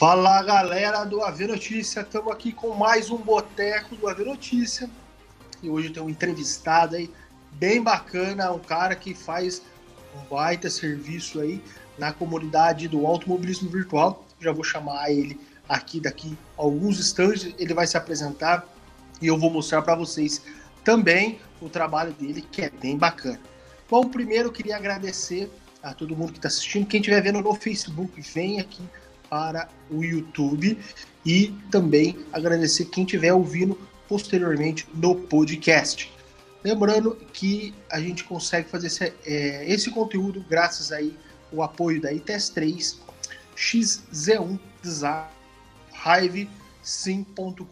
Fala 0.00 0.42
galera 0.42 1.04
do 1.04 1.22
AV 1.22 1.46
Notícia, 1.46 2.00
estamos 2.00 2.32
aqui 2.32 2.54
com 2.54 2.70
mais 2.70 3.10
um 3.10 3.18
boteco 3.18 3.94
do 3.94 4.08
AV 4.08 4.24
Notícia 4.24 4.88
e 5.62 5.68
hoje 5.68 5.90
tem 5.90 6.02
um 6.02 6.08
entrevistado 6.08 6.96
aí 6.96 7.10
bem 7.52 7.82
bacana, 7.82 8.50
um 8.50 8.58
cara 8.58 8.96
que 8.96 9.12
faz 9.12 9.60
um 10.16 10.34
baita 10.34 10.70
serviço 10.70 11.38
aí 11.38 11.62
na 11.98 12.14
comunidade 12.14 12.88
do 12.88 13.06
automobilismo 13.06 13.68
virtual. 13.68 14.24
Já 14.40 14.52
vou 14.52 14.64
chamar 14.64 15.10
ele 15.10 15.38
aqui 15.68 16.00
daqui 16.00 16.34
alguns 16.56 16.98
instantes, 16.98 17.54
ele 17.58 17.74
vai 17.74 17.86
se 17.86 17.98
apresentar 17.98 18.66
e 19.20 19.26
eu 19.26 19.36
vou 19.36 19.50
mostrar 19.50 19.82
para 19.82 19.96
vocês 19.96 20.40
também 20.82 21.38
o 21.60 21.68
trabalho 21.68 22.14
dele, 22.14 22.40
que 22.40 22.62
é 22.62 22.70
bem 22.70 22.96
bacana. 22.96 23.38
Bom, 23.86 24.08
primeiro 24.08 24.48
eu 24.48 24.52
queria 24.52 24.76
agradecer 24.76 25.50
a 25.82 25.92
todo 25.92 26.16
mundo 26.16 26.32
que 26.32 26.38
está 26.38 26.48
assistindo. 26.48 26.86
Quem 26.86 27.00
estiver 27.00 27.20
vendo 27.20 27.42
no 27.42 27.54
Facebook, 27.54 28.18
vem 28.22 28.60
aqui 28.60 28.82
para 29.30 29.68
o 29.88 30.02
YouTube 30.02 30.76
e 31.24 31.54
também 31.70 32.18
agradecer 32.32 32.86
quem 32.86 33.04
estiver 33.04 33.32
ouvindo 33.32 33.78
posteriormente 34.08 34.88
no 34.92 35.14
podcast. 35.14 36.12
Lembrando 36.64 37.14
que 37.32 37.72
a 37.88 38.00
gente 38.00 38.24
consegue 38.24 38.68
fazer 38.68 38.88
esse, 38.88 39.14
é, 39.24 39.64
esse 39.72 39.90
conteúdo 39.90 40.44
graças 40.48 40.90
aí 40.92 41.16
o 41.52 41.62
apoio 41.62 42.00
da 42.00 42.12
ITS3, 42.12 42.96
XZ1 43.56 44.58
Design, 44.82 45.28
Hive.sim.com.br. 46.04 47.64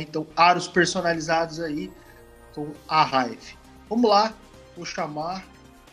Então, 0.00 0.26
aros 0.36 0.68
personalizados 0.68 1.60
aí 1.60 1.90
com 2.54 2.72
a 2.88 3.26
Hive. 3.26 3.56
Vamos 3.88 4.10
lá, 4.10 4.34
vou 4.76 4.84
chamar 4.84 5.46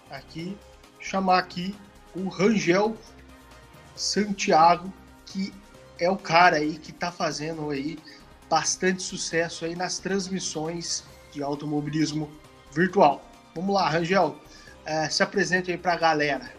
aqui, 0.09 0.58
chamar 1.00 1.39
aqui 1.39 1.75
o 2.16 2.27
Rangel 2.27 2.97
Santiago, 3.99 4.91
que 5.26 5.53
é 5.99 6.09
o 6.09 6.16
cara 6.16 6.55
aí 6.55 6.77
que 6.77 6.91
está 6.91 7.12
fazendo 7.12 7.70
aí 7.70 7.99
bastante 8.50 9.03
sucesso 9.03 9.66
aí 9.66 9.75
nas 9.75 10.00
transmissões 10.00 11.03
de 11.33 11.44
automobilismo 11.44 12.30
virtual. 12.72 13.22
Vamos 13.53 13.75
lá, 13.75 13.89
Rangel, 13.89 14.38
é, 14.86 15.09
se 15.09 15.22
apresente 15.22 15.70
aí 15.70 15.77
para 15.77 15.94
a 15.94 15.97
galera. 15.97 16.50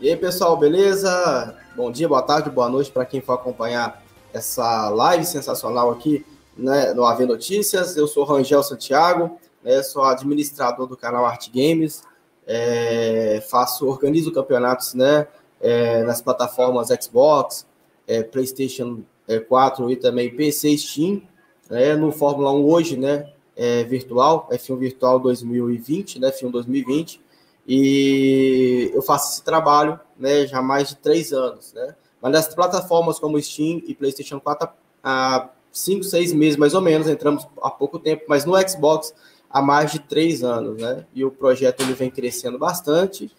E 0.00 0.08
aí, 0.08 0.16
pessoal, 0.16 0.56
beleza? 0.56 1.54
Bom 1.76 1.92
dia, 1.92 2.08
boa 2.08 2.22
tarde, 2.22 2.48
boa 2.48 2.70
noite 2.70 2.90
para 2.90 3.04
quem 3.04 3.20
for 3.20 3.34
acompanhar 3.34 4.02
essa 4.32 4.88
live 4.88 5.26
sensacional 5.26 5.90
aqui 5.90 6.24
né, 6.56 6.94
no 6.94 7.04
AV 7.04 7.26
Notícias. 7.26 7.94
Eu 7.96 8.06
sou 8.06 8.24
Rangel 8.24 8.62
Santiago, 8.62 9.38
né, 9.62 9.82
sou 9.82 10.02
administrador 10.02 10.86
do 10.86 10.96
canal 10.96 11.26
Art 11.26 11.50
Games, 11.50 12.02
é, 12.46 13.42
faço, 13.50 13.86
organizo 13.86 14.32
campeonatos 14.32 14.94
né, 14.94 15.26
é, 15.60 16.02
nas 16.04 16.20
plataformas 16.22 16.88
Xbox, 16.88 17.66
é, 18.06 18.22
PlayStation 18.22 19.02
4 19.48 19.90
e 19.90 19.96
também 19.96 20.34
PC 20.34 20.76
Steam. 20.78 21.22
Né, 21.68 21.96
no 21.96 22.12
Fórmula 22.12 22.52
1 22.52 22.64
hoje, 22.64 22.96
né, 22.96 23.28
é, 23.56 23.82
virtual, 23.82 24.48
F1 24.52 24.78
Virtual 24.78 25.18
2020, 25.18 26.20
né, 26.20 26.30
F1 26.30 26.50
2020. 26.50 27.20
E 27.66 28.92
eu 28.94 29.02
faço 29.02 29.32
esse 29.32 29.42
trabalho 29.42 29.98
né, 30.16 30.46
já 30.46 30.58
há 30.58 30.62
mais 30.62 30.90
de 30.90 30.96
três 30.96 31.32
anos. 31.32 31.72
Né? 31.72 31.96
Mas 32.22 32.32
nas 32.32 32.54
plataformas 32.54 33.18
como 33.18 33.42
Steam 33.42 33.82
e 33.86 33.94
PlayStation 33.94 34.38
4, 34.38 34.68
há 35.02 35.50
cinco, 35.72 36.04
seis 36.04 36.32
meses 36.32 36.56
mais 36.56 36.74
ou 36.74 36.80
menos, 36.80 37.08
entramos 37.08 37.46
há 37.60 37.70
pouco 37.70 37.98
tempo, 37.98 38.24
mas 38.28 38.44
no 38.44 38.54
Xbox 38.68 39.12
há 39.56 39.62
mais 39.62 39.90
de 39.90 40.00
três 40.00 40.44
anos, 40.44 40.80
né? 40.80 41.06
E 41.14 41.24
o 41.24 41.30
projeto 41.30 41.80
ele 41.80 41.94
vem 41.94 42.10
crescendo 42.10 42.58
bastante, 42.58 43.30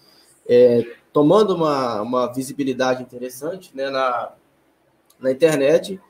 é, 0.50 0.84
tomando 1.14 1.54
uma, 1.54 2.02
uma 2.02 2.34
visibilidade 2.34 3.04
interessante 3.04 3.70
né, 3.76 3.90
na, 3.92 4.32
na 5.20 5.32
internet. 5.32 6.02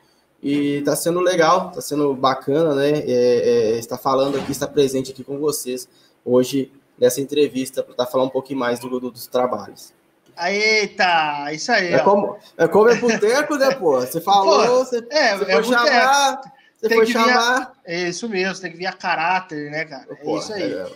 E 0.41 0.77
está 0.77 0.95
sendo 0.95 1.19
legal, 1.19 1.69
está 1.69 1.81
sendo 1.81 2.13
bacana, 2.13 2.73
né? 2.73 2.99
É, 2.99 3.01
é, 3.01 3.79
estar 3.79 3.97
falando 3.97 4.37
aqui, 4.37 4.51
estar 4.51 4.67
presente 4.67 5.11
aqui 5.11 5.23
com 5.23 5.39
vocês 5.39 5.89
hoje 6.23 6.71
nessa 6.97 7.19
entrevista 7.19 7.83
para 7.83 8.05
falando 8.05 8.27
um 8.27 8.31
pouquinho 8.31 8.59
mais 8.59 8.79
do, 8.79 8.87
do, 8.87 9.11
dos 9.11 9.27
trabalhos. 9.27 9.93
Eita, 10.39 11.51
isso 11.51 11.71
aí. 11.71 11.93
É 11.93 11.99
como, 11.99 12.37
é 12.55 12.67
como 12.67 12.87
é 12.87 12.95
boteco, 12.95 13.55
né, 13.55 13.73
pô? 13.73 13.99
Você 13.99 14.21
falou, 14.21 14.65
pô, 14.65 14.85
você, 14.85 15.05
é, 15.09 15.37
você 15.37 15.51
é 15.51 15.53
foi 15.55 15.63
chamar, 15.63 16.41
você 16.77 16.89
tem 16.89 16.97
foi 16.97 17.07
chamar. 17.07 17.59
Via, 17.59 17.71
é 17.85 18.09
isso 18.09 18.29
mesmo, 18.29 18.61
tem 18.61 18.71
que 18.71 18.77
vir 18.77 18.85
a 18.85 18.93
caráter, 18.93 19.71
né, 19.71 19.83
cara? 19.85 20.15
Pô, 20.23 20.37
é 20.37 20.39
isso 20.39 20.53
aí. 20.53 20.73
É. 20.73 20.87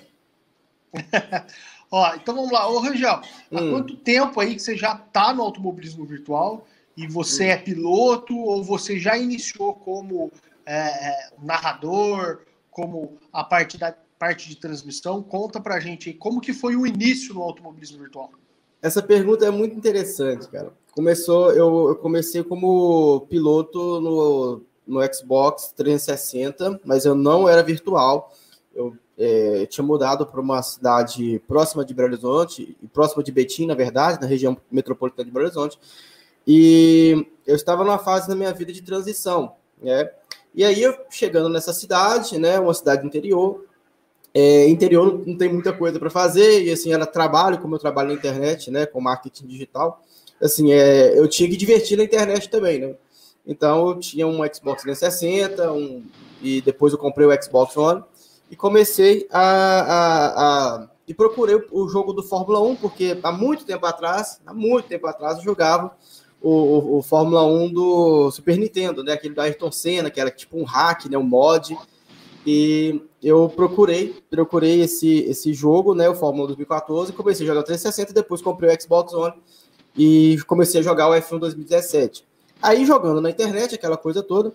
Ó, 1.92 2.16
então 2.16 2.36
vamos 2.36 2.52
lá. 2.52 2.70
Ô, 2.70 2.80
Rangel, 2.80 3.20
hum. 3.52 3.58
há 3.58 3.72
quanto 3.72 3.98
tempo 3.98 4.40
aí 4.40 4.56
que 4.56 4.62
você 4.62 4.78
já 4.78 4.96
tá 4.96 5.34
no 5.34 5.42
automobilismo 5.42 6.06
virtual 6.06 6.66
e 6.96 7.08
você 7.08 7.46
hum. 7.46 7.50
é 7.50 7.58
piloto 7.58 8.38
ou 8.38 8.64
você 8.64 9.00
já 9.00 9.18
iniciou 9.18 9.74
como 9.74 10.32
é, 10.66 11.10
é 11.10 11.30
narrador, 11.42 12.42
como 12.70 13.18
a 13.34 13.44
parte 13.44 13.78
da 13.78 13.94
parte 14.20 14.48
de 14.48 14.56
transmissão? 14.56 15.24
Conta 15.24 15.60
pra 15.60 15.80
gente 15.80 16.10
aí 16.10 16.16
como 16.16 16.40
que 16.40 16.54
foi 16.54 16.76
o 16.76 16.86
início 16.86 17.34
no 17.34 17.42
automobilismo 17.42 17.98
virtual. 17.98 18.32
Essa 18.82 19.02
pergunta 19.02 19.46
é 19.46 19.52
muito 19.52 19.76
interessante, 19.76 20.48
cara. 20.48 20.72
Começou, 20.94 21.52
eu, 21.52 21.90
eu 21.90 21.96
comecei 21.96 22.44
como 22.44 23.22
piloto 23.30 24.00
no, 24.00 24.64
no 24.86 25.00
Xbox 25.14 25.74
360, 25.76 26.82
mas 26.84 27.06
eu 27.06 27.16
não 27.16 27.48
era 27.48 27.64
virtual. 27.64 28.34
Eu 28.74 28.96
é, 29.18 29.66
tinha 29.68 29.86
mudado 29.86 30.26
para 30.26 30.42
uma 30.42 30.62
cidade 30.64 31.42
próxima 31.48 31.86
de 31.86 31.94
Belo 31.94 32.10
Horizonte, 32.10 32.76
próxima 32.92 33.24
de 33.24 33.32
Betim, 33.32 33.68
na 33.68 33.76
verdade, 33.76 34.20
na 34.20 34.28
região 34.28 34.58
metropolitana 34.72 35.26
de 35.26 35.32
Belo 35.32 35.46
Horizonte. 35.46 35.78
E 36.48 37.28
eu 37.46 37.56
estava 37.56 37.84
numa 37.84 38.00
fase 38.00 38.28
na 38.28 38.36
minha 38.36 38.52
vida 38.52 38.74
de 38.74 38.82
transição, 38.82 39.54
né? 39.82 40.10
E 40.54 40.66
aí, 40.66 40.82
eu 40.82 40.94
chegando 41.10 41.48
nessa 41.48 41.72
cidade, 41.72 42.38
né, 42.38 42.60
uma 42.60 42.74
cidade 42.74 43.06
interior, 43.06 43.66
é, 44.34 44.68
interior 44.68 45.24
não 45.26 45.38
tem 45.38 45.48
muita 45.48 45.72
coisa 45.72 45.98
para 45.98 46.10
fazer, 46.10 46.64
e 46.64 46.72
assim, 46.72 46.92
era 46.92 47.06
trabalho, 47.06 47.60
como 47.60 47.76
eu 47.76 47.80
trabalho 47.80 48.10
na 48.10 48.16
internet, 48.16 48.70
né, 48.70 48.86
com 48.86 49.00
marketing 49.00 49.48
digital, 49.48 50.02
assim, 50.42 50.74
é, 50.74 51.18
eu 51.18 51.28
tinha 51.28 51.50
que 51.50 51.56
divertir 51.56 51.98
na 51.98 52.04
internet 52.04 52.50
também, 52.50 52.80
né? 52.80 52.96
Então 53.46 53.90
eu 53.90 54.00
tinha 54.00 54.28
um 54.28 54.40
Xbox 54.54 54.84
360, 54.84 55.72
um, 55.72 56.04
e 56.42 56.62
depois 56.62 56.94
eu 56.94 57.00
comprei 57.00 57.28
o 57.28 57.44
Xbox 57.44 57.76
One 57.76 58.04
e 58.50 58.56
comecei 58.56 59.28
a, 59.32 59.42
a, 59.42 60.28
a 60.84 60.88
e 61.08 61.14
procurei 61.14 61.60
o, 61.72 61.90
jogo 61.90 62.14
do 62.14 62.24
Fórmula 62.24 62.62
1, 62.62 62.76
porque 62.78 63.20
há 63.22 63.32
muito 63.32 63.66
tempo 63.66 63.86
atrás, 63.86 64.40
há 64.46 64.54
muito 64.54 64.88
tempo 64.88 65.08
atrás, 65.08 65.38
eu 65.38 65.44
jogava 65.44 65.92
o, 66.42 66.50
o, 66.50 66.98
o 66.98 67.02
Fórmula 67.02 67.46
1 67.46 67.74
do 67.74 68.32
Super 68.32 68.58
Nintendo, 68.58 69.04
né? 69.04 69.14
Aquele 69.14 69.34
do 69.34 69.42
Ayrton 69.42 69.72
Senna, 69.72 70.10
que 70.10 70.22
era 70.22 70.32
tipo 70.32 70.58
um 70.58 70.64
hack, 70.64 71.06
né? 71.06 71.18
Um 71.18 71.24
mod. 71.24 71.78
E 72.46 73.02
eu 73.22 73.50
procurei, 73.50 74.16
procurei 74.30 74.82
esse, 74.82 75.20
esse 75.24 75.54
jogo, 75.54 75.94
né, 75.94 76.10
o 76.10 76.16
Fórmula 76.16 76.48
2014, 76.48 77.14
comecei 77.14 77.46
a 77.46 77.48
jogar 77.48 77.62
o 77.62 77.64
360, 77.64 78.14
depois 78.14 78.42
comprei 78.42 78.76
o 78.76 78.82
Xbox 78.82 79.14
One 79.14 79.36
e 79.96 80.40
comecei 80.48 80.80
a 80.80 80.84
jogar 80.84 81.10
o 81.10 81.14
F1 81.14 81.38
2017. 81.38 82.26
Aí 82.62 82.86
jogando 82.86 83.22
na 83.22 83.30
internet, 83.30 83.76
aquela 83.76 83.98
coisa 83.98 84.22
toda, 84.22 84.52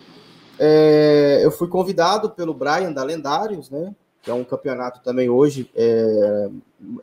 é, 0.59 1.41
eu 1.43 1.51
fui 1.51 1.67
convidado 1.67 2.29
pelo 2.29 2.53
Brian 2.53 2.91
da 2.91 3.03
Lendários, 3.03 3.69
né, 3.69 3.93
que 4.21 4.31
é 4.31 4.33
um 4.33 4.43
campeonato 4.43 5.01
também 5.01 5.29
hoje 5.29 5.69
é, 5.75 6.49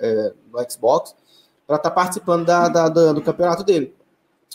é, 0.01 0.33
no 0.53 0.71
Xbox, 0.71 1.15
para 1.67 1.77
estar 1.77 1.91
tá 1.91 1.95
participando 1.95 2.45
da, 2.45 2.69
da, 2.69 2.89
da, 2.89 3.13
do 3.13 3.23
campeonato 3.23 3.63
dele. 3.63 3.95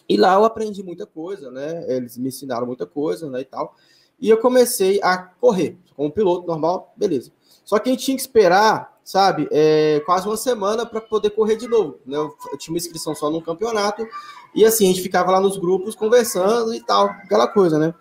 E 0.08 0.18
lá 0.18 0.34
eu 0.34 0.44
aprendi 0.44 0.82
muita 0.84 1.06
coisa, 1.06 1.52
né? 1.52 1.86
Eles 1.88 2.18
me 2.18 2.30
ensinaram 2.30 2.66
muita 2.66 2.86
coisa, 2.86 3.30
né, 3.30 3.42
e 3.42 3.46
tal. 3.46 3.76
E 4.20 4.30
eu 4.30 4.38
comecei 4.38 5.00
a 5.02 5.18
correr, 5.18 5.78
como 5.96 6.12
piloto 6.12 6.48
normal, 6.48 6.94
beleza. 6.96 7.32
Só 7.64 7.78
que 7.80 7.90
a 7.90 7.92
gente 7.92 8.04
tinha 8.04 8.18
que 8.18 8.22
esperar, 8.22 9.00
sabe, 9.04 9.48
é, 9.52 10.02
quase 10.06 10.28
uma 10.28 10.36
semana 10.36 10.86
para 10.86 11.00
poder 11.00 11.30
correr 11.30 11.56
de 11.56 11.68
novo. 11.68 12.00
Né? 12.06 12.18
Eu, 12.18 12.36
tinha 12.58 12.74
uma 12.74 12.78
inscrição 12.78 13.16
só 13.16 13.30
num 13.30 13.42
campeonato, 13.42 14.06
e 14.54 14.66
assim, 14.66 14.86
a 14.86 14.88
gente 14.88 15.02
ficava 15.02 15.32
lá 15.32 15.40
nos 15.40 15.58
grupos 15.58 15.96
conversando 15.96 16.74
e 16.74 16.82
tal, 16.84 17.06
aquela 17.06 17.48
coisa, 17.48 17.78
né? 17.78 17.94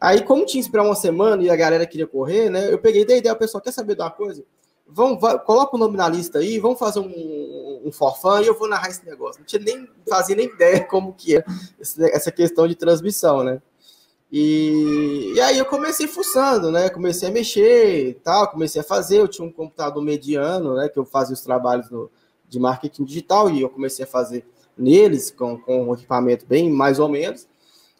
Aí, 0.00 0.22
como 0.22 0.46
tinha 0.46 0.60
esperar 0.60 0.84
uma 0.84 0.94
semana 0.94 1.42
e 1.42 1.50
a 1.50 1.56
galera 1.56 1.86
queria 1.86 2.06
correr, 2.06 2.48
né? 2.48 2.72
Eu 2.72 2.78
peguei 2.78 3.04
da 3.04 3.14
ideia, 3.14 3.34
o 3.34 3.38
pessoal 3.38 3.62
quer 3.62 3.72
saber 3.72 3.94
de 3.94 4.00
uma 4.00 4.10
coisa? 4.10 4.42
Vamos, 4.86 5.20
vai, 5.20 5.38
coloca 5.38 5.76
o 5.76 5.78
nome 5.78 5.96
na 5.96 6.08
lista 6.08 6.38
aí, 6.38 6.58
vamos 6.58 6.78
fazer 6.78 7.00
um, 7.00 7.82
um 7.84 7.92
forfã 7.92 8.40
e 8.40 8.46
eu 8.46 8.58
vou 8.58 8.66
narrar 8.66 8.88
esse 8.88 9.04
negócio. 9.04 9.40
Não 9.40 9.46
tinha 9.46 9.62
nem, 9.62 9.86
fazia 10.08 10.34
nem 10.34 10.46
ideia 10.46 10.82
como 10.88 11.12
que 11.12 11.36
é 11.36 11.44
essa 12.12 12.32
questão 12.32 12.66
de 12.66 12.74
transmissão, 12.74 13.44
né? 13.44 13.60
E, 14.32 15.32
e 15.34 15.40
aí 15.40 15.58
eu 15.58 15.64
comecei 15.66 16.06
fuçando, 16.06 16.70
né? 16.70 16.88
Comecei 16.88 17.28
a 17.28 17.32
mexer 17.32 18.08
e 18.08 18.14
tal, 18.14 18.48
comecei 18.50 18.80
a 18.80 18.84
fazer. 18.84 19.18
Eu 19.18 19.28
tinha 19.28 19.46
um 19.46 19.52
computador 19.52 20.02
mediano, 20.02 20.76
né? 20.76 20.88
Que 20.88 20.98
eu 20.98 21.04
fazia 21.04 21.34
os 21.34 21.42
trabalhos 21.42 21.90
no, 21.90 22.10
de 22.48 22.58
marketing 22.58 23.04
digital 23.04 23.50
e 23.50 23.60
eu 23.60 23.68
comecei 23.68 24.04
a 24.04 24.08
fazer 24.08 24.46
neles 24.80 25.30
com, 25.30 25.58
com 25.58 25.88
um 25.88 25.94
equipamento 25.94 26.46
bem 26.46 26.70
mais 26.70 26.98
ou 26.98 27.08
menos. 27.08 27.46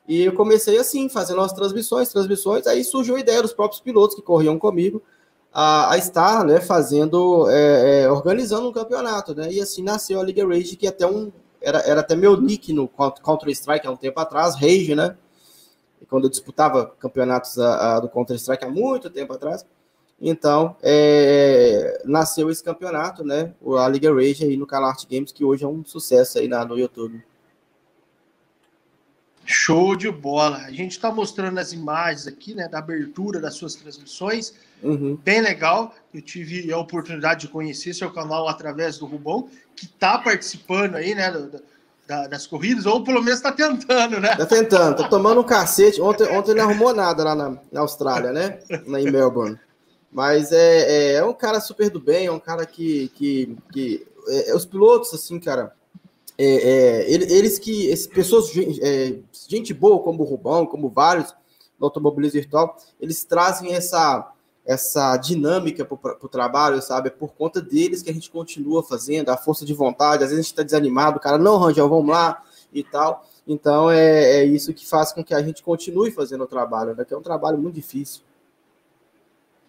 E 0.09 0.25
eu 0.25 0.33
comecei 0.33 0.77
assim, 0.79 1.09
fazendo 1.09 1.41
as 1.41 1.53
transmissões, 1.53 2.09
transmissões. 2.09 2.67
Aí 2.67 2.83
surgiu 2.83 3.17
a 3.17 3.21
ideia 3.21 3.43
dos 3.43 3.53
próprios 3.53 3.81
pilotos 3.81 4.17
que 4.17 4.23
corriam 4.23 4.59
comigo 4.59 5.03
a, 5.53 5.93
a 5.93 5.99
estar, 5.99 6.45
né? 6.45 6.61
Fazendo, 6.61 7.49
é, 7.49 8.03
é, 8.03 8.11
organizando 8.11 8.69
um 8.69 8.73
campeonato, 8.73 9.35
né? 9.35 9.53
E 9.53 9.61
assim 9.61 9.83
nasceu 9.83 10.21
a 10.21 10.25
Liga 10.25 10.47
Rage, 10.47 10.77
que 10.77 10.87
até 10.87 11.07
um, 11.07 11.31
era, 11.61 11.79
era 11.81 12.01
até 12.01 12.17
meu 12.17 12.41
nick 12.41 12.73
no 12.73 12.89
Counter-Strike 12.89 13.87
há 13.87 13.91
um 13.91 13.97
tempo 13.97 14.19
atrás, 14.19 14.55
Rage, 14.55 14.95
né? 14.95 15.17
Quando 16.09 16.25
eu 16.25 16.31
disputava 16.31 16.87
campeonatos 16.99 17.59
a, 17.59 17.97
a, 17.97 18.01
do 18.01 18.09
Counter-Strike 18.09 18.65
há 18.65 18.69
muito 18.69 19.11
tempo 19.11 19.33
atrás. 19.33 19.65
Então, 20.21 20.77
é, 20.83 22.03
nasceu 22.05 22.51
esse 22.51 22.63
campeonato, 22.63 23.25
né? 23.25 23.55
A 23.79 23.89
Liga 23.89 24.13
Rage 24.13 24.45
aí 24.45 24.57
no 24.57 24.67
canal 24.67 24.91
Art 24.91 25.07
Games, 25.11 25.33
que 25.33 25.45
hoje 25.45 25.65
é 25.65 25.69
um 25.69 25.83
sucesso 25.85 26.39
aí 26.39 26.47
na, 26.47 26.65
no 26.65 26.79
YouTube. 26.79 27.25
Show 29.47 29.97
de 29.97 30.11
bola. 30.11 30.59
A 30.59 30.71
gente 30.71 30.93
está 30.93 31.11
mostrando 31.11 31.59
as 31.59 31.73
imagens 31.73 32.27
aqui, 32.27 32.55
né, 32.55 32.69
da 32.69 32.79
abertura 32.79 33.41
das 33.41 33.55
suas 33.55 33.75
transmissões. 33.75 34.55
Uhum. 34.83 35.19
Bem 35.25 35.41
legal. 35.41 35.95
Eu 36.13 36.21
tive 36.21 36.71
a 36.71 36.79
oportunidade 36.79 37.41
de 37.41 37.49
conhecer 37.49 37.95
seu 37.95 38.13
canal 38.13 38.47
através 38.47 38.99
do 38.99 39.07
Rubão, 39.07 39.49
que 39.75 39.87
está 39.87 40.19
participando 40.19 40.97
aí, 40.97 41.15
né, 41.15 41.33
do, 41.33 41.61
da, 42.07 42.27
das 42.27 42.47
corridas, 42.47 42.87
ou 42.87 43.03
pelo 43.03 43.23
menos 43.23 43.39
está 43.39 43.51
tentando, 43.51 44.21
né? 44.21 44.33
Está 44.33 44.47
tentando, 44.47 44.97
tá 44.97 45.09
tomando 45.09 45.41
um 45.41 45.45
cacete. 45.45 46.01
Ontem, 46.01 46.29
ontem 46.29 46.55
não 46.55 46.65
arrumou 46.65 46.95
nada 46.95 47.25
lá 47.25 47.35
na, 47.35 47.57
na 47.73 47.81
Austrália, 47.81 48.33
né? 48.33 48.59
Na, 48.87 49.01
em 49.01 49.11
Melbourne. 49.11 49.59
Mas 50.13 50.53
é, 50.53 50.81
é, 50.81 51.13
é, 51.15 51.25
um 51.25 51.33
cara 51.33 51.61
super 51.61 51.89
do 51.91 52.01
bem, 52.01 52.27
é 52.27 52.33
um 52.33 52.41
cara 52.41 52.67
que. 52.67 53.09
que, 53.15 53.57
que 53.73 54.07
é, 54.29 54.55
os 54.55 54.67
pilotos, 54.67 55.15
assim, 55.15 55.39
cara 55.39 55.75
é, 56.43 56.47
é, 56.47 57.11
eles 57.13 57.59
que, 57.59 57.95
pessoas, 58.15 58.51
é, 58.81 59.19
gente 59.47 59.75
boa, 59.75 60.03
como 60.03 60.23
o 60.23 60.27
Rubão, 60.27 60.65
como 60.65 60.89
vários 60.89 61.35
no 61.79 61.85
automobilismo 61.85 62.41
virtual, 62.41 62.79
eles 62.99 63.25
trazem 63.25 63.75
essa, 63.75 64.33
essa 64.65 65.19
dinâmica 65.19 65.85
para 65.85 66.17
o 66.19 66.29
trabalho, 66.29 66.81
sabe? 66.81 67.09
É 67.09 67.11
por 67.11 67.35
conta 67.35 67.61
deles 67.61 68.01
que 68.01 68.09
a 68.09 68.15
gente 68.15 68.31
continua 68.31 68.83
fazendo, 68.83 69.29
a 69.29 69.37
força 69.37 69.67
de 69.67 69.75
vontade, 69.75 70.25
às 70.25 70.31
vezes 70.31 70.39
a 70.39 70.43
gente 70.43 70.53
está 70.53 70.63
desanimado, 70.63 71.19
o 71.19 71.21
cara, 71.21 71.37
não, 71.37 71.59
Rangel, 71.59 71.89
vamos 71.91 72.09
lá 72.09 72.43
e 72.73 72.83
tal. 72.83 73.27
Então 73.47 73.91
é, 73.91 74.39
é, 74.39 74.45
isso 74.45 74.73
que 74.73 74.87
faz 74.87 75.13
com 75.13 75.23
que 75.23 75.35
a 75.35 75.43
gente 75.43 75.63
continue 75.63 76.11
fazendo 76.11 76.45
o 76.45 76.47
trabalho, 76.47 76.95
né? 76.95 77.05
Que 77.05 77.13
é 77.13 77.19
um 77.19 77.23
trabalho 77.23 77.59
muito 77.59 77.75
difícil. 77.75 78.23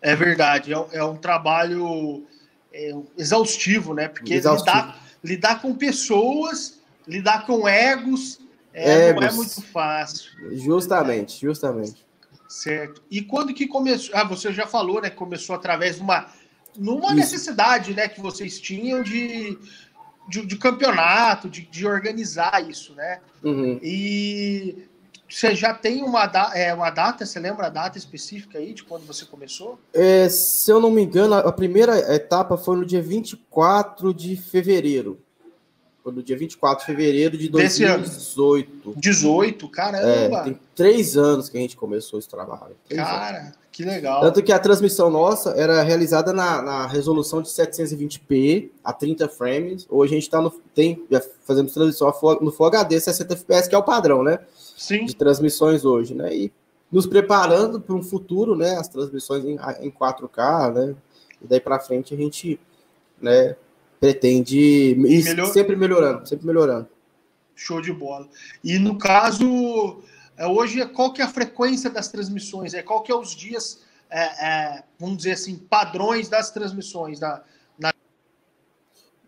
É 0.01 0.15
verdade, 0.15 0.73
é, 0.73 0.85
é 0.93 1.03
um 1.03 1.15
trabalho 1.15 2.25
é, 2.73 2.93
exaustivo, 3.17 3.93
né? 3.93 4.07
Porque 4.07 4.33
exaustivo. 4.33 4.75
Lidar, 4.75 5.01
lidar 5.23 5.61
com 5.61 5.75
pessoas, 5.75 6.79
lidar 7.07 7.45
com 7.45 7.67
egos, 7.67 8.39
é, 8.73 9.13
não 9.13 9.23
é 9.23 9.31
muito 9.31 9.61
fácil. 9.61 10.31
Justamente, 10.53 11.39
justamente. 11.39 12.05
Certo. 12.47 13.01
E 13.09 13.21
quando 13.21 13.53
que 13.53 13.67
começou? 13.67 14.15
Ah, 14.15 14.23
você 14.23 14.51
já 14.51 14.67
falou, 14.67 15.01
né? 15.01 15.09
Começou 15.09 15.55
através 15.55 15.95
de 15.97 16.01
uma, 16.01 16.27
numa 16.77 17.13
necessidade, 17.13 17.93
né, 17.93 18.07
que 18.07 18.21
vocês 18.21 18.59
tinham 18.59 19.01
de, 19.03 19.57
de, 20.27 20.45
de 20.45 20.57
campeonato, 20.57 21.49
de, 21.49 21.61
de, 21.61 21.85
organizar 21.85 22.67
isso, 22.69 22.93
né? 22.93 23.19
Uhum. 23.43 23.79
E 23.81 24.85
você 25.31 25.55
já 25.55 25.73
tem 25.73 26.03
uma, 26.03 26.25
da, 26.25 26.51
é, 26.53 26.73
uma 26.73 26.89
data, 26.89 27.25
você 27.25 27.39
lembra 27.39 27.67
a 27.67 27.69
data 27.69 27.97
específica 27.97 28.59
aí 28.59 28.73
de 28.73 28.83
quando 28.83 29.07
você 29.07 29.23
começou? 29.25 29.79
É, 29.93 30.27
se 30.27 30.69
eu 30.69 30.79
não 30.81 30.91
me 30.91 31.01
engano, 31.01 31.35
a 31.35 31.51
primeira 31.53 32.13
etapa 32.13 32.57
foi 32.57 32.75
no 32.75 32.85
dia 32.85 33.01
24 33.01 34.13
de 34.13 34.35
fevereiro. 34.35 35.17
Foi 36.03 36.11
no 36.11 36.21
dia 36.21 36.37
24 36.37 36.79
de 36.79 36.85
fevereiro 36.85 37.37
de 37.37 37.47
2018. 37.47 38.93
18, 38.97 39.69
caramba! 39.69 40.39
É, 40.39 40.43
tem 40.43 40.59
três 40.75 41.15
anos 41.15 41.47
que 41.47 41.57
a 41.57 41.61
gente 41.61 41.77
começou 41.77 42.19
esse 42.19 42.27
trabalho. 42.27 42.75
Cara, 42.89 43.37
anos. 43.37 43.53
que 43.71 43.85
legal. 43.85 44.19
Tanto 44.19 44.43
que 44.43 44.51
a 44.51 44.59
transmissão 44.59 45.09
nossa 45.09 45.51
era 45.51 45.81
realizada 45.83 46.33
na, 46.33 46.61
na 46.61 46.87
resolução 46.87 47.41
de 47.41 47.49
720p 47.49 48.69
a 48.83 48.91
30 48.91 49.29
frames. 49.29 49.85
Hoje 49.89 50.13
a 50.13 50.15
gente 50.15 50.23
está 50.23 50.41
no. 50.41 50.49
Tem, 50.73 51.05
já 51.09 51.21
fazendo 51.45 51.71
transmissão 51.71 52.11
no 52.41 52.51
Full 52.51 52.65
HD 52.65 52.99
60 52.99 53.35
fps, 53.37 53.67
que 53.67 53.75
é 53.75 53.77
o 53.77 53.83
padrão, 53.83 54.23
né? 54.23 54.39
Sim. 54.81 55.05
de 55.05 55.15
transmissões 55.15 55.85
hoje, 55.85 56.15
né? 56.15 56.35
E 56.35 56.51
nos 56.91 57.05
preparando 57.05 57.79
para 57.79 57.95
um 57.95 58.01
futuro, 58.01 58.55
né? 58.55 58.77
As 58.77 58.87
transmissões 58.87 59.45
em, 59.45 59.59
em 59.79 59.91
4K, 59.91 60.73
né? 60.73 60.95
E 61.39 61.45
daí 61.45 61.59
para 61.59 61.79
frente 61.79 62.15
a 62.15 62.17
gente, 62.17 62.59
né? 63.21 63.55
Pretende 63.99 64.57
ir 64.59 64.97
Melhor... 64.97 65.53
sempre 65.53 65.75
melhorando, 65.75 66.27
sempre 66.27 66.47
melhorando. 66.47 66.87
Show 67.55 67.79
de 67.79 67.93
bola. 67.93 68.27
E 68.63 68.79
no 68.79 68.97
caso, 68.97 70.01
é, 70.35 70.47
hoje, 70.47 70.83
qual 70.87 71.13
que 71.13 71.21
é 71.21 71.25
a 71.25 71.29
frequência 71.29 71.87
das 71.87 72.07
transmissões? 72.07 72.73
É 72.73 72.81
qual 72.81 73.03
que 73.03 73.11
é 73.11 73.15
os 73.15 73.35
dias, 73.35 73.83
é, 74.09 74.47
é, 74.47 74.83
vamos 74.99 75.17
dizer 75.17 75.33
assim, 75.33 75.57
padrões 75.57 76.27
das 76.27 76.49
transmissões 76.49 77.19
da, 77.19 77.43
na... 77.77 77.93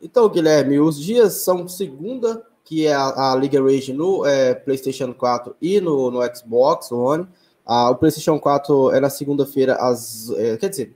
Então, 0.01 0.27
Guilherme, 0.27 0.79
os 0.79 0.99
dias 0.99 1.43
são 1.43 1.67
segunda, 1.67 2.43
que 2.63 2.87
é 2.87 2.93
a, 2.93 3.33
a 3.33 3.35
Liga 3.35 3.61
Rage 3.61 3.93
no 3.93 4.25
é, 4.25 4.53
PlayStation 4.53 5.13
4 5.13 5.55
e 5.61 5.81
no, 5.81 6.09
no 6.09 6.19
Xbox 6.35 6.91
One. 6.91 7.27
Ah, 7.65 7.89
o 7.89 7.95
PlayStation 7.95 8.39
4 8.39 8.91
é 8.91 8.99
na 8.99 9.09
segunda-feira, 9.09 9.75
às. 9.75 10.29
É, 10.31 10.57
quer 10.57 10.69
dizer, 10.69 10.95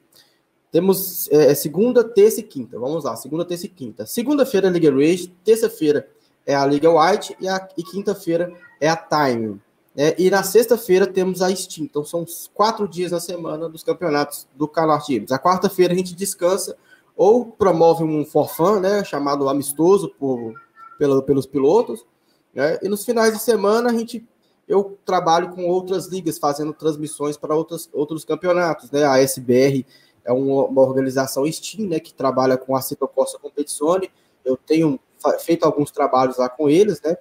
temos 0.72 1.30
é, 1.31 1.52
é, 1.52 1.56
segunda, 1.56 2.04
terça 2.04 2.40
e 2.40 2.44
quinta. 2.44 2.80
Vamos 2.80 3.04
lá, 3.04 3.16
segunda, 3.16 3.46
terça 3.46 3.66
e 3.66 3.69
quinta. 3.69 4.06
Segunda-feira 4.06 4.68
é 4.68 4.69
a 4.69 4.74
Liga 4.74 4.92
Rage, 4.92 5.28
terça-feira 5.44 6.08
é 6.46 6.56
a 6.56 6.66
Liga 6.66 6.90
White 6.90 7.36
e, 7.40 7.48
a, 7.48 7.68
e 7.78 7.84
quinta-feira 7.84 8.54
é 8.80 8.90
a 8.90 8.96
Time. 8.96 9.60
É, 9.96 10.16
e 10.18 10.30
na 10.30 10.44
sexta-feira 10.44 11.08
temos 11.08 11.42
a 11.42 11.54
Steam. 11.54 11.86
Então 11.86 12.06
são 12.06 12.25
quatro 12.54 12.88
dias 12.88 13.12
na 13.12 13.19
semana 13.19 13.68
dos 13.68 13.84
campeonatos 13.84 14.48
do 14.56 14.68
Canal 14.68 15.00
Games. 15.08 15.31
A 15.31 15.40
quarta-feira 15.40 15.94
a 15.94 15.98
gente 15.98 16.14
descansa 16.14 16.78
ou 17.16 17.46
promove 17.46 18.04
um 18.04 18.24
forfã, 18.24 18.80
né, 18.80 19.04
chamado 19.04 19.50
amistoso 19.50 20.14
por 20.19 20.54
pela, 20.97 21.21
pelos 21.21 21.45
pilotos. 21.45 22.05
Né? 22.53 22.79
E 22.81 22.89
nos 22.89 23.05
finais 23.05 23.33
de 23.33 23.39
semana 23.39 23.89
a 23.89 23.94
gente 23.94 24.25
eu 24.67 24.97
trabalho 25.05 25.51
com 25.51 25.65
outras 25.65 26.07
ligas 26.07 26.38
fazendo 26.38 26.73
transmissões 26.73 27.38
para 27.38 27.55
outros, 27.55 27.89
outros 27.94 28.25
campeonatos. 28.25 28.91
Né? 28.91 29.05
A 29.05 29.17
SBR 29.19 29.85
é 30.25 30.33
uma, 30.33 30.65
uma 30.65 30.81
organização 30.81 31.49
Steam 31.49 31.88
né, 31.88 31.99
que 31.99 32.13
trabalha 32.13 32.57
com 32.57 32.75
a 32.75 32.81
Cito 32.81 33.07
Costa 33.07 33.39
Competizione. 33.39 34.11
Eu 34.44 34.57
tenho 34.57 34.99
feito 35.39 35.63
alguns 35.63 35.89
trabalhos 35.89 36.38
lá 36.38 36.49
com 36.49 36.69
eles. 36.69 37.01
Né? 37.01 37.15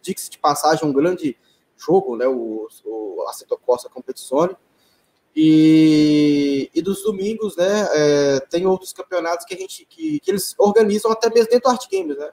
Diga-se 0.00 0.30
de 0.30 0.38
passagem, 0.38 0.88
um 0.88 0.92
grande 0.92 1.36
jogo, 1.76 2.16
né? 2.16 2.26
o, 2.26 2.66
o 2.84 3.24
Aceto 3.28 3.58
Costa 3.58 3.90
Competizione. 3.90 4.56
E, 5.38 6.70
e 6.74 6.80
dos 6.80 7.02
domingos, 7.02 7.56
né, 7.56 7.88
é, 7.92 8.40
tem 8.48 8.66
outros 8.66 8.94
campeonatos 8.94 9.44
que 9.44 9.52
a 9.52 9.56
gente 9.58 9.84
que, 9.84 10.18
que 10.18 10.30
eles 10.30 10.54
organizam 10.56 11.12
até 11.12 11.28
mesmo 11.28 11.50
dentro 11.50 11.68
do 11.68 11.72
Art 11.74 11.84
Games, 11.92 12.16
né? 12.16 12.30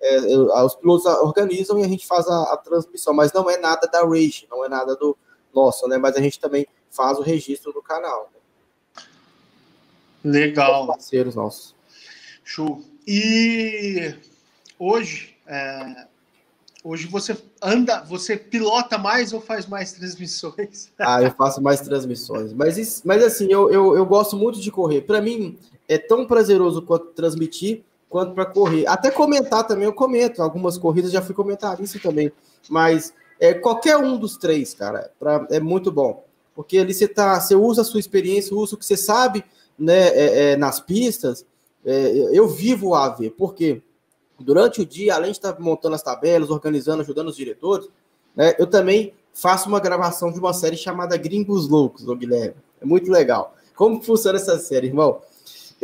É, 0.00 0.18
os 0.64 0.74
pilotos 0.74 1.06
organizam 1.06 1.78
e 1.78 1.84
a 1.84 1.88
gente 1.88 2.06
faz 2.06 2.26
a, 2.28 2.42
a, 2.52 2.56
transmissão, 2.56 3.14
mas 3.14 3.32
não 3.32 3.48
é 3.48 3.56
nada 3.56 3.86
da 3.86 4.04
Rage, 4.04 4.46
não 4.50 4.64
é 4.64 4.68
nada 4.68 4.94
do 4.96 5.16
nosso, 5.54 5.88
né? 5.88 5.96
Mas 5.96 6.16
a 6.16 6.20
gente 6.20 6.38
também 6.38 6.66
faz 6.90 7.18
o 7.18 7.22
registro 7.22 7.72
do 7.72 7.82
canal. 7.82 8.30
Né? 8.32 8.40
Legal. 10.24 10.86
parceiros 10.86 11.34
nossos. 11.34 11.74
Show. 12.42 12.82
E 13.06 14.14
hoje, 14.78 15.36
é, 15.46 16.06
hoje 16.82 17.06
você 17.06 17.36
anda, 17.62 18.02
você 18.02 18.36
pilota 18.36 18.98
mais 18.98 19.32
ou 19.32 19.40
faz 19.40 19.66
mais 19.66 19.92
transmissões? 19.92 20.92
ah, 21.00 21.22
eu 21.22 21.30
faço 21.30 21.62
mais 21.62 21.80
transmissões. 21.80 22.52
Mas, 22.52 23.02
mas 23.04 23.22
assim, 23.22 23.46
eu, 23.50 23.70
eu, 23.70 23.96
eu 23.96 24.04
gosto 24.04 24.36
muito 24.36 24.60
de 24.60 24.70
correr. 24.70 25.02
Para 25.02 25.20
mim, 25.20 25.58
é 25.88 25.98
tão 25.98 26.26
prazeroso 26.26 26.82
quanto 26.82 27.06
transmitir 27.06 27.84
quanto 28.14 28.32
para 28.32 28.46
correr. 28.46 28.86
Até 28.86 29.10
comentar 29.10 29.66
também, 29.66 29.86
eu 29.86 29.92
comento. 29.92 30.40
Algumas 30.40 30.78
corridas 30.78 31.10
já 31.10 31.20
fui 31.20 31.34
comentarista 31.34 31.98
também. 31.98 32.30
Mas 32.70 33.12
é, 33.40 33.52
qualquer 33.52 33.96
um 33.96 34.16
dos 34.16 34.36
três, 34.36 34.72
cara, 34.72 35.10
pra, 35.18 35.44
é 35.50 35.58
muito 35.58 35.90
bom. 35.90 36.24
Porque 36.54 36.78
ali 36.78 36.94
você, 36.94 37.08
tá, 37.08 37.40
você 37.40 37.56
usa 37.56 37.82
a 37.82 37.84
sua 37.84 37.98
experiência, 37.98 38.54
usa 38.54 38.76
o 38.76 38.78
que 38.78 38.86
você 38.86 38.96
sabe 38.96 39.44
né, 39.76 40.10
é, 40.10 40.52
é, 40.52 40.56
nas 40.56 40.78
pistas. 40.78 41.44
É, 41.84 42.30
eu 42.32 42.46
vivo 42.46 42.90
o 42.90 42.94
AV, 42.94 43.30
porque 43.36 43.82
durante 44.38 44.80
o 44.80 44.86
dia, 44.86 45.16
além 45.16 45.32
de 45.32 45.38
estar 45.38 45.58
montando 45.58 45.96
as 45.96 46.02
tabelas, 46.02 46.50
organizando, 46.50 47.02
ajudando 47.02 47.30
os 47.30 47.36
diretores, 47.36 47.88
né, 48.36 48.54
eu 48.60 48.68
também 48.68 49.12
faço 49.32 49.68
uma 49.68 49.80
gravação 49.80 50.30
de 50.30 50.38
uma 50.38 50.52
série 50.52 50.76
chamada 50.76 51.16
Gringos 51.16 51.68
Loucos, 51.68 52.04
do 52.04 52.14
Guilherme. 52.14 52.54
É 52.80 52.84
muito 52.84 53.10
legal. 53.10 53.56
Como 53.74 54.00
funciona 54.00 54.38
essa 54.38 54.56
série, 54.56 54.86
irmão? 54.86 55.20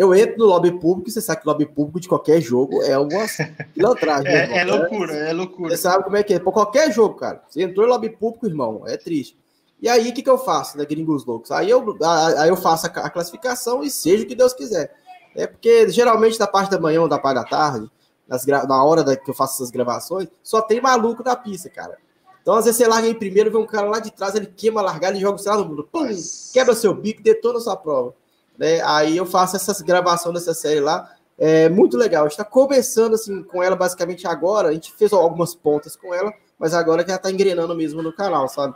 Eu 0.00 0.14
entro 0.14 0.38
no 0.38 0.46
lobby 0.46 0.72
público, 0.72 1.10
você 1.10 1.20
sabe 1.20 1.42
que 1.42 1.46
lobby 1.46 1.66
público 1.66 2.00
de 2.00 2.08
qualquer 2.08 2.40
jogo 2.40 2.82
é 2.82 2.96
uma 2.96 3.26
pilantragem. 3.74 4.32
é, 4.32 4.60
é 4.60 4.64
loucura, 4.64 5.12
é 5.12 5.30
loucura. 5.30 5.76
Você 5.76 5.82
sabe 5.82 6.04
como 6.04 6.16
é 6.16 6.22
que 6.22 6.32
é. 6.32 6.38
Por 6.38 6.54
qualquer 6.54 6.90
jogo, 6.90 7.16
cara. 7.16 7.42
Você 7.46 7.62
entrou 7.62 7.86
no 7.86 7.92
lobby 7.92 8.08
público, 8.08 8.46
irmão, 8.46 8.82
é 8.86 8.96
triste. 8.96 9.36
E 9.78 9.90
aí, 9.90 10.08
o 10.08 10.14
que, 10.14 10.22
que 10.22 10.30
eu 10.30 10.38
faço, 10.38 10.78
né, 10.78 10.86
Gringos 10.86 11.26
Loucos? 11.26 11.50
Aí 11.50 11.68
eu, 11.68 11.98
aí 12.38 12.48
eu 12.48 12.56
faço 12.56 12.86
a, 12.86 12.88
a 12.88 13.10
classificação 13.10 13.82
e 13.82 13.90
seja 13.90 14.24
o 14.24 14.26
que 14.26 14.34
Deus 14.34 14.54
quiser. 14.54 14.90
É 15.36 15.46
porque 15.46 15.86
geralmente 15.90 16.38
da 16.38 16.46
parte 16.46 16.70
da 16.70 16.80
manhã 16.80 17.02
ou 17.02 17.08
da 17.08 17.18
parte 17.18 17.34
da 17.34 17.44
tarde, 17.44 17.90
nas, 18.26 18.46
na 18.46 18.82
hora 18.82 19.04
da, 19.04 19.14
que 19.14 19.28
eu 19.30 19.34
faço 19.34 19.56
essas 19.56 19.70
gravações, 19.70 20.28
só 20.42 20.62
tem 20.62 20.80
maluco 20.80 21.22
na 21.22 21.36
pista, 21.36 21.68
cara. 21.68 21.98
Então, 22.40 22.54
às 22.54 22.64
vezes, 22.64 22.78
você 22.78 22.88
larga 22.88 23.06
em 23.06 23.12
primeiro, 23.12 23.50
vê 23.50 23.58
um 23.58 23.66
cara 23.66 23.86
lá 23.86 24.00
de 24.00 24.10
trás, 24.10 24.34
ele 24.34 24.46
queima 24.46 24.80
a 24.80 24.84
largada 24.84 25.18
e 25.18 25.20
joga 25.20 25.34
o 25.34 25.38
celular 25.38 25.62
no 25.62 25.68
mundo. 25.68 25.88
Pum, 25.92 26.08
quebra 26.54 26.74
seu 26.74 26.94
bico, 26.94 27.22
detona 27.22 27.60
sua 27.60 27.76
prova. 27.76 28.14
Né? 28.60 28.82
Aí 28.82 29.16
eu 29.16 29.24
faço 29.24 29.56
essas 29.56 29.80
gravações 29.80 30.34
dessa 30.34 30.52
série 30.52 30.80
lá. 30.80 31.10
é 31.38 31.70
muito 31.70 31.96
legal. 31.96 32.24
A 32.24 32.28
gente 32.28 32.32
está 32.32 32.44
começando 32.44 33.14
assim 33.14 33.42
com 33.42 33.62
ela 33.62 33.74
basicamente 33.74 34.26
agora. 34.26 34.68
A 34.68 34.72
gente 34.74 34.92
fez 34.92 35.14
algumas 35.14 35.54
pontas 35.54 35.96
com 35.96 36.12
ela, 36.12 36.30
mas 36.58 36.74
agora 36.74 37.02
que 37.02 37.10
ela 37.10 37.16
está 37.16 37.30
engrenando 37.30 37.74
mesmo 37.74 38.02
no 38.02 38.12
canal, 38.12 38.46
sabe? 38.50 38.74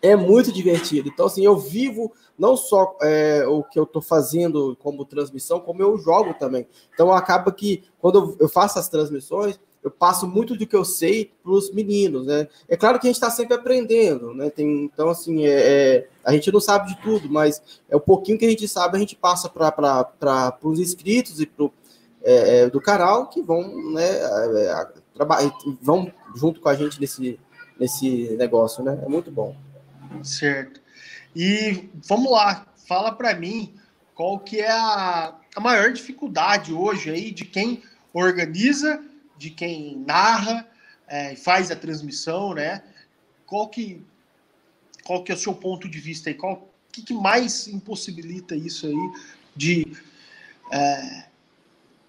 É 0.00 0.16
muito 0.16 0.50
divertido. 0.50 1.10
Então, 1.10 1.26
assim, 1.26 1.44
eu 1.44 1.58
vivo 1.58 2.10
não 2.38 2.56
só 2.56 2.96
é, 3.02 3.44
o 3.46 3.62
que 3.62 3.78
eu 3.78 3.82
estou 3.82 4.00
fazendo 4.00 4.74
como 4.80 5.04
transmissão, 5.04 5.60
como 5.60 5.82
eu 5.82 5.98
jogo 5.98 6.32
também. 6.38 6.66
Então, 6.94 7.12
acaba 7.12 7.52
que 7.52 7.84
quando 7.98 8.34
eu 8.40 8.48
faço 8.48 8.78
as 8.78 8.88
transmissões, 8.88 9.60
eu 9.82 9.90
passo 9.90 10.26
muito 10.26 10.56
do 10.56 10.66
que 10.66 10.76
eu 10.76 10.84
sei 10.84 11.32
para 11.42 11.52
os 11.52 11.72
meninos, 11.72 12.26
né? 12.26 12.48
É 12.68 12.76
claro 12.76 12.98
que 12.98 13.06
a 13.06 13.10
gente 13.10 13.16
está 13.16 13.30
sempre 13.30 13.54
aprendendo, 13.54 14.34
né? 14.34 14.50
Tem, 14.50 14.84
então, 14.84 15.08
assim, 15.08 15.46
é, 15.46 15.50
é, 15.50 16.08
a 16.24 16.32
gente 16.32 16.50
não 16.50 16.60
sabe 16.60 16.88
de 16.88 17.00
tudo, 17.00 17.30
mas 17.30 17.62
é 17.88 17.96
o 17.96 18.00
pouquinho 18.00 18.38
que 18.38 18.44
a 18.44 18.50
gente 18.50 18.66
sabe, 18.66 18.96
a 18.96 19.00
gente 19.00 19.16
passa 19.16 19.48
para 19.48 20.58
os 20.62 20.80
inscritos 20.80 21.40
e 21.40 21.46
para 21.46 21.70
é, 22.22 22.60
é, 22.60 22.70
do 22.70 22.80
canal 22.80 23.28
que 23.28 23.40
vão, 23.40 23.92
né, 23.92 24.04
é, 24.04 24.86
vão 25.80 26.12
junto 26.34 26.60
com 26.60 26.68
a 26.68 26.74
gente 26.74 27.00
nesse, 27.00 27.38
nesse 27.78 28.36
negócio, 28.36 28.82
né? 28.82 29.00
É 29.04 29.08
muito 29.08 29.30
bom. 29.30 29.56
Certo. 30.22 30.80
E 31.34 31.88
vamos 32.08 32.30
lá, 32.30 32.66
fala 32.88 33.12
para 33.12 33.34
mim 33.34 33.74
qual 34.14 34.40
que 34.40 34.60
é 34.60 34.70
a, 34.70 35.34
a 35.54 35.60
maior 35.60 35.92
dificuldade 35.92 36.72
hoje 36.72 37.10
aí 37.10 37.30
de 37.30 37.44
quem 37.44 37.82
organiza, 38.12 39.00
de 39.38 39.50
quem 39.50 39.96
narra 40.06 40.66
é, 41.06 41.34
faz 41.36 41.70
a 41.70 41.76
transmissão, 41.76 42.52
né? 42.52 42.82
Qual 43.46 43.68
que, 43.68 44.04
qual 45.04 45.24
que 45.24 45.32
é 45.32 45.34
o 45.34 45.38
seu 45.38 45.54
ponto 45.54 45.88
de 45.88 45.98
vista 45.98 46.28
aí? 46.28 46.34
Qual 46.34 46.68
que, 46.92 47.02
que 47.02 47.14
mais 47.14 47.68
impossibilita 47.68 48.54
isso 48.54 48.86
aí 48.86 49.12
de, 49.56 49.86
é, 50.70 51.24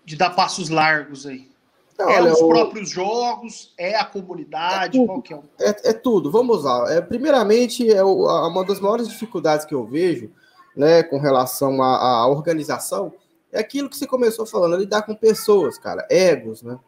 de 0.03 0.15
dar 0.15 0.31
passos 0.31 0.69
largos 0.69 1.25
aí? 1.25 1.49
Não, 1.97 2.09
é 2.09 2.21
olha, 2.21 2.33
os 2.33 2.39
próprios 2.39 2.89
jogos, 2.89 3.73
é 3.77 3.95
a 3.95 4.05
comunidade, 4.05 4.97
é 4.97 5.05
tudo, 5.05 5.43
é, 5.59 5.69
é, 5.69 5.89
é, 5.89 5.93
tudo. 5.93 6.31
Vamos 6.31 6.63
lá. 6.63 6.93
É, 6.93 7.01
primeiramente, 7.01 7.89
é 7.91 8.03
uma 8.03 8.63
das 8.63 8.79
maiores 8.79 9.09
dificuldades 9.09 9.65
que 9.65 9.75
eu 9.75 9.85
vejo, 9.85 10.31
né, 10.75 11.03
com 11.03 11.19
relação 11.19 11.81
à, 11.81 12.21
à 12.21 12.27
organização, 12.27 13.13
é 13.51 13.59
aquilo 13.59 13.89
que 13.89 13.97
você 13.97 14.07
começou 14.07 14.45
falando, 14.45 14.77
lidar 14.77 15.01
com 15.01 15.13
pessoas, 15.13 15.77
cara, 15.77 16.07
egos, 16.09 16.61
né? 16.61 16.79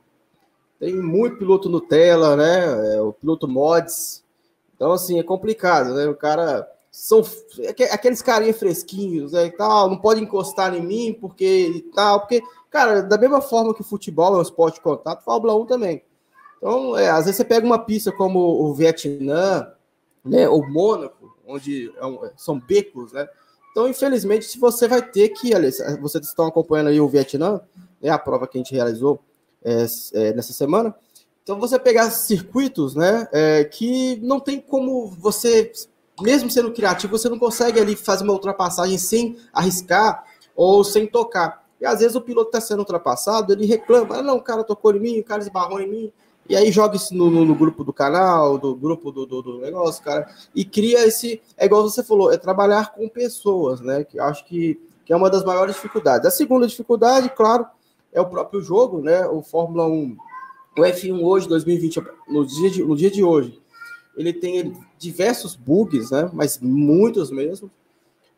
Tem 0.82 0.96
muito 0.96 1.38
piloto 1.38 1.70
Nutella, 1.70 2.36
né? 2.36 2.96
É, 2.96 3.02
o 3.02 3.14
piloto 3.14 3.48
mods. 3.48 4.24
Então, 4.76 4.92
assim, 4.92 5.20
é 5.20 5.24
complicado, 5.24 5.94
né? 5.94 6.08
O 6.08 6.16
cara. 6.16 6.68
São 6.90 7.24
aqueles 7.94 8.22
carinha 8.22 8.54
fresquinhos, 8.54 9.32
né, 9.32 9.46
e 9.46 9.52
tal, 9.52 9.90
não 9.90 9.96
pode 9.96 10.22
encostar 10.22 10.76
em 10.76 10.82
mim 10.82 11.18
porque 11.22 11.72
e 11.74 11.82
tal, 11.84 12.20
porque, 12.20 12.44
cara, 12.70 13.02
da 13.02 13.18
mesma 13.18 13.40
forma 13.40 13.74
que 13.74 13.80
o 13.80 13.86
futebol 13.86 14.36
é 14.36 14.40
um 14.40 14.42
esporte 14.42 14.76
de 14.76 14.82
contato, 14.82 15.24
Fórmula 15.24 15.56
1 15.56 15.68
também. 15.68 16.04
Então, 16.58 16.98
é, 16.98 17.10
às 17.10 17.24
vezes 17.24 17.38
você 17.38 17.46
pega 17.46 17.66
uma 17.66 17.80
pista 17.80 18.12
como 18.12 18.40
o 18.40 18.74
Vietnã, 18.74 19.72
né, 20.26 20.50
o 20.50 20.62
Mônaco, 20.70 21.34
onde 21.48 21.94
é 21.96 22.32
são 22.36 22.60
becos, 22.60 23.14
né? 23.14 23.26
Então, 23.72 23.88
infelizmente, 23.88 24.44
se 24.44 24.60
você 24.60 24.86
vai 24.86 25.02
ter 25.02 25.30
que, 25.30 25.54
aliás, 25.54 25.78
vocês 26.02 26.26
estão 26.26 26.48
acompanhando 26.48 26.90
aí 26.90 27.00
o 27.00 27.08
Vietnã, 27.08 27.62
é 28.02 28.10
a 28.10 28.20
prova 28.20 28.46
que 28.46 28.58
a 28.58 28.60
gente 28.60 28.76
realizou, 28.76 29.18
é, 29.64 29.86
é, 30.14 30.34
nessa 30.34 30.54
semana. 30.54 30.96
Então, 31.44 31.60
você 31.60 31.80
pegar 31.80 32.10
circuitos 32.12 32.96
né, 32.96 33.28
é, 33.32 33.64
que 33.64 34.18
não 34.22 34.40
tem 34.40 34.60
como 34.60 35.08
você, 35.08 35.72
mesmo 36.22 36.50
sendo 36.52 36.72
criativo, 36.72 37.18
você 37.18 37.28
não 37.30 37.40
consegue 37.40 37.80
ali 37.80 37.96
fazer 37.96 38.24
uma 38.24 38.34
ultrapassagem 38.34 38.98
sem 38.98 39.38
arriscar 39.52 40.24
ou 40.56 40.84
sem 40.84 41.08
tocar. 41.08 41.66
E 41.80 41.86
às 41.86 42.00
vezes 42.00 42.16
o 42.16 42.22
piloto 42.22 42.50
está 42.50 42.62
sendo 42.62 42.80
ultrapassado, 42.80 43.52
ele 43.52 43.66
reclama: 43.66 44.18
ah, 44.18 44.22
não, 44.22 44.38
o 44.38 44.42
cara 44.42 44.64
tocou 44.64 44.96
em 44.96 45.00
mim, 45.00 45.20
o 45.20 45.24
cara 45.24 45.42
esbarrou 45.42 45.82
em 45.82 45.90
mim. 45.90 46.14
E 46.48 46.56
aí 46.56 46.72
joga 46.72 46.96
isso 46.96 47.16
no, 47.16 47.32
no, 47.32 47.46
no 47.46 47.56
grupo 47.56 47.84
do 47.84 47.94
canal, 47.94 48.58
do 48.58 48.76
grupo 48.76 49.12
do, 49.12 49.26
do, 49.26 49.42
do, 49.42 49.60
negócio, 49.60 50.04
cara, 50.04 50.30
e 50.54 50.66
cria 50.66 51.08
esse. 51.08 51.42
É 51.58 51.66
igual 51.66 51.82
você 51.84 52.04
falou, 52.04 52.32
é 52.32 52.38
trabalhar 52.38 52.94
com 52.94 53.08
pessoas, 53.08 53.80
né? 53.80 54.04
Que 54.04 54.20
acho 54.20 54.46
que, 54.46 54.80
que 55.06 55.14
é 55.14 55.16
uma 55.16 55.30
das 55.30 55.44
maiores 55.44 55.76
dificuldades. 55.76 56.28
A 56.28 56.32
segunda 56.32 56.68
dificuldade, 56.68 57.32
claro, 57.36 57.66
é 58.12 58.20
o 58.20 58.30
próprio 58.30 58.62
jogo, 58.62 59.02
né? 59.02 59.26
O 59.28 59.42
Fórmula 59.42 59.88
1, 59.88 60.18
o 60.78 60.82
F1 60.82 61.22
hoje, 61.22 61.48
2020, 61.48 62.02
no 62.28 62.46
dia 62.46 62.70
de, 62.70 62.84
no 62.84 62.96
dia 62.96 63.12
de 63.12 63.24
hoje, 63.24 63.62
ele 64.16 64.34
tem 64.34 64.76
diversos 64.98 65.56
bugs, 65.56 66.12
né? 66.12 66.30
Mas 66.34 66.60
muitos 66.60 67.32
mesmo. 67.32 67.72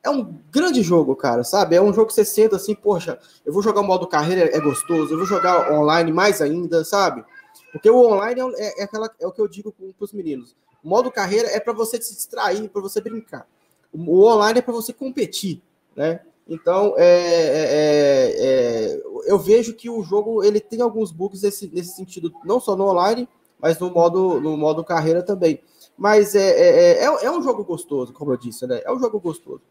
É 0.03 0.09
um 0.09 0.37
grande 0.51 0.81
jogo, 0.81 1.15
cara, 1.15 1.43
sabe? 1.45 1.75
É 1.75 1.81
um 1.81 1.93
jogo 1.93 2.07
que 2.07 2.13
você 2.13 2.25
senta 2.25 2.57
assim, 2.57 2.75
poxa, 2.75 3.17
eu 3.45 3.53
vou 3.53 3.63
jogar 3.63 3.79
o 3.79 3.85
modo 3.85 4.05
carreira, 4.05 4.53
é 4.53 4.59
gostoso, 4.59 5.13
eu 5.13 5.17
vou 5.17 5.25
jogar 5.25 5.71
online 5.71 6.11
mais 6.11 6.41
ainda, 6.41 6.83
sabe? 6.83 7.23
Porque 7.71 7.89
o 7.89 7.97
online 7.97 8.41
é, 8.41 8.63
é, 8.63 8.81
é 8.81 8.83
aquela, 8.83 9.09
é 9.19 9.25
o 9.25 9.31
que 9.31 9.39
eu 9.39 9.47
digo 9.47 9.71
para 9.71 10.03
os 10.03 10.11
meninos. 10.11 10.55
O 10.83 10.89
modo 10.89 11.09
carreira 11.09 11.47
é 11.47 11.59
para 11.59 11.71
você 11.71 12.01
se 12.01 12.13
distrair, 12.13 12.69
para 12.69 12.81
você 12.81 12.99
brincar. 12.99 13.47
O 13.93 14.25
online 14.25 14.59
é 14.59 14.61
para 14.61 14.73
você 14.73 14.91
competir, 14.91 15.61
né? 15.95 16.19
Então, 16.47 16.93
é, 16.97 17.05
é, 17.05 17.63
é, 17.71 18.35
é, 18.37 19.03
eu 19.25 19.39
vejo 19.39 19.73
que 19.73 19.89
o 19.89 20.03
jogo 20.03 20.43
ele 20.43 20.59
tem 20.59 20.81
alguns 20.81 21.11
bugs 21.11 21.41
nesse, 21.41 21.67
nesse 21.73 21.95
sentido, 21.95 22.33
não 22.43 22.59
só 22.59 22.75
no 22.75 22.85
online, 22.85 23.27
mas 23.59 23.79
no 23.79 23.89
modo, 23.89 24.41
no 24.41 24.57
modo 24.57 24.83
carreira 24.83 25.23
também. 25.23 25.61
Mas 25.97 26.35
é, 26.35 26.49
é, 26.49 27.03
é, 27.03 27.25
é 27.25 27.31
um 27.31 27.41
jogo 27.41 27.63
gostoso, 27.63 28.11
como 28.11 28.31
eu 28.33 28.37
disse, 28.37 28.67
né? 28.67 28.81
É 28.83 28.91
um 28.91 28.99
jogo 28.99 29.19
gostoso. 29.19 29.61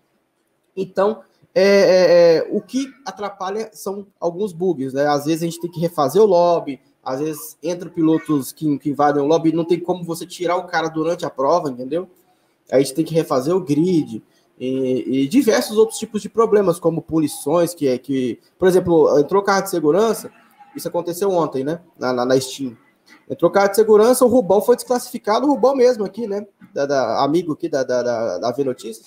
Então, 0.75 1.23
é, 1.55 2.47
o 2.50 2.62
que 2.62 2.87
atrapalha 3.05 3.69
são 3.75 4.07
alguns 4.19 4.52
bugs, 4.52 4.95
né? 4.95 5.07
Às 5.07 5.26
vezes 5.26 5.43
a 5.43 5.45
gente 5.47 5.61
tem 5.61 5.71
que 5.71 5.81
refazer 5.81 6.23
o 6.23 6.26
lobby, 6.26 6.81
às 7.05 7.21
vezes 7.21 7.59
entra 7.62 7.91
pilotos 7.91 8.52
que, 8.52 8.79
que 8.79 8.88
invadem 8.88 9.23
o 9.23 9.26
lobby, 9.26 9.52
não 9.52 9.64
tem 9.64 9.79
como 9.79 10.05
você 10.05 10.25
tirar 10.25 10.57
o 10.57 10.67
cara 10.67 10.88
durante 10.88 11.26
a 11.26 11.31
prova, 11.31 11.69
entendeu? 11.69 12.09
Aí 12.71 12.81
a 12.81 12.83
gente 12.83 12.95
tem 12.95 13.05
que 13.05 13.14
refazer 13.14 13.55
o 13.55 13.61
grid 13.61 14.23
e, 14.59 15.23
e, 15.23 15.29
diversos 15.29 15.77
outros 15.77 15.99
tipos 15.99 16.23
de 16.23 16.29
problemas, 16.29 16.79
como 16.79 17.03
punições, 17.03 17.75
que 17.75 17.89
é 17.89 17.99
que, 17.99 18.39
por 18.59 18.69
exemplo, 18.69 19.19
entrou 19.19 19.43
carro 19.43 19.63
de 19.63 19.71
segurança, 19.71 20.31
isso 20.77 20.87
aconteceu 20.87 21.31
ontem, 21.31 21.65
né? 21.65 21.81
Na, 21.99 22.13
na, 22.13 22.25
na 22.25 22.41
Steam. 22.41 22.77
Entrou 23.29 23.51
carro 23.51 23.71
de 23.71 23.77
segurança, 23.77 24.25
o 24.25 24.29
Rubão 24.29 24.61
foi 24.61 24.77
desclassificado, 24.77 25.47
o 25.47 25.51
Rubão 25.51 25.75
mesmo 25.75 26.05
aqui, 26.05 26.27
né? 26.27 26.47
Da, 26.73 26.87
da 26.87 27.25
amigo 27.25 27.53
aqui 27.53 27.69
da, 27.69 27.83
da, 27.83 28.03
da, 28.03 28.39
da 28.39 28.53
V 28.53 28.65
Notícias. 28.65 29.07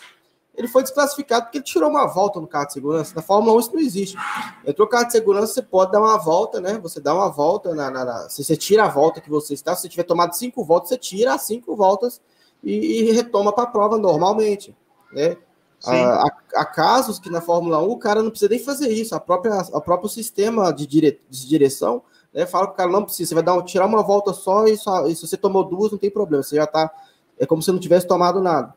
Ele 0.57 0.67
foi 0.67 0.83
desclassificado 0.83 1.45
porque 1.45 1.57
ele 1.57 1.65
tirou 1.65 1.89
uma 1.89 2.07
volta 2.07 2.39
no 2.39 2.47
carro 2.47 2.67
de 2.67 2.73
segurança. 2.73 3.13
Na 3.15 3.21
Fórmula 3.21 3.57
1 3.57 3.59
isso 3.59 3.73
não 3.73 3.81
existe. 3.81 4.17
Entrou 4.65 4.87
carro 4.87 5.05
de 5.05 5.11
segurança, 5.11 5.53
você 5.53 5.61
pode 5.61 5.91
dar 5.91 5.99
uma 5.99 6.17
volta, 6.17 6.61
né? 6.61 6.79
Você 6.81 7.01
dá 7.01 7.13
uma 7.13 7.29
volta 7.29 7.75
na, 7.75 7.91
na, 7.91 8.05
na... 8.05 8.29
se 8.29 8.43
você 8.43 8.55
tira 8.55 8.85
a 8.85 8.87
volta 8.87 9.19
que 9.19 9.29
você 9.29 9.53
está, 9.53 9.75
se 9.75 9.83
você 9.83 9.89
tiver 9.89 10.03
tomado 10.03 10.33
cinco 10.33 10.63
voltas, 10.63 10.89
você 10.89 10.97
tira 10.97 11.33
as 11.33 11.41
cinco 11.41 11.75
voltas 11.75 12.21
e, 12.63 13.01
e 13.01 13.11
retoma 13.11 13.51
para 13.51 13.65
a 13.65 13.67
prova 13.67 13.97
normalmente. 13.97 14.75
Né? 15.15 15.37
Há, 15.83 16.27
há, 16.55 16.65
casos 16.65 17.19
que 17.19 17.29
na 17.29 17.41
Fórmula 17.41 17.81
1 17.81 17.89
o 17.89 17.97
cara 17.97 18.21
não 18.21 18.29
precisa 18.29 18.49
nem 18.49 18.59
fazer 18.59 18.89
isso, 18.89 19.13
a 19.15 19.19
própria, 19.19 19.53
o 19.71 19.81
próprio 19.81 20.09
sistema 20.09 20.73
de, 20.73 20.87
dire, 20.87 21.21
de 21.29 21.47
direção 21.47 22.01
né, 22.35 22.45
fala 22.45 22.67
que 22.67 22.73
o 22.73 22.75
cara 22.75 22.91
não 22.91 23.05
precisa, 23.05 23.29
você 23.29 23.35
vai 23.35 23.43
dar, 23.43 23.61
tirar 23.63 23.85
uma 23.85 24.03
volta 24.03 24.33
só 24.33 24.67
e, 24.67 24.75
só 24.77 25.07
e 25.07 25.15
se 25.15 25.25
você 25.25 25.37
tomou 25.37 25.63
duas, 25.63 25.91
não 25.91 25.97
tem 25.97 26.11
problema, 26.11 26.43
você 26.43 26.57
já 26.57 26.67
tá. 26.67 26.91
É 27.39 27.45
como 27.45 27.61
se 27.61 27.71
não 27.71 27.79
tivesse 27.79 28.05
tomado 28.05 28.41
nada. 28.41 28.73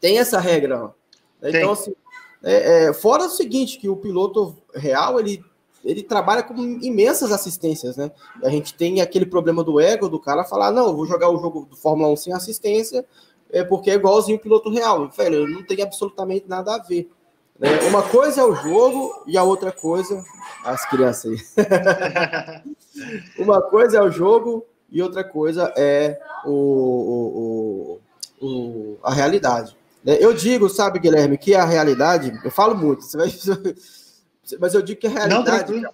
Tem 0.00 0.18
essa 0.18 0.40
regra. 0.40 0.94
Né? 1.40 1.50
Então, 1.50 1.72
assim, 1.72 1.94
é, 2.42 2.86
é, 2.86 2.92
fora 2.92 3.24
o 3.24 3.28
seguinte, 3.28 3.78
que 3.78 3.88
o 3.88 3.96
piloto 3.96 4.56
real 4.74 5.20
ele, 5.20 5.44
ele 5.84 6.02
trabalha 6.02 6.42
com 6.42 6.54
imensas 6.54 7.32
assistências, 7.32 7.96
né? 7.96 8.10
A 8.42 8.48
gente 8.48 8.74
tem 8.74 9.00
aquele 9.02 9.26
problema 9.26 9.62
do 9.62 9.78
ego 9.78 10.08
do 10.08 10.18
cara 10.20 10.44
falar, 10.44 10.70
não, 10.70 10.86
eu 10.86 10.96
vou 10.96 11.06
jogar 11.06 11.28
o 11.28 11.38
jogo 11.38 11.66
do 11.66 11.76
Fórmula 11.76 12.10
1 12.12 12.16
sem 12.16 12.32
assistência, 12.32 13.04
é 13.52 13.64
porque 13.64 13.90
é 13.90 13.94
igualzinho 13.94 14.38
o 14.38 14.40
piloto 14.40 14.70
real. 14.70 15.08
Velho, 15.10 15.48
não 15.48 15.62
tem 15.62 15.82
absolutamente 15.82 16.48
nada 16.48 16.74
a 16.74 16.78
ver. 16.78 17.10
Né? 17.58 17.80
Uma 17.88 18.02
coisa 18.02 18.40
é 18.40 18.44
o 18.44 18.54
jogo 18.54 19.22
e 19.26 19.36
a 19.36 19.42
outra 19.42 19.70
coisa. 19.70 20.24
As 20.64 20.88
crianças 20.88 21.32
aí. 21.32 22.64
Uma 23.38 23.62
coisa 23.62 23.98
é 23.98 24.02
o 24.02 24.10
jogo 24.10 24.66
e 24.90 25.02
outra 25.02 25.22
coisa 25.22 25.72
é 25.76 26.18
o, 26.44 28.00
o, 28.40 28.46
o, 28.46 28.98
a 29.02 29.12
realidade. 29.12 29.76
Né? 30.04 30.16
Eu 30.20 30.32
digo, 30.34 30.68
sabe, 30.68 30.98
Guilherme, 30.98 31.38
que 31.38 31.54
a 31.54 31.64
realidade, 31.64 32.38
eu 32.44 32.50
falo 32.50 32.74
muito, 32.74 33.04
você 33.04 33.16
vai, 33.16 33.28
mas 34.58 34.74
eu 34.74 34.82
digo 34.82 35.00
que 35.00 35.06
a 35.06 35.10
realidade, 35.10 35.80
não, 35.80 35.92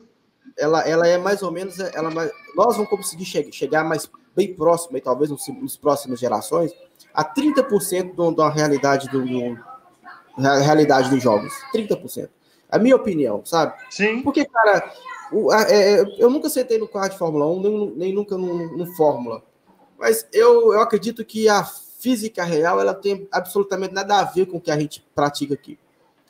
ela, 0.57 0.81
ela 0.89 1.07
é 1.07 1.19
mais 1.19 1.43
ou 1.43 1.51
menos, 1.51 1.79
ela, 1.79 2.11
nós 2.55 2.77
vamos 2.77 2.89
conseguir 2.89 3.25
chegar 3.53 3.85
mais 3.85 4.09
bem 4.35 4.55
próximo, 4.55 5.01
talvez 5.01 5.31
nos, 5.31 5.47
nos 5.49 5.77
próximas 5.77 6.19
gerações, 6.19 6.73
a 7.17 7.25
30% 7.25 8.15
do, 8.15 8.31
da 8.31 8.51
realidade 8.51 9.09
do, 9.09 9.25
do 9.25 9.59
realidade 10.37 11.09
dos 11.09 11.23
jogos. 11.23 11.51
30%. 11.75 12.29
A 12.71 12.79
minha 12.79 12.95
opinião, 12.95 13.43
sabe? 13.43 13.75
Sim. 13.89 14.21
Porque, 14.21 14.45
cara, 14.45 14.93
o, 15.33 15.51
a, 15.51 15.63
é, 15.63 16.05
eu 16.19 16.29
nunca 16.29 16.51
sentei 16.51 16.79
no 16.79 16.87
carro 16.87 17.09
de 17.09 17.17
Fórmula 17.17 17.47
1, 17.47 17.61
nem, 17.61 17.91
nem 17.97 18.15
nunca 18.15 18.37
no, 18.37 18.77
no 18.77 18.87
Fórmula. 18.95 19.43
Mas 19.99 20.29
eu, 20.31 20.75
eu 20.75 20.81
acredito 20.81 21.25
que 21.25 21.49
a 21.49 21.65
física 21.65 22.45
real 22.45 22.79
ela 22.79 22.93
tem 22.93 23.27
absolutamente 23.33 23.95
nada 23.95 24.19
a 24.19 24.25
ver 24.25 24.45
com 24.45 24.59
o 24.59 24.61
que 24.61 24.71
a 24.71 24.79
gente 24.79 25.03
pratica 25.15 25.55
aqui. 25.55 25.79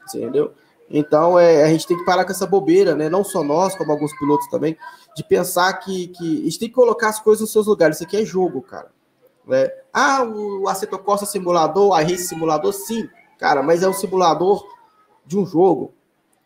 Entendeu? 0.09 0.55
Então, 0.89 1.37
é, 1.37 1.65
a 1.65 1.69
gente 1.69 1.85
tem 1.85 1.99
que 1.99 2.05
parar 2.05 2.25
com 2.25 2.31
essa 2.31 2.47
bobeira, 2.47 2.95
né? 2.95 3.09
Não 3.09 3.25
só 3.25 3.43
nós, 3.43 3.75
como 3.75 3.91
alguns 3.91 4.17
pilotos 4.17 4.47
também, 4.49 4.77
de 5.17 5.25
pensar 5.25 5.73
que, 5.75 6.07
que 6.09 6.43
a 6.43 6.45
gente 6.45 6.61
tem 6.61 6.69
que 6.69 6.75
colocar 6.77 7.09
as 7.09 7.19
coisas 7.19 7.41
nos 7.41 7.51
seus 7.51 7.67
lugares. 7.67 7.97
Isso 7.97 8.05
aqui 8.05 8.19
é 8.19 8.25
jogo, 8.25 8.63
cara. 8.63 8.95
Né? 9.47 9.71
Ah, 9.93 10.25
o 10.25 10.69
Aceto 10.69 10.99
Costa 10.99 11.25
simulador, 11.25 11.93
a 11.93 12.01
Race 12.01 12.29
simulador, 12.29 12.73
sim, 12.73 13.09
cara, 13.39 13.63
mas 13.63 13.83
é 13.83 13.89
um 13.89 13.93
simulador 13.93 14.67
de 15.25 15.39
um 15.39 15.47
jogo. 15.47 15.95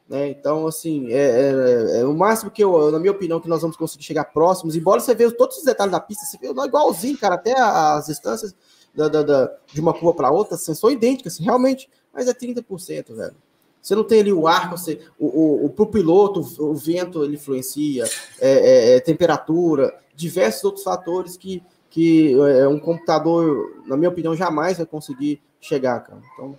Né? 0.09 0.29
Então, 0.29 0.67
assim, 0.67 1.07
é, 1.13 1.53
é, 1.97 2.01
é, 2.01 2.05
o 2.05 2.13
máximo 2.13 2.51
que 2.51 2.63
eu, 2.63 2.91
na 2.91 2.99
minha 2.99 3.13
opinião, 3.13 3.41
que 3.41 3.49
nós 3.49 3.63
vamos 3.63 3.77
conseguir 3.77 4.03
chegar 4.03 4.25
próximos, 4.25 4.75
embora 4.75 5.01
você 5.01 5.15
veja 5.15 5.35
todos 5.35 5.59
os 5.59 5.65
detalhes 5.65 5.93
da 5.93 6.01
pista, 6.01 6.27
você 6.27 6.37
vê 6.37 6.49
igualzinho, 6.49 7.17
cara, 7.17 7.37
até 7.37 7.55
as 7.59 8.07
distâncias 8.07 8.55
da, 8.93 9.09
da, 9.09 9.23
da 9.23 9.53
de 9.73 9.81
uma 9.81 9.93
curva 9.93 10.15
para 10.15 10.31
outra 10.33 10.57
assim, 10.57 10.75
são 10.75 10.91
idênticas, 10.91 11.35
assim, 11.35 11.45
realmente, 11.45 11.89
mas 12.13 12.27
é 12.27 12.35
30%, 12.35 13.15
velho. 13.15 13.37
Você 13.81 13.95
não 13.95 14.05
tem 14.05 14.21
ali 14.21 14.33
o 14.33 14.47
ar, 14.47 14.69
você, 14.69 15.01
o, 15.19 15.27
o, 15.27 15.67
o 15.67 15.71
pro 15.71 15.87
piloto, 15.87 16.41
o 16.59 16.75
vento 16.75 17.25
ele 17.25 17.37
influencia, 17.37 18.05
é, 18.41 18.51
é, 18.51 18.97
é, 18.97 19.01
temperatura, 19.01 19.95
diversos 20.15 20.65
outros 20.65 20.85
fatores 20.85 21.37
que, 21.37 21.63
que 21.91 22.33
é, 22.33 22.69
um 22.69 22.79
computador, 22.79 23.83
na 23.85 23.97
minha 23.97 24.09
opinião, 24.09 24.35
jamais 24.35 24.79
vai 24.79 24.87
conseguir 24.87 25.43
chegar, 25.61 26.01
cara. 26.01 26.23
Então, 26.33 26.57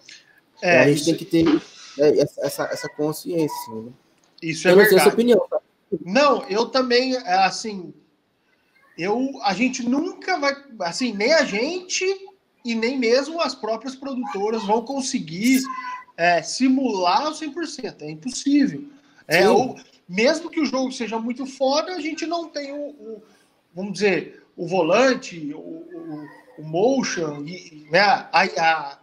é, 0.61 0.79
a 0.79 0.87
gente 0.87 0.97
isso... 0.97 1.05
tem 1.05 1.15
que 1.15 1.25
ter 1.25 1.61
é, 1.99 2.19
essa, 2.45 2.63
essa 2.65 2.89
consciência. 2.89 3.73
Né? 3.73 3.91
Isso 4.43 4.67
é 4.67 4.71
eu 4.71 4.75
verdade. 4.75 5.07
opinião, 5.07 5.47
tá? 5.49 5.59
Não, 6.05 6.45
eu 6.47 6.67
também, 6.67 7.15
assim, 7.17 7.93
eu, 8.97 9.31
a 9.43 9.53
gente 9.53 9.87
nunca 9.87 10.37
vai, 10.37 10.53
assim, 10.81 11.13
nem 11.13 11.33
a 11.33 11.43
gente 11.43 12.05
e 12.63 12.75
nem 12.75 12.97
mesmo 12.97 13.41
as 13.41 13.55
próprias 13.55 13.95
produtoras 13.95 14.63
vão 14.63 14.83
conseguir 14.83 15.61
é, 16.15 16.41
simular 16.41 17.29
o 17.29 17.33
100%. 17.33 18.01
É 18.01 18.11
impossível. 18.11 18.85
É, 19.27 19.49
ou, 19.49 19.75
mesmo 20.07 20.49
que 20.49 20.59
o 20.59 20.65
jogo 20.65 20.91
seja 20.91 21.17
muito 21.17 21.45
foda, 21.45 21.93
a 21.93 22.01
gente 22.01 22.25
não 22.25 22.47
tem 22.47 22.71
o, 22.71 22.89
o 22.89 23.23
vamos 23.73 23.93
dizer, 23.93 24.40
o 24.55 24.67
volante, 24.67 25.53
o, 25.53 25.59
o, 25.59 26.27
o 26.59 26.63
motion, 26.63 27.43
e, 27.45 27.87
né, 27.89 27.99
a, 27.99 28.29
a, 28.31 28.99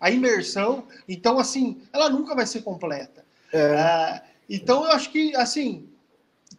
a, 0.00 0.10
imersão. 0.10 0.84
Então, 1.08 1.38
assim, 1.38 1.82
ela 1.92 2.08
nunca 2.08 2.34
vai 2.34 2.46
ser 2.46 2.62
completa. 2.62 3.24
É. 3.52 3.58
É, 3.58 4.22
então, 4.48 4.84
eu 4.84 4.92
acho 4.92 5.10
que, 5.10 5.34
assim, 5.36 5.88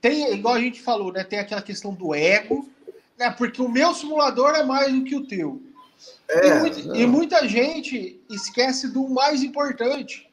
tem, 0.01 0.33
igual 0.33 0.55
a 0.55 0.59
gente 0.59 0.81
falou, 0.81 1.11
né, 1.11 1.23
tem 1.23 1.39
aquela 1.39 1.61
questão 1.61 1.93
do 1.93 2.13
ego, 2.13 2.69
né, 3.17 3.29
porque 3.31 3.61
o 3.61 3.69
meu 3.69 3.93
simulador 3.93 4.55
é 4.55 4.63
mais 4.63 4.91
do 4.93 5.03
que 5.03 5.15
o 5.15 5.25
teu. 5.25 5.61
É, 6.27 6.47
e, 6.47 6.59
muita, 6.59 6.97
e, 6.97 7.05
muita, 7.05 7.47
gente 7.47 8.19
esquece 8.29 8.89
do 8.89 9.07
mais 9.07 9.43
importante, 9.43 10.29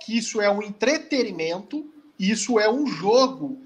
que 0.00 0.16
isso 0.16 0.40
é 0.40 0.50
um 0.50 0.62
entretenimento, 0.62 1.86
isso 2.18 2.58
é 2.58 2.70
um 2.70 2.86
jogo. 2.86 3.58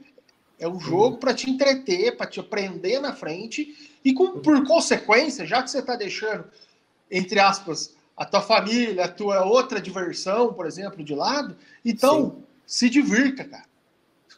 É 0.58 0.68
um 0.68 0.80
jogo 0.80 1.14
uhum. 1.14 1.16
para 1.16 1.34
te 1.34 1.48
entreter, 1.48 2.16
para 2.16 2.26
te 2.26 2.40
aprender 2.40 3.00
na 3.00 3.14
frente, 3.14 3.98
e 4.04 4.12
com, 4.12 4.40
por 4.40 4.66
consequência, 4.66 5.46
já 5.46 5.62
que 5.62 5.70
você 5.70 5.78
está 5.78 5.94
deixando, 5.96 6.44
entre 7.10 7.38
aspas, 7.38 7.94
a 8.16 8.24
tua 8.24 8.40
família, 8.40 9.04
a 9.04 9.08
tua 9.08 9.44
outra 9.44 9.80
diversão, 9.80 10.52
por 10.52 10.66
exemplo, 10.66 11.04
de 11.04 11.14
lado, 11.14 11.56
então 11.84 12.30
Sim. 12.30 12.44
se 12.66 12.90
divirta, 12.90 13.44
cara 13.44 13.68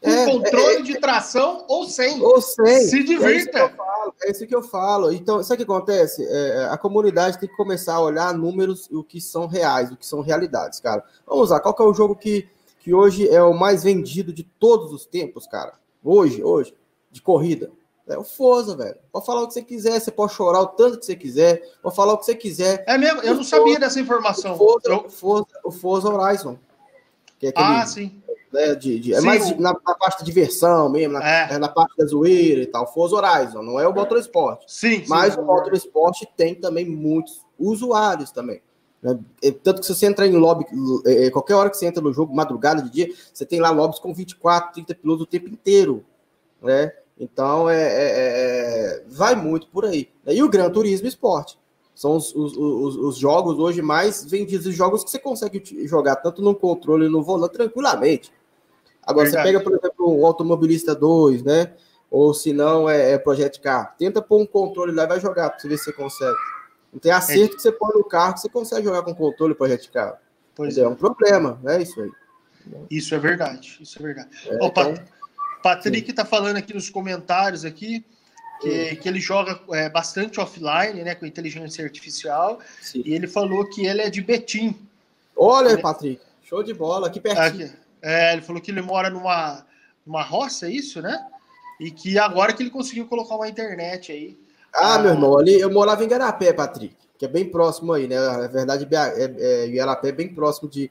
com 0.01 0.11
é, 0.11 0.25
controle 0.25 0.77
é, 0.77 0.83
de 0.83 0.99
tração 0.99 1.65
ou 1.69 1.87
sem. 1.87 2.21
Ou 2.23 2.41
sem. 2.41 2.89
Se 2.89 3.05
divirta. 3.05 3.29
É 3.29 3.37
isso 3.37 3.51
que 3.51 3.59
eu 3.59 3.71
falo. 3.77 4.15
É 4.23 4.31
isso 4.31 4.47
que 4.47 4.55
eu 4.55 4.63
falo. 4.63 5.13
Então, 5.13 5.43
sabe 5.43 5.63
o 5.63 5.67
que 5.67 5.73
acontece? 5.73 6.27
É, 6.27 6.69
a 6.71 6.79
comunidade 6.79 7.39
tem 7.39 7.49
que 7.49 7.57
começar 7.57 7.95
a 7.95 8.01
olhar 8.01 8.33
números 8.33 8.89
o 8.91 9.05
que 9.05 9.21
são 9.21 9.47
reais, 9.47 9.93
o 9.93 9.97
que 9.97 10.07
são 10.07 10.23
realidades, 10.23 10.81
cara. 10.81 11.05
Vamos 11.27 11.51
lá, 11.51 11.61
qual 11.61 11.75
que 11.75 11.83
é 11.83 11.85
o 11.85 11.93
jogo 11.93 12.17
que, 12.17 12.49
que 12.81 12.95
hoje 12.95 13.29
é 13.29 13.43
o 13.43 13.53
mais 13.53 13.85
vendido 13.85 14.33
de 14.33 14.43
todos 14.43 14.93
os 14.93 15.05
tempos, 15.05 15.47
cara? 15.47 15.75
Hoje, 16.05 16.43
hoje, 16.43 16.75
de 17.11 17.21
corrida. 17.21 17.71
É 18.07 18.19
o 18.19 18.25
Forza, 18.25 18.77
velho. 18.77 18.97
Pode 19.13 19.25
falar 19.25 19.43
o 19.43 19.47
que 19.47 19.55
você 19.55 19.63
quiser, 19.63 20.01
você 20.01 20.11
pode 20.11 20.33
chorar 20.33 20.61
o 20.61 20.67
tanto 20.67 20.99
que 20.99 21.07
você 21.07 21.15
quiser, 21.15 21.63
pode 21.81 21.95
falar 21.95 22.15
o 22.15 22.19
que 22.19 22.25
você 22.25 22.35
quiser. 22.35 22.85
É 22.87 22.99
mesmo? 22.99 23.21
Eu 23.21 23.35
não 23.35 23.45
Forza, 23.45 23.57
sabia 23.57 23.79
dessa 23.79 24.01
informação. 24.01 24.55
O 24.55 24.59
Forza, 24.59 24.89
eu... 24.89 24.97
o 25.07 25.11
Forza, 25.11 25.61
o 25.65 25.71
Forza 25.71 26.09
Horizon. 26.09 26.59
É 27.43 27.49
aquele, 27.49 27.65
ah, 27.65 27.87
sim 27.87 28.21
né? 28.53 28.75
De, 28.75 28.99
de 28.99 29.15
é 29.15 29.21
mais 29.21 29.57
na, 29.59 29.73
na, 29.73 29.95
parte 29.95 30.19
de 30.19 30.25
diversão 30.25 30.89
mesmo, 30.89 31.15
na, 31.15 31.27
é. 31.27 31.59
na 31.59 31.69
parte 31.69 31.97
da 31.97 32.05
zoeira 32.05 32.63
e 32.63 32.67
tal. 32.67 32.93
Forza 32.93 33.17
Horizon, 33.17 33.63
não 33.63 33.79
é 33.79 33.87
o 33.87 33.95
Motorsport. 33.95 34.63
Sim, 34.67 35.05
Mas 35.09 35.35
sim, 35.35 35.41
o 35.41 35.45
Motorsport 35.45 36.23
tem 36.37 36.55
também 36.55 36.85
muitos 36.85 37.41
usuários 37.59 38.31
também. 38.31 38.61
Né? 39.03 39.19
Tanto 39.63 39.81
que 39.81 39.87
se 39.87 39.95
você 39.95 40.07
entrar 40.07 40.27
em 40.27 40.37
lobby, 40.37 40.67
é, 41.07 41.27
é, 41.27 41.31
qualquer 41.31 41.55
hora 41.55 41.71
que 41.71 41.77
você 41.77 41.87
entra 41.87 42.03
no 42.03 42.13
jogo, 42.13 42.35
madrugada, 42.35 42.83
de 42.83 42.91
dia, 42.91 43.09
você 43.33 43.47
tem 43.47 43.61
lá 43.61 43.71
lobbies 43.71 43.99
com 43.99 44.13
24, 44.13 44.75
30 44.75 44.95
pilotos 44.95 45.23
o 45.25 45.27
tempo 45.27 45.49
inteiro. 45.49 46.05
Né? 46.63 46.93
Então, 47.19 47.69
é, 47.69 47.81
é, 47.81 48.11
é, 48.99 49.05
vai 49.09 49.35
muito 49.35 49.69
por 49.69 49.85
aí. 49.85 50.09
E 50.27 50.43
o 50.43 50.49
Gran 50.49 50.71
Turismo 50.71 51.07
Esporte. 51.07 51.59
São 51.95 52.17
os, 52.17 52.35
os, 52.35 52.57
os, 52.57 52.97
os, 52.97 53.17
jogos 53.19 53.59
hoje 53.59 53.83
mais 53.83 54.25
vendidos, 54.25 54.65
os 54.65 54.75
jogos 54.75 55.05
que 55.05 55.11
você 55.11 55.19
consegue 55.19 55.63
jogar 55.87 56.17
tanto 56.17 56.41
no 56.41 56.55
controle 56.55 57.11
no 57.11 57.23
volante 57.23 57.53
tranquilamente. 57.53 58.33
Agora, 59.03 59.27
Verdade. 59.27 59.49
você 59.49 59.53
pega, 59.53 59.63
por 59.63 59.79
exemplo, 59.79 60.19
o 60.19 60.25
Automobilista 60.25 60.95
2, 60.95 61.43
né? 61.43 61.75
Ou 62.11 62.33
se 62.33 62.55
não, 62.55 62.89
é, 62.89 63.13
é 63.13 63.19
Project 63.19 63.61
Car. 63.61 63.95
Tenta 63.99 64.23
pôr 64.23 64.41
um 64.41 64.47
controle 64.47 64.93
lá 64.93 65.05
e 65.05 65.09
vai 65.09 65.21
jogar 65.21 65.51
para 65.51 65.59
você 65.59 65.69
ver 65.69 65.77
se 65.77 65.85
você 65.85 65.93
consegue. 65.93 66.37
Não 66.93 66.99
tem 66.99 67.13
acerto 67.13 67.55
é. 67.55 67.57
que 67.57 67.63
você 67.63 67.73
põe 67.73 67.93
no 67.95 68.05
carro 68.05 68.35
que 68.35 68.41
você 68.41 68.49
consegue 68.49 68.85
jogar 68.85 69.03
com 69.03 69.15
controle 69.15 69.55
Project 69.55 69.91
Car. 69.91 70.21
Pois 70.55 70.77
é. 70.77 70.83
é 70.83 70.89
um 70.89 70.97
problema, 70.97 71.59
né? 71.63 71.83
Isso 71.83 72.01
aí. 72.01 72.11
Isso 72.91 73.15
é 73.15 73.19
verdade. 73.19 73.79
Isso 73.81 73.99
é 73.99 74.03
verdade. 74.03 74.29
É, 74.47 74.67
então, 74.67 74.95
Patrick 75.63 76.11
está 76.11 76.25
falando 76.25 76.57
aqui 76.57 76.75
nos 76.75 76.91
comentários 76.91 77.65
aqui 77.65 78.05
que, 78.61 78.97
que 78.97 79.09
ele 79.09 79.21
joga 79.21 79.59
é, 79.73 79.89
bastante 79.89 80.39
offline, 80.39 81.03
né, 81.03 81.15
com 81.15 81.25
inteligência 81.25 81.85
artificial. 81.85 82.61
Sim. 82.81 83.03
E 83.05 83.15
ele 83.15 83.27
falou 83.27 83.69
que 83.69 83.87
ele 83.87 84.03
é 84.03 84.11
de 84.11 84.21
Betim. 84.21 84.77
Olha, 85.37 85.71
ele... 85.71 85.83
Patrick, 85.83 86.23
show 86.43 86.63
de 86.63 86.75
bola, 86.75 87.07
aqui 87.07 87.21
pertinho. 87.21 87.67
Aqui. 87.67 87.77
É, 88.03 88.33
ele 88.35 88.43
falou 88.43 88.61
que 88.61 88.71
ele 88.71 88.83
mora 88.83 89.09
numa, 89.11 89.65
numa 90.05 90.23
roça, 90.23 90.67
é 90.67 90.71
isso, 90.71 91.01
né? 91.01 91.27
E 91.79 91.91
que 91.91 92.19
agora 92.19 92.53
que 92.53 92.63
ele 92.63 92.71
conseguiu 92.71 93.07
colocar 93.07 93.37
uma 93.37 93.49
internet 93.49 94.13
aí. 94.13 94.39
Ah, 94.73 94.95
ah 94.95 94.99
meu 94.99 95.13
irmão, 95.13 95.39
ali 95.39 95.61
eu 95.61 95.71
morava 95.71 96.05
em 96.05 96.09
Garapé, 96.09 96.53
Patrick, 96.53 96.97
que 97.19 97.25
é 97.25 97.29
bem 97.29 97.51
próximo 97.51 97.93
aí, 97.93 98.07
né? 98.07 98.19
Na 98.19 98.47
verdade, 98.47 98.89
é, 98.91 99.69
é, 99.69 100.09
é 100.09 100.13
bem 100.13 100.35
próximo 100.35 100.69
de, 100.69 100.91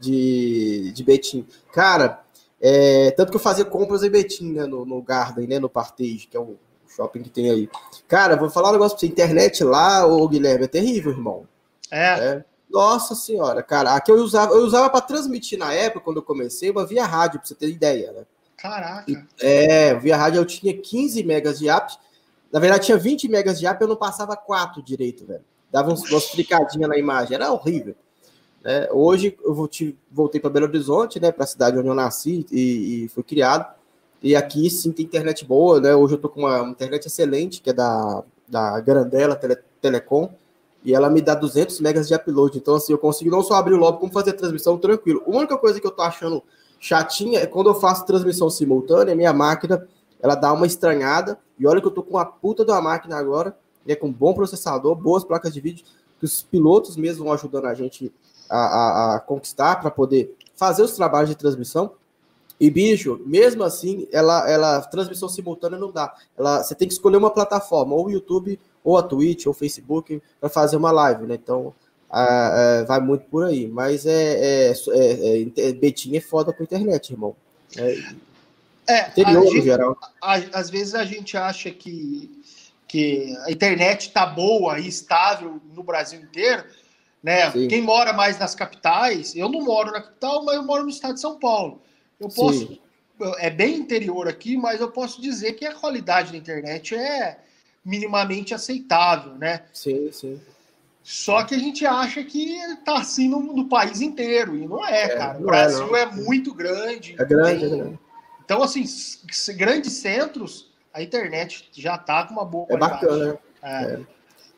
de, 0.00 0.92
de 0.92 1.04
Betim. 1.04 1.46
Cara, 1.72 2.22
é, 2.60 3.10
tanto 3.12 3.30
que 3.30 3.36
eu 3.36 3.40
fazia 3.40 3.64
compras 3.64 4.02
em 4.02 4.10
Betim, 4.10 4.52
né? 4.52 4.66
No, 4.66 4.84
no 4.84 5.02
Garden, 5.02 5.46
né? 5.46 5.58
No 5.58 5.68
Partage, 5.68 6.28
que 6.30 6.36
é 6.36 6.40
o 6.40 6.56
shopping 6.88 7.22
que 7.22 7.30
tem 7.30 7.50
aí. 7.50 7.68
Cara, 8.08 8.36
vou 8.36 8.50
falar 8.50 8.70
um 8.70 8.72
negócio 8.72 8.96
pra 8.96 9.00
você. 9.00 9.12
Internet 9.12 9.64
lá, 9.64 10.06
ô 10.06 10.26
Guilherme, 10.28 10.64
é 10.64 10.68
terrível, 10.68 11.12
irmão. 11.12 11.46
É. 11.90 12.06
é. 12.18 12.44
Nossa 12.70 13.14
senhora, 13.14 13.62
cara, 13.62 13.94
aqui 13.94 14.10
eu 14.10 14.16
usava, 14.16 14.52
eu 14.54 14.64
usava 14.64 14.90
para 14.90 15.00
transmitir 15.00 15.56
na 15.56 15.72
época, 15.72 16.00
quando 16.00 16.16
eu 16.16 16.22
comecei, 16.22 16.70
uma 16.70 16.84
via 16.84 17.04
rádio, 17.04 17.38
para 17.38 17.46
você 17.46 17.54
ter 17.54 17.68
ideia, 17.68 18.10
né? 18.10 18.24
Caraca. 18.56 19.26
É, 19.40 19.94
via 19.94 20.16
rádio 20.16 20.40
eu 20.40 20.44
tinha 20.46 20.76
15 20.76 21.22
megas 21.22 21.58
de 21.58 21.68
app. 21.68 21.96
Na 22.54 22.60
verdade, 22.60 22.86
tinha 22.86 22.96
20 22.96 23.26
megas 23.28 23.58
de 23.58 23.66
app, 23.66 23.82
eu 23.82 23.88
não 23.88 23.96
passava 23.96 24.36
4 24.36 24.80
direito, 24.80 25.26
velho. 25.26 25.42
Dava 25.72 25.92
uns, 25.92 26.08
umas 26.08 26.26
flicadinhas 26.26 26.88
na 26.88 26.96
imagem, 26.96 27.34
era 27.34 27.50
horrível. 27.50 27.96
É, 28.62 28.88
hoje 28.92 29.36
eu 29.42 29.52
voltei 29.52 30.40
para 30.40 30.50
Belo 30.50 30.66
Horizonte, 30.66 31.18
né, 31.18 31.32
para 31.32 31.42
a 31.42 31.48
cidade 31.48 31.76
onde 31.76 31.88
eu 31.88 31.96
nasci 31.96 32.46
e, 32.52 33.06
e 33.06 33.08
fui 33.08 33.24
criado. 33.24 33.74
E 34.22 34.36
aqui 34.36 34.70
sim 34.70 34.92
tem 34.92 35.04
internet 35.04 35.44
boa, 35.44 35.80
né? 35.80 35.96
Hoje 35.96 36.14
eu 36.14 36.18
tô 36.18 36.28
com 36.28 36.42
uma, 36.42 36.62
uma 36.62 36.70
internet 36.70 37.06
excelente, 37.06 37.60
que 37.60 37.70
é 37.70 37.72
da, 37.72 38.22
da 38.46 38.78
Grandela 38.78 39.34
Tele, 39.34 39.58
Telecom 39.82 40.30
e 40.84 40.94
ela 40.94 41.10
me 41.10 41.20
dá 41.20 41.34
200 41.34 41.80
megas 41.80 42.06
de 42.06 42.14
upload. 42.14 42.56
Então, 42.56 42.76
assim, 42.76 42.92
eu 42.92 42.98
consigo 42.98 43.32
não 43.32 43.42
só 43.42 43.54
abrir 43.54 43.74
o 43.74 43.78
lobby, 43.78 43.98
como 43.98 44.12
fazer 44.12 44.34
transmissão 44.34 44.78
tranquilo. 44.78 45.24
A 45.26 45.30
única 45.30 45.58
coisa 45.58 45.80
que 45.80 45.86
eu 45.86 45.90
tô 45.90 46.02
achando 46.02 46.40
chatinha 46.78 47.40
é 47.40 47.46
quando 47.46 47.70
eu 47.70 47.74
faço 47.74 48.06
transmissão 48.06 48.48
simultânea, 48.48 49.16
minha 49.16 49.32
máquina, 49.32 49.88
ela 50.24 50.34
dá 50.34 50.50
uma 50.54 50.66
estranhada. 50.66 51.38
E 51.58 51.66
olha 51.66 51.82
que 51.82 51.86
eu 51.86 51.90
tô 51.90 52.02
com 52.02 52.16
a 52.16 52.24
puta 52.24 52.64
da 52.64 52.80
máquina 52.80 53.18
agora, 53.18 53.54
né, 53.84 53.94
com 53.94 54.10
bom 54.10 54.32
processador, 54.32 54.94
boas 54.94 55.22
placas 55.22 55.52
de 55.52 55.60
vídeo, 55.60 55.84
que 56.18 56.24
os 56.24 56.42
pilotos 56.42 56.96
mesmo 56.96 57.24
vão 57.24 57.34
ajudando 57.34 57.66
a 57.66 57.74
gente 57.74 58.10
a, 58.48 58.58
a, 58.58 59.16
a 59.16 59.20
conquistar 59.20 59.76
para 59.76 59.90
poder 59.90 60.34
fazer 60.56 60.82
os 60.82 60.96
trabalhos 60.96 61.28
de 61.28 61.36
transmissão. 61.36 61.92
E, 62.58 62.70
bicho, 62.70 63.20
mesmo 63.26 63.64
assim, 63.64 64.08
ela, 64.10 64.50
ela 64.50 64.80
transmissão 64.80 65.28
simultânea 65.28 65.78
não 65.78 65.92
dá. 65.92 66.14
Ela, 66.38 66.62
você 66.62 66.74
tem 66.74 66.88
que 66.88 66.94
escolher 66.94 67.18
uma 67.18 67.30
plataforma, 67.30 67.94
ou 67.94 68.06
o 68.06 68.10
YouTube 68.10 68.58
ou 68.82 68.96
a 68.96 69.02
Twitch, 69.02 69.44
ou 69.44 69.50
o 69.50 69.54
Facebook, 69.54 70.22
para 70.40 70.48
fazer 70.48 70.76
uma 70.76 70.90
live, 70.90 71.26
né? 71.26 71.34
Então, 71.34 71.74
a, 72.08 72.82
vai 72.88 73.00
muito 73.00 73.26
por 73.26 73.44
aí. 73.44 73.68
Mas 73.68 74.06
é, 74.06 74.70
é, 74.70 74.72
é, 74.72 75.46
é, 75.68 75.72
Betinho 75.74 76.16
é 76.16 76.20
foda 76.20 76.50
com 76.50 76.62
a 76.62 76.64
internet, 76.64 77.12
irmão. 77.12 77.36
É, 77.76 77.94
é 78.86 79.08
interior, 79.08 79.46
gente, 79.52 79.64
geral. 79.64 79.98
A, 80.22 80.34
às 80.52 80.70
vezes 80.70 80.94
a 80.94 81.04
gente 81.04 81.36
acha 81.36 81.70
que, 81.70 82.42
que 82.86 83.36
a 83.44 83.50
internet 83.50 84.10
tá 84.12 84.26
boa 84.26 84.78
e 84.78 84.86
estável 84.88 85.60
no 85.74 85.82
Brasil 85.82 86.20
inteiro, 86.20 86.64
Né? 87.22 87.50
Quem 87.68 87.80
mora 87.80 88.12
mais 88.12 88.38
nas 88.38 88.54
capitais, 88.54 89.34
eu 89.34 89.48
não 89.48 89.62
moro 89.62 89.90
na 89.90 90.02
capital, 90.02 90.44
mas 90.44 90.56
eu 90.56 90.62
moro 90.62 90.82
no 90.82 90.90
estado 90.90 91.14
de 91.14 91.20
São 91.20 91.38
Paulo. 91.38 91.80
Eu 92.20 92.28
posso. 92.28 92.58
Sim. 92.58 92.78
É 93.38 93.48
bem 93.48 93.76
interior 93.76 94.28
aqui, 94.28 94.58
mas 94.58 94.80
eu 94.80 94.90
posso 94.90 95.22
dizer 95.22 95.54
que 95.54 95.64
a 95.64 95.74
qualidade 95.74 96.32
da 96.32 96.36
internet 96.36 96.94
é 96.94 97.38
minimamente 97.82 98.52
aceitável, 98.52 99.36
né? 99.36 99.62
Sim, 99.72 100.10
sim. 100.12 100.40
Só 101.02 101.44
que 101.44 101.54
a 101.54 101.58
gente 101.58 101.86
acha 101.86 102.24
que 102.24 102.58
tá 102.84 102.98
assim 102.98 103.28
no, 103.28 103.40
no 103.40 103.68
país 103.68 104.00
inteiro, 104.00 104.56
e 104.56 104.66
não 104.66 104.84
é, 104.86 105.02
é 105.02 105.08
cara. 105.16 105.38
O 105.38 105.44
Brasil 105.44 105.94
é, 105.94 106.02
é, 106.02 106.06
muito 106.06 106.54
grande. 106.54 107.14
É 107.18 107.24
grande, 107.24 107.60
tem... 107.60 107.72
é 107.72 107.76
grande. 107.76 107.98
Então, 108.44 108.62
assim, 108.62 108.84
grandes 109.56 109.94
centros, 109.94 110.72
a 110.92 111.02
internet 111.02 111.68
já 111.72 111.96
tá 111.98 112.24
com 112.24 112.34
uma 112.34 112.44
boa 112.44 112.66
é 112.70 112.76
qualidade. 112.76 113.04
É 113.04 113.08
bacana, 113.08 113.38
é. 113.62 113.84
é. 113.84 114.00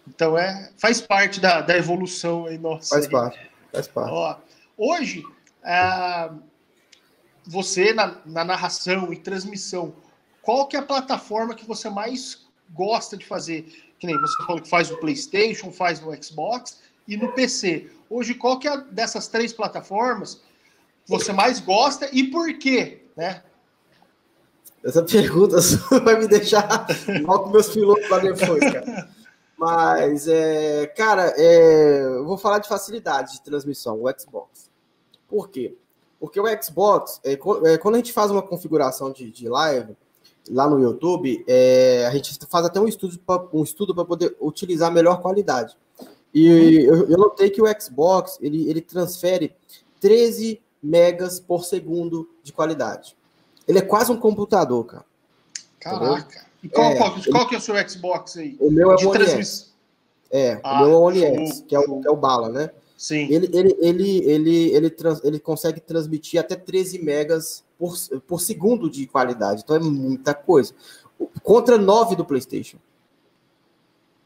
Então, 0.09 0.39
é, 0.39 0.71
faz 0.79 1.01
parte 1.01 1.41
da, 1.41 1.61
da 1.61 1.77
evolução 1.77 2.47
aí 2.47 2.59
nossa. 2.59 2.95
Faz 2.95 3.09
parte, 3.09 3.51
faz 3.73 3.89
parte. 3.89 4.11
Ó, 4.13 4.37
hoje, 4.77 5.25
é, 5.65 6.31
você, 7.47 7.93
na, 7.93 8.19
na 8.25 8.45
narração 8.45 9.13
e 9.13 9.17
transmissão, 9.17 9.95
qual 10.43 10.67
que 10.67 10.77
é 10.77 10.81
a 10.81 10.83
plataforma 10.83 11.55
que 11.55 11.67
você 11.67 11.91
mais 11.91 12.47
gosta 12.73 13.17
de 13.17 13.25
fazer? 13.25 13.87
que 13.99 14.07
nem 14.07 14.19
você 14.21 14.37
falou 14.45 14.61
que 14.61 14.69
faz 14.69 14.91
no 14.91 14.99
PlayStation, 14.99 15.73
faz 15.73 16.01
no 16.01 16.23
Xbox 16.23 16.81
e 17.09 17.17
no 17.17 17.33
PC. 17.33 17.91
Hoje, 18.11 18.35
qual 18.35 18.59
que 18.59 18.69
é 18.69 18.77
dessas 18.77 19.29
três 19.29 19.53
plataformas 19.53 20.43
você 21.07 21.33
mais 21.33 21.61
gosta 21.61 22.09
e 22.13 22.25
por 22.25 22.53
quê, 22.59 23.05
né? 23.17 23.43
Essa 24.85 25.03
pergunta 25.03 25.57
vai 26.05 26.19
me 26.19 26.29
deixar 26.29 26.87
mal 27.23 27.45
com 27.45 27.51
meus 27.51 27.69
pilotos 27.69 28.09
lá 28.09 28.19
depois, 28.19 28.61
cara. 28.61 29.09
Mas, 29.57 30.29
é, 30.29 30.87
cara, 30.89 31.33
é, 31.37 32.03
eu 32.05 32.25
vou 32.25 32.37
falar 32.37 32.59
de 32.59 32.69
facilidade 32.69 33.33
de 33.33 33.43
transmissão, 33.43 34.03
o 34.03 34.21
Xbox. 34.21 34.71
Por 35.29 35.49
quê? 35.49 35.75
Porque 36.21 36.41
o 36.41 36.63
Xbox, 36.63 37.21
é, 37.25 37.33
é 37.33 37.79
quando 37.79 37.95
a 37.95 37.99
gente 37.99 38.13
faz 38.13 38.31
uma 38.31 38.43
configuração 38.43 39.11
de, 39.11 39.31
de 39.31 39.49
live, 39.49 39.97
lá 40.51 40.69
no 40.69 40.81
YouTube, 40.81 41.45
é, 41.47 42.07
a 42.07 42.11
gente 42.11 42.39
faz 42.49 42.67
até 42.67 42.81
um 42.81 42.87
estudo 42.87 43.19
para 43.19 43.45
um 43.53 43.63
estudo 43.63 43.95
poder 44.05 44.37
utilizar 44.41 44.93
melhor 44.93 45.21
qualidade. 45.21 45.77
E 46.33 46.85
eu, 46.85 47.09
eu, 47.09 47.17
notei 47.17 47.51
que 47.51 47.63
o 47.63 47.81
Xbox 47.81 48.39
ele, 48.43 48.69
ele 48.69 48.81
transfere 48.81 49.55
13 50.01 50.61
megas 50.83 51.41
por 51.41 51.65
segundo 51.65 52.29
de 52.43 52.53
qualidade. 52.53 53.17
Ele 53.67 53.79
é 53.79 53.83
quase 53.83 54.13
um 54.13 54.17
computador, 54.17 54.85
cara. 54.85 55.05
Caraca. 55.81 56.47
E 56.63 56.69
qual, 56.69 56.91
é, 56.91 56.97
qual, 56.97 57.11
qual 57.11 57.43
ele, 57.43 57.49
que 57.49 57.55
é 57.55 57.59
o 57.59 57.61
seu 57.61 57.89
Xbox 57.89 58.37
aí? 58.37 58.57
O 58.59 58.71
meu 58.71 58.91
é 58.91 58.97
o 58.97 59.09
One 59.09 59.27
X. 59.27 59.75
É, 60.31 60.61
ah, 60.63 60.83
o 60.83 60.85
meu 60.85 60.93
é 60.93 60.97
o 60.97 61.01
One 61.01 61.23
X, 61.23 61.65
que 61.67 61.75
é 61.75 61.79
o, 61.79 62.01
que 62.01 62.09
é 62.09 62.11
o 62.11 62.17
bala, 62.17 62.49
né? 62.49 62.71
Sim. 62.97 63.29
Ele, 63.31 63.49
ele, 63.53 63.77
ele, 63.81 64.19
ele, 64.25 64.75
ele, 64.75 64.91
trans, 64.91 65.23
ele 65.23 65.39
consegue 65.39 65.81
transmitir 65.81 66.41
até 66.41 66.57
13 66.57 66.99
megas 67.03 67.63
por, 67.79 67.95
por 68.27 68.41
segundo 68.41 68.89
de 68.91 69.07
qualidade. 69.07 69.63
Então 69.63 69.77
é 69.77 69.81
muita 69.81 70.35
coisa. 70.35 70.75
Contra 71.43 71.77
9 71.77 72.17
do 72.17 72.25
PlayStation. 72.25 72.79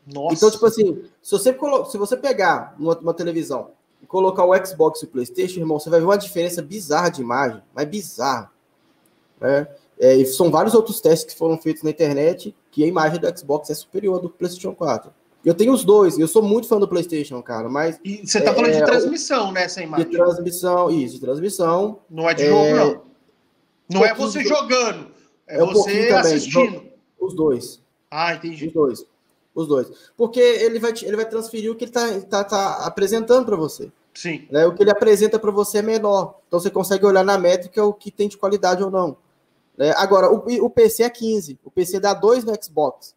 Nossa. 0.06 0.34
Então, 0.34 0.50
tipo 0.50 0.64
assim, 0.66 1.04
se 1.20 1.30
você, 1.32 1.56
se 1.90 1.98
você 1.98 2.16
pegar 2.16 2.74
uma, 2.78 2.96
uma 2.98 3.14
televisão 3.14 3.72
e 4.02 4.06
colocar 4.06 4.44
o 4.44 4.66
Xbox 4.66 5.02
e 5.02 5.04
o 5.04 5.08
PlayStation, 5.08 5.60
irmão, 5.60 5.78
você 5.78 5.90
vai 5.90 6.00
ver 6.00 6.06
uma 6.06 6.18
diferença 6.18 6.62
bizarra 6.62 7.10
de 7.10 7.20
imagem, 7.20 7.62
mas 7.74 7.88
bizarra. 7.88 8.50
Né? 9.40 9.66
É, 9.98 10.14
e 10.14 10.26
são 10.26 10.50
vários 10.50 10.74
outros 10.74 11.00
testes 11.00 11.32
que 11.32 11.38
foram 11.38 11.58
feitos 11.58 11.82
na 11.82 11.90
internet 11.90 12.54
que 12.70 12.84
a 12.84 12.86
imagem 12.86 13.20
do 13.20 13.38
Xbox 13.38 13.68
é 13.70 13.74
superior 13.74 14.20
do 14.20 14.30
PlayStation 14.30 14.74
4. 14.74 15.12
Eu 15.44 15.54
tenho 15.54 15.72
os 15.72 15.84
dois, 15.84 16.18
eu 16.18 16.28
sou 16.28 16.42
muito 16.42 16.68
fã 16.68 16.78
do 16.78 16.86
PlayStation, 16.86 17.42
cara, 17.42 17.68
mas. 17.68 17.98
E 18.04 18.26
você 18.26 18.40
tá 18.40 18.50
é, 18.50 18.54
falando 18.54 18.72
de 18.72 18.84
transmissão, 18.84 19.52
né, 19.52 19.64
essa 19.64 19.82
imagem? 19.82 20.06
De 20.06 20.16
transmissão, 20.16 20.90
isso, 20.90 21.14
de 21.14 21.20
transmissão. 21.20 21.98
Não 22.10 22.28
é 22.28 22.34
de 22.34 22.46
jogo, 22.46 22.64
é, 22.64 22.74
não. 22.74 23.02
Não 23.92 24.04
é 24.04 24.14
você 24.14 24.44
jogando, 24.44 25.08
é, 25.46 25.58
é 25.58 25.64
um 25.64 25.72
você 25.72 26.10
assistindo. 26.10 26.82
Os 27.18 27.34
dois. 27.34 27.82
Ah, 28.10 28.34
entendi. 28.34 28.66
Os 28.66 28.72
dois. 28.72 29.06
Os 29.54 29.66
dois. 29.66 29.90
Porque 30.16 30.40
ele 30.40 30.78
vai, 30.78 30.92
ele 31.02 31.16
vai 31.16 31.28
transferir 31.28 31.70
o 31.70 31.74
que 31.74 31.84
ele 31.84 31.90
está 31.90 32.20
tá, 32.20 32.44
tá 32.44 32.86
apresentando 32.86 33.44
para 33.44 33.56
você. 33.56 33.90
Sim. 34.14 34.46
Né? 34.50 34.66
O 34.66 34.74
que 34.74 34.82
ele 34.82 34.90
apresenta 34.90 35.38
para 35.38 35.50
você 35.50 35.78
é 35.78 35.82
menor. 35.82 36.40
Então 36.46 36.60
você 36.60 36.70
consegue 36.70 37.04
olhar 37.06 37.24
na 37.24 37.38
métrica 37.38 37.84
o 37.84 37.92
que 37.92 38.10
tem 38.10 38.28
de 38.28 38.36
qualidade 38.36 38.82
ou 38.82 38.90
não. 38.90 39.16
Né? 39.80 39.94
Agora, 39.96 40.30
o, 40.30 40.44
o 40.66 40.68
PC 40.68 41.04
é 41.04 41.08
15. 41.08 41.58
O 41.64 41.70
PC 41.70 41.98
dá 41.98 42.12
2 42.12 42.44
no 42.44 42.52
Xbox. 42.62 43.14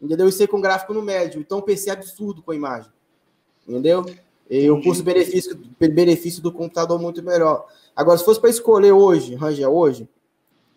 Entendeu? 0.00 0.26
Isso 0.30 0.40
aí 0.40 0.48
com 0.48 0.58
gráfico 0.58 0.94
no 0.94 1.02
médio. 1.02 1.38
Então 1.38 1.58
o 1.58 1.62
PC 1.62 1.90
é 1.90 1.92
absurdo 1.92 2.42
com 2.42 2.52
a 2.52 2.56
imagem. 2.56 2.90
Entendeu? 3.68 4.06
E 4.48 4.70
o 4.70 4.82
custo-benefício 4.82 5.60
benefício 5.78 6.42
do 6.42 6.50
computador 6.50 6.98
é 6.98 7.02
muito 7.02 7.22
melhor. 7.22 7.66
Agora, 7.94 8.16
se 8.16 8.24
fosse 8.24 8.40
para 8.40 8.48
escolher 8.48 8.92
hoje, 8.92 9.34
Rangel, 9.34 9.70
hoje, 9.70 10.08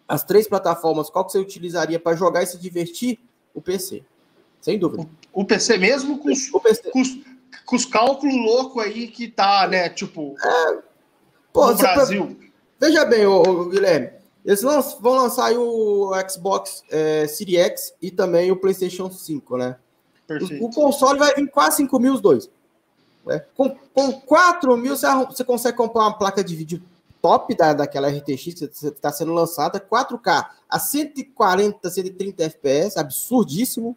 as 0.05 0.25
três 0.25 0.45
plataformas, 0.45 1.09
qual 1.09 1.23
que 1.25 1.31
você 1.31 1.39
utilizaria 1.39 1.97
para 1.97 2.17
jogar 2.17 2.43
e 2.43 2.45
se 2.45 2.59
divertir? 2.59 3.17
O 3.53 3.61
PC. 3.61 4.03
Sem 4.59 4.77
dúvida. 4.77 5.07
O, 5.31 5.41
o 5.41 5.45
PC 5.45 5.77
mesmo 5.77 6.19
com, 6.19 6.29
o 6.29 6.59
PC. 6.59 6.91
Com, 6.91 7.01
com, 7.65 7.75
os 7.77 7.85
cálculos 7.85 8.35
loucos 8.35 8.83
aí 8.83 9.07
que 9.07 9.29
tá, 9.29 9.67
né? 9.69 9.87
Tipo, 9.87 10.35
é, 10.43 10.79
pô, 11.53 11.71
no 11.71 11.77
Brasil. 11.77 12.37
Veja 12.77 13.05
bem, 13.05 13.25
ô, 13.25 13.41
ô, 13.41 13.65
Guilherme. 13.69 14.22
Eles 14.45 14.61
vão 14.61 15.13
lançar 15.13 15.45
aí 15.45 15.57
o 15.57 16.11
Xbox 16.29 16.83
é, 16.89 17.25
Series 17.27 17.59
X 17.59 17.93
e 18.01 18.11
também 18.11 18.51
o 18.51 18.57
PlayStation 18.57 19.09
5, 19.09 19.57
né? 19.57 19.77
Perfeito. 20.27 20.65
O, 20.65 20.69
console 20.69 21.19
vai 21.19 21.33
vir 21.33 21.49
quase 21.49 21.77
5 21.77 21.99
mil 21.99 22.13
os 22.13 22.21
dois. 22.21 22.49
Né? 23.25 23.43
Com, 23.55 23.69
com 23.93 24.11
4 24.11 24.75
mil 24.77 24.95
você, 24.95 25.07
você 25.25 25.43
consegue 25.43 25.77
comprar 25.77 26.01
uma 26.01 26.17
placa 26.17 26.43
de 26.43 26.55
vídeo 26.55 26.81
top 27.21 27.55
da, 27.55 27.73
daquela 27.73 28.09
RTX 28.09 28.43
que 28.43 28.65
está 28.65 29.11
sendo 29.11 29.33
lançada, 29.33 29.79
4K 29.79 30.45
a 30.69 30.79
140, 30.79 31.89
130 31.89 32.43
FPS, 32.43 32.99
absurdíssimo. 32.99 33.95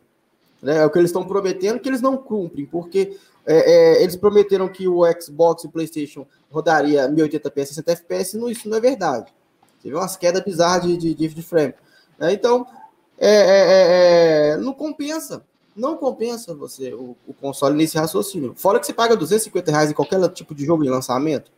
Né? 0.63 0.79
É 0.79 0.87
o 0.87 0.91
que 0.91 0.99
eles 0.99 1.11
estão 1.11 1.27
prometendo, 1.27 1.81
que 1.81 1.89
eles 1.89 2.01
não 2.01 2.17
cumprem, 2.17 2.67
porque 2.67 3.19
é, 3.45 3.99
é, 3.99 4.03
eles 4.03 4.15
prometeram 4.15 4.69
que 4.69 4.87
o 4.87 5.03
Xbox 5.21 5.65
e 5.65 5.67
o 5.67 5.71
PlayStation 5.71 6.25
rodaria 6.51 7.09
1080p, 7.09 7.67
60 7.67 7.93
FPS, 7.93 8.37
não, 8.37 8.49
isso 8.49 8.69
não 8.69 8.77
é 8.77 8.81
verdade. 8.81 9.35
Teve 9.87 9.97
umas 9.97 10.17
quedas 10.17 10.43
bizarras 10.43 10.83
de, 10.83 11.15
de, 11.15 11.29
de 11.29 11.43
frame. 11.43 11.73
Né? 12.19 12.33
Então, 12.33 12.67
é, 13.17 13.31
é, 13.31 14.51
é, 14.51 14.57
não 14.57 14.73
compensa. 14.73 15.45
Não 15.77 15.97
compensa 15.97 16.53
você 16.57 16.93
o, 16.93 17.17
o, 17.25 17.33
console 17.33 17.77
nesse 17.77 17.97
raciocínio. 17.97 18.53
Fora 18.57 18.81
que 18.81 18.87
você 18.87 18.93
paga 18.93 19.15
250 19.15 19.71
reais 19.71 19.91
em 19.93 19.95
qualquer 19.95 20.29
tipo 20.31 20.57
de 20.57 20.67
jogo 20.67 20.85
em 20.85 20.89
lançamento. 20.89 21.53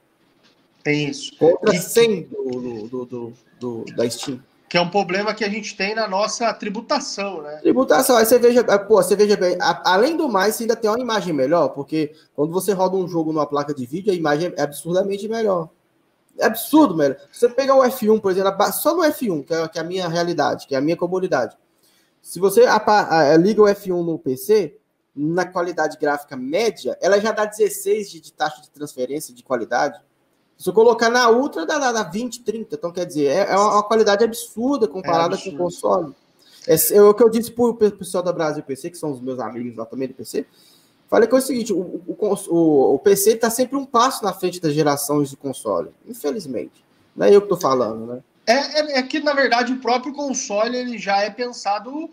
Tem 0.85 1.09
isso. 1.09 1.35
Contra 1.39 1.71
que, 1.71 1.79
100 1.79 2.23
do, 2.25 2.89
do, 2.89 3.07
do, 3.07 3.33
do, 3.59 3.85
da 3.97 4.11
Steam. 4.11 4.43
Que 4.69 4.77
é 4.77 4.81
um 4.83 4.91
problema 4.91 5.33
que 5.33 5.43
a 5.43 5.49
gente 5.49 5.75
tem 5.75 5.95
na 5.95 6.07
nossa 6.07 6.53
tributação, 6.53 7.41
né? 7.41 7.57
Tributação. 7.63 8.15
Aí 8.15 8.27
você 8.27 8.39
veja, 8.39 8.63
pô, 8.81 9.03
você 9.03 9.17
veja 9.17 9.39
bem, 9.39 9.57
a, 9.59 9.95
além 9.95 10.19
do 10.19 10.29
mais, 10.29 10.55
você 10.55 10.65
ainda 10.65 10.77
tem 10.77 10.91
uma 10.91 11.01
imagem 11.01 11.33
melhor, 11.33 11.71
porque 11.71 12.13
quando 12.37 12.53
você 12.53 12.75
roda 12.75 12.95
um 12.95 13.09
jogo 13.09 13.33
numa 13.33 13.47
placa 13.47 13.73
de 13.73 13.87
vídeo, 13.87 14.13
a 14.13 14.15
imagem 14.15 14.53
é 14.55 14.63
absurdamente 14.63 15.27
melhor. 15.27 15.71
É 16.39 16.47
absurdo, 16.47 16.97
velho. 16.97 17.17
Você 17.33 17.49
pegar 17.49 17.75
o 17.75 17.83
F1, 17.83 18.21
por 18.21 18.31
exemplo, 18.31 18.73
só 18.73 18.95
no 18.95 19.03
F1, 19.03 19.45
que 19.45 19.55
é, 19.55 19.69
que 19.69 19.79
é 19.79 19.81
a 19.81 19.85
minha 19.85 20.09
realidade, 20.09 20.67
que 20.67 20.75
é 20.75 20.79
a 20.79 20.81
minha 20.81 20.97
comunidade. 20.97 21.57
Se 22.23 22.39
você 22.39 22.65
liga 23.41 23.63
o 23.63 23.67
F1 23.67 24.05
no 24.05 24.19
PC, 24.19 24.79
na 25.15 25.45
qualidade 25.45 25.99
gráfica 25.99 26.37
média, 26.37 26.97
ela 27.01 27.19
já 27.19 27.33
dá 27.33 27.45
16 27.45 28.11
de, 28.11 28.21
de 28.21 28.33
taxa 28.33 28.63
de 28.63 28.71
transferência 28.71 29.35
de 29.35 29.43
qualidade. 29.43 30.01
Se 30.57 30.69
eu 30.69 30.73
colocar 30.73 31.09
na 31.09 31.31
Ultra, 31.31 31.65
dá, 31.65 31.79
dá, 31.79 31.93
dá 31.93 32.03
20, 32.03 32.43
30. 32.43 32.75
Então, 32.75 32.93
quer 32.93 33.07
dizer, 33.07 33.27
é, 33.27 33.53
é 33.53 33.57
uma, 33.57 33.83
qualidade 33.83 34.25
absurda 34.25 34.89
comparada 34.89 35.37
é 35.37 35.39
com 35.39 35.51
o 35.51 35.57
console. 35.57 36.15
É, 36.67 36.75
é, 36.97 37.03
o 37.03 37.15
que 37.15 37.23
eu 37.23 37.31
disse 37.31 37.51
para 37.51 37.65
o 37.65 37.75
pessoal 37.75 38.23
da 38.23 38.33
Brasil 38.33 38.63
PC, 38.63 38.91
que 38.91 38.99
são 38.99 39.13
os 39.13 39.21
meus 39.21 39.39
amigos 39.39 39.77
lá 39.77 39.87
também 39.87 40.09
do 40.09 40.15
PC. 40.15 40.47
Falei 41.09 41.27
que 41.29 41.35
é 41.35 41.39
o 41.39 41.43
seguinte: 41.43 41.73
o, 41.73 42.03
o, 42.07 42.95
o 42.95 42.99
PC 42.99 43.33
está 43.33 43.51
sempre 43.51 43.77
um 43.77 43.85
passo 43.85 44.23
na 44.25 44.33
frente 44.33 44.61
das 44.61 44.75
gerações 44.75 45.31
de 45.31 45.37
console, 45.37 45.91
infelizmente. 46.07 46.85
Não 47.17 47.27
é 47.27 47.35
eu 47.35 47.41
que 47.41 47.47
estou 47.47 47.59
falando, 47.59 48.07
né? 48.07 48.23
É, 48.47 48.53
é, 48.53 48.99
é, 48.99 49.03
que, 49.03 49.21
na 49.21 49.35
verdade, 49.35 49.73
o 49.73 49.79
próprio 49.79 50.13
console 50.13 50.77
ele 50.77 50.99
já 50.99 51.21
é 51.21 51.29
pensado 51.29 52.09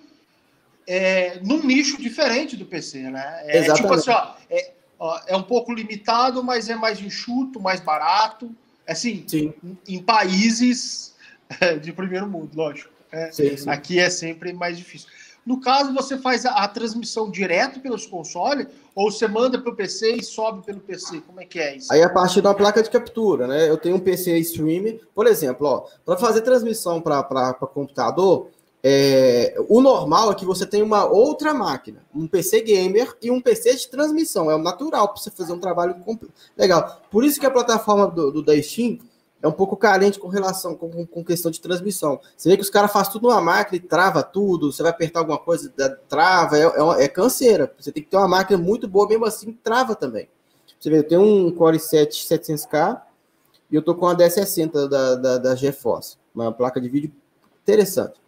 é, 0.87 1.39
num 1.41 1.63
nicho 1.63 2.01
diferente 2.01 2.57
do 2.57 2.65
PC, 2.65 3.09
né? 3.09 3.41
É 3.45 3.59
Exatamente. 3.59 3.81
tipo 3.81 3.93
assim, 3.93 4.11
ó, 4.11 4.33
é, 4.49 4.71
ó, 4.99 5.21
é 5.27 5.37
um 5.37 5.43
pouco 5.43 5.73
limitado, 5.73 6.43
mas 6.43 6.69
é 6.69 6.75
mais 6.75 6.99
enxuto, 6.99 7.59
mais 7.59 7.79
barato. 7.79 8.53
Assim, 8.87 9.23
sim. 9.27 9.53
Em, 9.63 9.95
em 9.95 10.03
países 10.03 11.15
de 11.81 11.93
primeiro 11.93 12.27
mundo, 12.27 12.51
lógico. 12.55 12.91
É, 13.11 13.31
sim, 13.31 13.55
sim. 13.55 13.69
Aqui 13.69 13.99
é 13.99 14.09
sempre 14.09 14.51
mais 14.51 14.77
difícil. 14.77 15.07
No 15.45 15.61
caso, 15.61 15.93
você 15.93 16.17
faz 16.17 16.45
a, 16.45 16.51
a 16.63 16.67
transmissão 16.67 17.29
direto 17.29 17.79
pelos 17.79 18.05
consoles 18.05 18.67
ou 18.95 19.11
você 19.11 19.27
manda 19.27 19.59
para 19.59 19.71
o 19.71 19.75
PC 19.75 20.13
e 20.13 20.23
sobe 20.23 20.65
pelo 20.65 20.79
PC? 20.79 21.21
Como 21.27 21.41
é 21.41 21.45
que 21.45 21.59
é 21.59 21.75
isso? 21.75 21.91
Aí 21.91 22.01
a 22.01 22.09
partir 22.09 22.41
da 22.41 22.53
placa 22.53 22.81
de 22.81 22.89
captura, 22.89 23.45
né? 23.45 23.69
Eu 23.69 23.77
tenho 23.77 23.97
um 23.97 23.99
PC 23.99 24.37
stream, 24.39 24.99
por 25.13 25.27
exemplo, 25.27 25.85
para 26.05 26.15
fazer 26.15 26.41
transmissão 26.41 27.01
para 27.01 27.53
computador, 27.53 28.47
é, 28.87 29.55
o 29.67 29.81
normal 29.81 30.31
é 30.31 30.35
que 30.35 30.45
você 30.45 30.63
tenha 30.63 30.85
uma 30.85 31.05
outra 31.05 31.55
máquina, 31.55 32.03
um 32.13 32.27
PC 32.27 32.61
gamer 32.61 33.17
e 33.19 33.31
um 33.31 33.41
PC 33.41 33.75
de 33.75 33.87
transmissão. 33.87 34.49
É 34.49 34.55
o 34.55 34.59
natural 34.59 35.07
para 35.07 35.17
você 35.19 35.31
fazer 35.31 35.53
um 35.53 35.59
trabalho 35.59 35.95
legal. 36.55 37.01
Por 37.09 37.25
isso 37.25 37.39
que 37.39 37.47
a 37.47 37.51
plataforma 37.51 38.05
do, 38.05 38.31
do 38.31 38.43
da 38.43 38.61
Steam 38.61 38.99
é 39.45 39.47
um 39.47 39.51
pouco 39.51 39.77
carente 39.77 40.17
com 40.17 40.27
relação 40.27 40.75
com, 40.75 41.05
com 41.05 41.23
questão 41.23 41.51
de 41.51 41.61
transmissão. 41.61 42.19
Você 42.35 42.49
vê 42.49 42.55
que 42.55 42.63
os 42.63 42.69
caras 42.69 42.91
fazem 42.91 43.11
tudo 43.13 43.27
numa 43.27 43.39
máquina 43.39 43.77
e 43.77 43.79
trava 43.79 44.23
tudo. 44.23 44.71
Você 44.71 44.81
vai 44.81 44.91
apertar 44.91 45.19
alguma 45.19 45.37
coisa, 45.37 45.71
trava, 46.09 46.57
é, 46.57 46.63
é, 46.63 47.03
é 47.03 47.07
canseira. 47.07 47.71
Você 47.79 47.91
tem 47.91 48.01
que 48.01 48.09
ter 48.09 48.17
uma 48.17 48.27
máquina 48.27 48.57
muito 48.57 48.87
boa, 48.87 49.07
mesmo 49.07 49.23
assim, 49.23 49.53
trava 49.63 49.93
também. 49.93 50.27
Você 50.79 50.89
vê, 50.89 50.97
eu 50.97 51.07
tenho 51.07 51.21
um 51.21 51.51
Core 51.51 51.79
7 51.79 52.25
700K 52.27 53.01
e 53.69 53.75
eu 53.75 53.83
tô 53.83 53.93
com 53.93 54.07
a 54.07 54.15
D60 54.15 54.87
da, 54.87 55.15
da, 55.15 55.37
da 55.37 55.55
GeForce, 55.55 56.17
uma 56.33 56.51
placa 56.51 56.81
de 56.81 56.89
vídeo 56.89 57.11
interessante. 57.61 58.19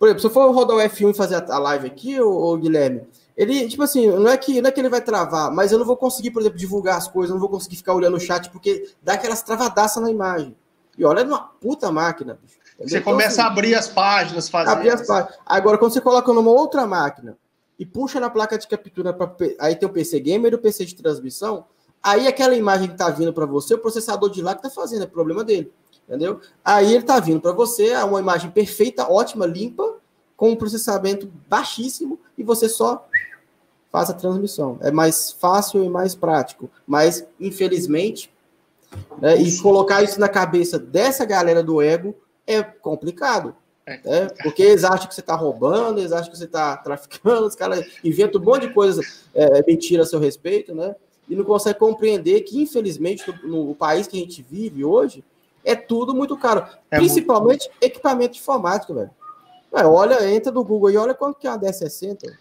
Por 0.00 0.08
exemplo, 0.08 0.20
se 0.20 0.26
eu 0.26 0.30
for 0.32 0.52
rodar 0.52 0.76
o 0.76 0.80
F1 0.80 1.10
e 1.10 1.14
fazer 1.14 1.36
a 1.48 1.58
live 1.58 1.86
aqui, 1.86 2.20
o 2.20 2.56
Guilherme, 2.56 3.02
ele, 3.40 3.66
tipo 3.66 3.82
assim, 3.82 4.06
não 4.06 4.28
é, 4.28 4.36
que, 4.36 4.60
não 4.60 4.68
é 4.68 4.70
que 4.70 4.78
ele 4.78 4.90
vai 4.90 5.00
travar, 5.00 5.50
mas 5.50 5.72
eu 5.72 5.78
não 5.78 5.86
vou 5.86 5.96
conseguir, 5.96 6.30
por 6.30 6.42
exemplo, 6.42 6.58
divulgar 6.58 6.98
as 6.98 7.08
coisas, 7.08 7.30
eu 7.30 7.36
não 7.36 7.40
vou 7.40 7.48
conseguir 7.48 7.76
ficar 7.76 7.94
olhando 7.94 8.18
o 8.18 8.20
chat, 8.20 8.50
porque 8.50 8.90
dá 9.02 9.14
aquelas 9.14 9.42
travadaças 9.42 10.02
na 10.02 10.10
imagem. 10.10 10.54
E 10.98 11.06
olha, 11.06 11.20
é 11.20 11.24
uma 11.24 11.38
puta 11.38 11.90
máquina, 11.90 12.38
bicho. 12.42 12.58
Você 12.78 12.98
então, 12.98 13.12
começa 13.12 13.40
assim, 13.40 13.40
a 13.40 13.46
abrir 13.46 13.74
as 13.74 13.88
páginas, 13.88 14.50
fazer. 14.50 14.70
Abrir 14.70 14.90
as 14.90 15.06
páginas. 15.06 15.38
Agora, 15.46 15.78
quando 15.78 15.90
você 15.92 16.02
coloca 16.02 16.30
numa 16.34 16.50
outra 16.50 16.86
máquina 16.86 17.38
e 17.78 17.86
puxa 17.86 18.20
na 18.20 18.28
placa 18.28 18.58
de 18.58 18.68
captura, 18.68 19.14
pra, 19.14 19.34
aí 19.58 19.74
tem 19.74 19.88
o 19.88 19.92
PC 19.92 20.20
Gamer 20.20 20.52
e 20.52 20.56
o 20.56 20.58
PC 20.58 20.84
de 20.84 20.94
transmissão, 20.94 21.64
aí 22.02 22.28
aquela 22.28 22.54
imagem 22.54 22.88
que 22.90 22.96
tá 22.98 23.08
vindo 23.08 23.32
para 23.32 23.46
você, 23.46 23.72
o 23.72 23.78
processador 23.78 24.28
de 24.28 24.42
lá 24.42 24.54
que 24.54 24.62
tá 24.62 24.68
fazendo, 24.68 25.04
é 25.04 25.06
problema 25.06 25.42
dele. 25.42 25.72
Entendeu? 26.06 26.40
Aí 26.62 26.92
ele 26.92 27.04
tá 27.04 27.18
vindo 27.20 27.40
para 27.40 27.52
você, 27.52 27.88
é 27.88 28.04
uma 28.04 28.20
imagem 28.20 28.50
perfeita, 28.50 29.10
ótima, 29.10 29.46
limpa, 29.46 29.96
com 30.36 30.50
um 30.50 30.56
processamento 30.56 31.30
baixíssimo, 31.48 32.18
e 32.36 32.42
você 32.42 32.68
só 32.68 33.06
faz 33.90 34.10
a 34.10 34.14
transmissão. 34.14 34.78
É 34.80 34.90
mais 34.90 35.32
fácil 35.32 35.84
e 35.84 35.88
mais 35.88 36.14
prático. 36.14 36.70
Mas, 36.86 37.26
infelizmente, 37.38 38.32
né, 39.20 39.36
e 39.36 39.58
colocar 39.58 40.02
isso 40.02 40.18
na 40.18 40.28
cabeça 40.28 40.78
dessa 40.78 41.24
galera 41.24 41.62
do 41.62 41.82
ego 41.82 42.14
é 42.46 42.62
complicado. 42.62 43.54
É. 43.86 44.00
Né? 44.04 44.28
Porque 44.42 44.62
eles 44.62 44.84
acham 44.84 45.08
que 45.08 45.14
você 45.14 45.20
está 45.20 45.34
roubando, 45.34 45.98
eles 45.98 46.12
acham 46.12 46.30
que 46.30 46.38
você 46.38 46.44
está 46.44 46.76
traficando, 46.76 47.46
os 47.46 47.54
caras 47.54 47.84
inventam 48.04 48.40
um 48.40 48.44
monte 48.44 48.68
de 48.68 48.74
coisas, 48.74 49.24
é, 49.34 49.64
mentira 49.66 50.02
a 50.02 50.06
seu 50.06 50.20
respeito, 50.20 50.74
né? 50.74 50.94
E 51.28 51.34
não 51.36 51.44
consegue 51.44 51.78
compreender 51.78 52.40
que, 52.42 52.60
infelizmente, 52.60 53.24
no, 53.44 53.66
no 53.66 53.74
país 53.74 54.06
que 54.06 54.16
a 54.16 54.20
gente 54.20 54.42
vive 54.42 54.84
hoje, 54.84 55.24
é 55.64 55.74
tudo 55.74 56.14
muito 56.14 56.36
caro. 56.36 56.66
É 56.90 56.96
principalmente 56.96 57.68
muito... 57.68 57.82
equipamento 57.82 58.34
de 58.34 58.40
informática, 58.40 58.92
velho. 58.92 59.10
olha, 59.72 60.28
entra 60.28 60.50
no 60.50 60.64
Google 60.64 60.90
e 60.90 60.96
olha 60.96 61.14
quanto 61.14 61.38
que 61.38 61.46
é 61.46 61.50
uma 61.50 61.58
D60. 61.58 62.36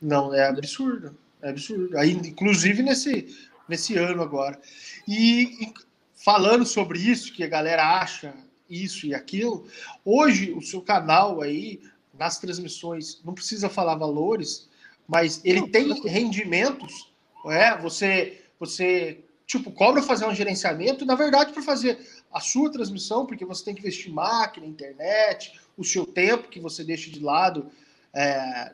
Não, 0.00 0.34
é 0.34 0.46
absurdo. 0.46 1.16
É 1.42 1.50
absurdo. 1.50 1.96
Aí, 1.98 2.12
inclusive 2.12 2.82
nesse, 2.82 3.28
nesse 3.68 3.96
ano 3.96 4.22
agora. 4.22 4.60
E, 5.06 5.64
e 5.64 5.74
falando 6.14 6.64
sobre 6.64 6.98
isso, 6.98 7.32
que 7.32 7.44
a 7.44 7.48
galera 7.48 8.00
acha 8.00 8.34
isso 8.68 9.06
e 9.06 9.14
aquilo, 9.14 9.66
hoje 10.04 10.52
o 10.52 10.62
seu 10.62 10.80
canal 10.80 11.42
aí, 11.42 11.80
nas 12.18 12.38
transmissões, 12.38 13.20
não 13.24 13.34
precisa 13.34 13.68
falar 13.68 13.94
valores, 13.96 14.68
mas 15.06 15.40
ele 15.44 15.68
tem 15.68 15.92
rendimentos, 16.02 17.12
é? 17.46 17.76
Você, 17.78 18.42
você 18.58 19.22
tipo, 19.46 19.70
cobra 19.70 20.02
fazer 20.02 20.26
um 20.26 20.34
gerenciamento, 20.34 21.04
na 21.04 21.14
verdade, 21.14 21.52
para 21.52 21.62
fazer 21.62 21.98
a 22.32 22.40
sua 22.40 22.72
transmissão, 22.72 23.26
porque 23.26 23.44
você 23.44 23.64
tem 23.64 23.74
que 23.74 23.80
investir 23.80 24.12
máquina, 24.12 24.66
internet, 24.66 25.60
o 25.76 25.84
seu 25.84 26.06
tempo 26.06 26.48
que 26.48 26.60
você 26.60 26.82
deixa 26.82 27.10
de 27.10 27.20
lado 27.20 27.70
é, 28.14 28.72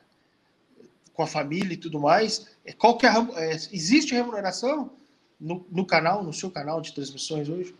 com 1.20 1.24
a 1.24 1.26
família 1.26 1.74
e 1.74 1.76
tudo 1.76 2.00
mais. 2.00 2.46
Qual 2.78 2.96
que 2.96 3.06
é, 3.06 3.10
é, 3.36 3.52
existe 3.72 4.14
remuneração 4.14 4.90
no, 5.38 5.66
no, 5.70 5.84
canal, 5.84 6.24
no 6.24 6.32
seu 6.32 6.50
canal 6.50 6.80
de 6.80 6.94
transmissões 6.94 7.46
hoje? 7.46 7.74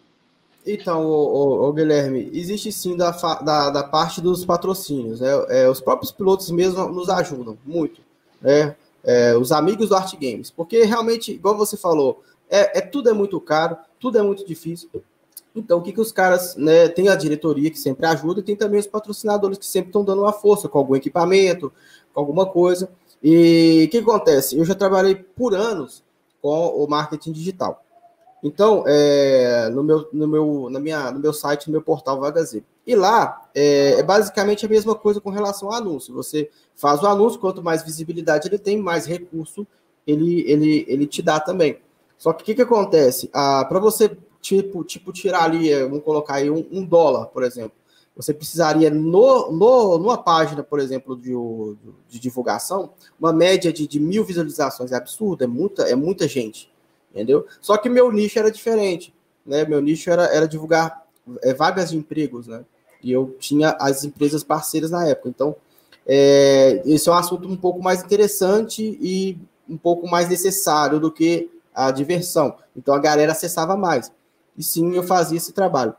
Então, 0.66 1.07
o, 1.07 1.09
o, 1.11 1.68
o 1.70 1.72
Guilherme, 1.72 2.31
existe 2.35 2.70
sim 2.70 2.98
da, 2.98 3.11
da, 3.11 3.70
da, 3.70 3.83
parte 3.83 4.20
dos 4.20 4.44
patrocínios. 4.44 5.20
Né? 5.20 5.29
É, 5.48 5.70
os 5.70 5.81
próprios 5.81 6.12
pilotos 6.12 6.50
mesmo 6.50 6.87
nos 6.90 7.09
ajudam 7.09 7.57
muito. 7.64 8.03
Né? 8.42 8.76
É, 9.03 9.35
os 9.35 9.53
amigos 9.53 9.88
do 9.88 9.96
Art 9.96 10.12
Games. 10.20 10.50
Porque 10.50 10.85
realmente, 10.85 11.33
igual 11.33 11.57
você 11.57 11.79
falou, 11.79 12.22
é, 12.50 12.76
é, 12.79 12.81
tudo 12.83 13.09
é 13.09 13.14
muito 13.14 13.40
caro, 13.40 13.79
tudo 13.98 14.18
é 14.18 14.22
muito 14.22 14.46
difícil. 14.46 14.90
Então, 15.57 15.79
o 15.79 15.83
que, 15.83 15.92
que 15.92 16.00
os 16.00 16.12
caras, 16.12 16.57
né? 16.57 16.88
Tem 16.88 17.09
a 17.09 17.16
diretoria 17.16 17.70
que 17.70 17.79
sempre 17.79 18.07
ajuda 18.07 18.40
e 18.40 18.42
tem 18.42 18.55
também 18.55 18.79
os 18.79 18.87
patrocinadores 18.87 19.59
que 19.59 19.66
sempre 19.66 19.88
estão 19.88 20.05
dando 20.05 20.22
uma 20.22 20.33
força 20.33 20.68
com 20.68 20.79
algum 20.79 20.94
equipamento, 20.94 21.72
com 22.12 22.20
alguma 22.20 22.46
coisa. 22.46 22.90
E 23.22 23.85
o 23.87 23.90
que 23.90 23.98
acontece? 23.98 24.56
Eu 24.56 24.64
já 24.64 24.74
trabalhei 24.74 25.14
por 25.14 25.54
anos 25.54 26.02
com 26.40 26.68
o 26.68 26.88
marketing 26.88 27.33
digital. 27.33 27.85
Então, 28.42 28.85
é, 28.87 29.68
no, 29.68 29.83
meu, 29.83 30.09
no, 30.12 30.26
meu, 30.26 30.68
na 30.70 30.80
minha, 30.80 31.11
no 31.11 31.20
meu 31.20 31.33
site, 31.33 31.66
no 31.66 31.72
meu 31.72 31.83
portal 31.83 32.18
Vagazer. 32.18 32.62
E 32.87 32.94
lá 32.94 33.48
é, 33.54 33.98
é, 33.98 34.02
basicamente 34.02 34.64
a 34.64 34.68
mesma 34.68 34.94
coisa 34.94 35.20
com 35.20 35.30
relação 35.30 35.68
ao 35.68 35.74
anúncio. 35.74 36.14
Você 36.14 36.50
faz 36.74 37.02
o 37.02 37.06
anúncio, 37.06 37.38
quanto 37.38 37.62
mais 37.62 37.83
visibilidade 37.83 38.48
ele 38.48 38.59
tem, 38.59 38.78
mais 38.78 39.04
recurso 39.04 39.66
ele, 40.06 40.50
ele, 40.50 40.85
ele 40.88 41.06
te 41.06 41.22
dá 41.22 41.38
também. 41.38 41.78
Só 42.16 42.33
que 42.33 42.42
o 42.42 42.46
que, 42.46 42.54
que 42.54 42.62
acontece? 42.62 43.30
Ah, 43.33 43.64
Para 43.68 43.78
você 43.78 44.16
tipo, 44.40 44.83
tipo 44.85 45.12
tirar 45.12 45.44
ali, 45.44 45.72
vamos 45.83 46.02
colocar 46.02 46.35
aí 46.37 46.50
um, 46.50 46.66
um 46.70 46.85
dólar, 46.85 47.26
por 47.26 47.42
exemplo, 47.42 47.72
você 48.20 48.35
precisaria, 48.35 48.90
no, 48.90 49.50
no, 49.50 49.98
numa 49.98 50.18
página, 50.18 50.62
por 50.62 50.78
exemplo, 50.78 51.16
de, 51.16 51.33
de 52.06 52.18
divulgação, 52.18 52.90
uma 53.18 53.33
média 53.33 53.72
de, 53.72 53.87
de 53.87 53.98
mil 53.98 54.24
visualizações. 54.24 54.92
É 54.92 54.96
absurdo, 54.96 55.42
é 55.42 55.46
muita, 55.46 55.85
é 55.85 55.94
muita 55.94 56.28
gente, 56.28 56.70
entendeu? 57.11 57.46
Só 57.62 57.78
que 57.78 57.88
meu 57.88 58.12
nicho 58.12 58.38
era 58.38 58.50
diferente, 58.50 59.14
né? 59.44 59.64
Meu 59.64 59.80
nicho 59.80 60.11
era, 60.11 60.24
era 60.24 60.46
divulgar 60.46 61.06
é, 61.42 61.54
vagas 61.54 61.90
de 61.90 61.96
empregos, 61.96 62.46
né? 62.46 62.62
E 63.02 63.11
eu 63.11 63.35
tinha 63.38 63.70
as 63.80 64.04
empresas 64.04 64.44
parceiras 64.44 64.90
na 64.90 65.09
época. 65.09 65.30
Então, 65.30 65.56
é, 66.06 66.83
esse 66.85 67.09
é 67.09 67.12
um 67.12 67.14
assunto 67.14 67.48
um 67.48 67.56
pouco 67.56 67.83
mais 67.83 68.02
interessante 68.02 68.98
e 69.00 69.38
um 69.66 69.78
pouco 69.78 70.06
mais 70.06 70.28
necessário 70.28 71.00
do 71.00 71.11
que 71.11 71.50
a 71.74 71.90
diversão. 71.90 72.54
Então, 72.76 72.94
a 72.94 72.98
galera 72.98 73.33
acessava 73.33 73.78
mais. 73.78 74.12
E 74.59 74.62
sim, 74.62 74.94
eu 74.94 75.02
fazia 75.04 75.38
esse 75.38 75.52
trabalho. 75.52 75.94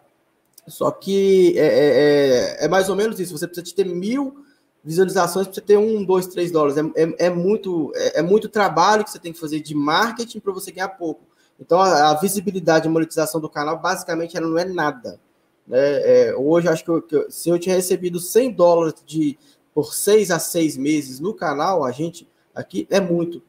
Só 0.67 0.91
que 0.91 1.57
é, 1.57 1.65
é, 1.65 2.59
é, 2.61 2.65
é, 2.65 2.67
mais 2.67 2.89
ou 2.89 2.95
menos 2.95 3.19
isso. 3.19 3.37
Você 3.37 3.47
precisa 3.47 3.75
ter 3.75 3.85
mil 3.85 4.45
visualizações 4.83 5.47
para 5.47 5.55
você 5.55 5.61
ter 5.61 5.77
um, 5.77 6.03
dois, 6.03 6.27
três 6.27 6.51
dólares. 6.51 6.77
É, 6.77 7.03
é, 7.03 7.27
é 7.27 7.29
muito, 7.29 7.91
é, 7.95 8.19
é, 8.19 8.21
muito 8.21 8.49
trabalho 8.49 9.03
que 9.03 9.11
você 9.11 9.19
tem 9.19 9.33
que 9.33 9.39
fazer 9.39 9.59
de 9.59 9.75
marketing 9.75 10.39
para 10.39 10.53
você 10.53 10.71
ganhar 10.71 10.89
pouco. 10.89 11.21
Então, 11.59 11.79
a, 11.79 12.11
a 12.11 12.13
visibilidade 12.15 12.87
e 12.87 12.89
monetização 12.89 13.39
do 13.39 13.49
canal, 13.49 13.79
basicamente, 13.79 14.35
ela 14.35 14.47
não 14.47 14.57
é 14.57 14.65
nada. 14.65 15.19
Né? 15.67 15.79
É, 15.79 16.35
hoje, 16.35 16.67
acho 16.67 16.83
que, 16.83 16.89
eu, 16.89 17.01
que 17.01 17.15
eu, 17.15 17.31
se 17.31 17.49
eu 17.49 17.59
tinha 17.59 17.75
recebido 17.75 18.19
100 18.19 18.51
dólares 18.53 18.95
de, 19.05 19.37
por 19.73 19.93
seis 19.93 20.31
a 20.31 20.39
seis 20.39 20.77
meses 20.77 21.19
no 21.19 21.33
canal, 21.33 21.83
a 21.83 21.91
gente 21.91 22.27
aqui 22.53 22.87
é 22.89 22.99
muito. 22.99 23.41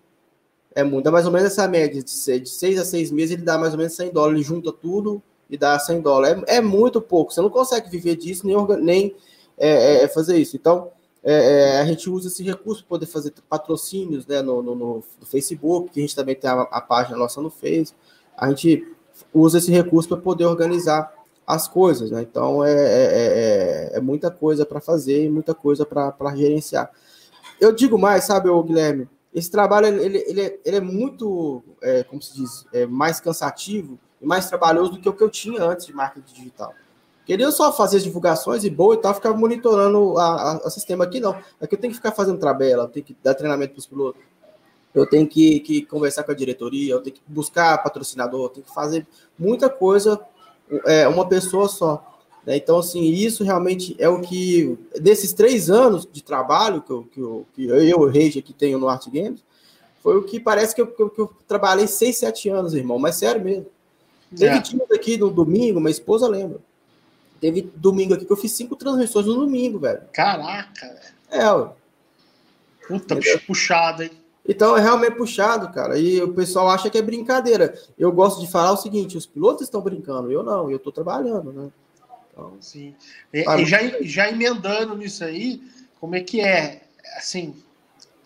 É 0.74 0.82
muito. 0.82 1.04
Dá 1.04 1.10
mais 1.10 1.26
ou 1.26 1.32
menos 1.32 1.50
essa 1.50 1.68
média 1.68 2.02
de, 2.02 2.40
de 2.40 2.48
seis 2.48 2.78
a 2.78 2.84
seis 2.84 3.10
meses, 3.10 3.32
ele 3.32 3.42
dá 3.42 3.58
mais 3.58 3.72
ou 3.72 3.78
menos 3.78 3.94
100 3.94 4.12
dólares, 4.12 4.36
ele 4.36 4.44
junta 4.44 4.72
tudo 4.72 5.22
e 5.52 5.56
dá 5.58 5.78
100 5.78 6.00
dólares. 6.00 6.42
É, 6.46 6.56
é 6.56 6.60
muito 6.62 7.00
pouco, 7.00 7.30
você 7.30 7.42
não 7.42 7.50
consegue 7.50 7.90
viver 7.90 8.16
disso, 8.16 8.46
nem, 8.46 8.56
nem 8.82 9.16
é, 9.58 9.68
é, 9.68 10.04
é 10.04 10.08
fazer 10.08 10.38
isso. 10.38 10.56
Então, 10.56 10.90
é, 11.22 11.76
é, 11.76 11.80
a 11.80 11.84
gente 11.84 12.08
usa 12.08 12.28
esse 12.28 12.42
recurso 12.42 12.82
para 12.82 12.88
poder 12.88 13.06
fazer 13.06 13.34
patrocínios 13.48 14.26
né, 14.26 14.40
no, 14.40 14.62
no, 14.62 14.74
no, 14.74 15.04
Facebook, 15.26 15.90
que 15.90 16.00
a 16.00 16.02
gente 16.02 16.16
também 16.16 16.34
tem 16.34 16.48
a, 16.48 16.62
a 16.62 16.80
página 16.80 17.18
nossa 17.18 17.40
no 17.42 17.50
Facebook. 17.50 18.00
A 18.34 18.48
gente 18.48 18.88
usa 19.32 19.58
esse 19.58 19.70
recurso 19.70 20.08
para 20.08 20.16
poder 20.16 20.46
organizar 20.46 21.12
as 21.46 21.68
coisas, 21.68 22.10
né? 22.10 22.22
Então 22.22 22.64
é, 22.64 22.72
é, 22.72 23.90
é, 23.92 23.98
é 23.98 24.00
muita 24.00 24.30
coisa 24.30 24.64
para 24.64 24.80
fazer 24.80 25.26
e 25.26 25.28
muita 25.28 25.54
coisa 25.54 25.84
para 25.84 26.34
gerenciar. 26.34 26.90
Eu 27.60 27.72
digo 27.72 27.98
mais, 27.98 28.24
sabe, 28.24 28.48
Guilherme? 28.62 29.06
Esse 29.34 29.50
trabalho 29.50 29.86
ele, 29.86 30.18
ele, 30.26 30.60
ele 30.64 30.76
é 30.76 30.80
muito, 30.80 31.62
como 32.08 32.22
se 32.22 32.34
diz, 32.34 32.66
mais 32.88 33.20
cansativo 33.20 33.98
e 34.22 34.26
mais 34.26 34.48
trabalhoso 34.48 34.92
do 34.92 35.00
que 35.00 35.08
o 35.08 35.12
que 35.12 35.22
eu 35.22 35.28
tinha 35.28 35.62
antes 35.62 35.86
de 35.86 35.92
marketing 35.92 36.32
digital. 36.32 36.72
Queria 37.26 37.50
só 37.50 37.72
fazer 37.72 37.98
as 37.98 38.04
divulgações 38.04 38.64
e 38.64 38.70
boa 38.70 38.94
e 38.94 38.98
tal, 38.98 39.14
ficar 39.14 39.32
monitorando 39.32 40.18
a 40.18 40.68
sistema 40.70 41.04
aqui, 41.04 41.20
não. 41.20 41.32
Aqui 41.60 41.74
eu 41.74 41.78
tenho 41.78 41.92
que 41.92 41.96
ficar 41.96 42.12
fazendo 42.12 42.38
tabela, 42.38 42.84
eu 42.84 42.88
tenho 42.88 43.04
que 43.04 43.16
dar 43.22 43.34
treinamento 43.34 43.74
para 43.74 43.80
os 43.80 43.86
pilotos, 43.86 44.20
eu 44.94 45.06
tenho 45.08 45.26
que, 45.26 45.60
que, 45.60 45.82
conversar 45.86 46.24
com 46.24 46.32
a 46.32 46.34
diretoria, 46.34 46.92
eu 46.92 47.00
tenho 47.00 47.14
que 47.14 47.22
buscar 47.26 47.78
patrocinador, 47.78 48.46
eu 48.46 48.48
tenho 48.48 48.66
que 48.66 48.74
fazer 48.74 49.06
muita 49.38 49.70
coisa, 49.70 50.20
é, 50.84 51.06
uma 51.06 51.26
pessoa 51.28 51.68
só. 51.68 52.04
Né? 52.44 52.56
Então, 52.56 52.78
assim, 52.78 53.02
isso 53.04 53.44
realmente 53.44 53.94
é 53.98 54.08
o 54.08 54.20
que, 54.20 54.76
desses 55.00 55.32
três 55.32 55.70
anos 55.70 56.08
de 56.10 56.22
trabalho 56.22 56.82
que 56.82 56.90
eu, 56.90 57.04
que 57.04 57.20
eu, 57.20 57.46
que 57.54 57.64
eu 57.66 58.00
o 58.00 58.06
Rage, 58.06 58.40
aqui 58.40 58.52
tenho 58.52 58.78
no 58.78 58.88
Art 58.88 59.06
Games, 59.08 59.42
foi 60.02 60.16
o 60.18 60.24
que 60.24 60.40
parece 60.40 60.74
que 60.74 60.80
eu, 60.80 60.88
que 60.88 61.00
eu, 61.00 61.08
que 61.08 61.20
eu 61.20 61.32
trabalhei 61.46 61.86
seis, 61.86 62.16
sete 62.16 62.48
anos, 62.48 62.74
irmão, 62.74 62.98
mas 62.98 63.14
sério 63.14 63.42
mesmo. 63.42 63.66
Teve 64.36 64.54
é. 64.54 64.94
aqui 64.94 65.16
no 65.16 65.30
domingo, 65.30 65.80
minha 65.80 65.90
esposa 65.90 66.28
lembra. 66.28 66.58
Teve 67.40 67.62
domingo 67.74 68.14
aqui 68.14 68.24
que 68.24 68.32
eu 68.32 68.36
fiz 68.36 68.52
cinco 68.52 68.76
transmissões 68.76 69.26
no 69.26 69.34
domingo, 69.34 69.78
velho. 69.78 70.02
Caraca, 70.12 70.86
velho. 70.86 71.14
É, 71.30 71.50
ó. 71.50 71.70
Puta, 72.86 73.18
puxado, 73.46 74.02
hein? 74.04 74.10
Então 74.46 74.76
é 74.76 74.80
realmente 74.80 75.16
puxado, 75.16 75.72
cara. 75.72 75.98
E 75.98 76.20
o 76.20 76.32
pessoal 76.32 76.68
acha 76.68 76.90
que 76.90 76.98
é 76.98 77.02
brincadeira. 77.02 77.74
Eu 77.98 78.10
gosto 78.12 78.40
de 78.40 78.50
falar 78.50 78.72
o 78.72 78.76
seguinte: 78.76 79.16
os 79.16 79.26
pilotos 79.26 79.62
estão 79.62 79.80
brincando, 79.80 80.30
eu 80.30 80.42
não, 80.42 80.70
eu 80.70 80.78
tô 80.78 80.90
trabalhando, 80.90 81.52
né? 81.52 81.70
Então, 82.32 82.56
Sim. 82.60 82.94
E, 83.32 83.40
e 83.40 83.64
já, 83.66 83.78
já 84.02 84.30
emendando 84.30 84.96
nisso 84.96 85.24
aí, 85.24 85.62
como 86.00 86.16
é 86.16 86.20
que 86.20 86.40
é, 86.40 86.82
assim, 87.16 87.54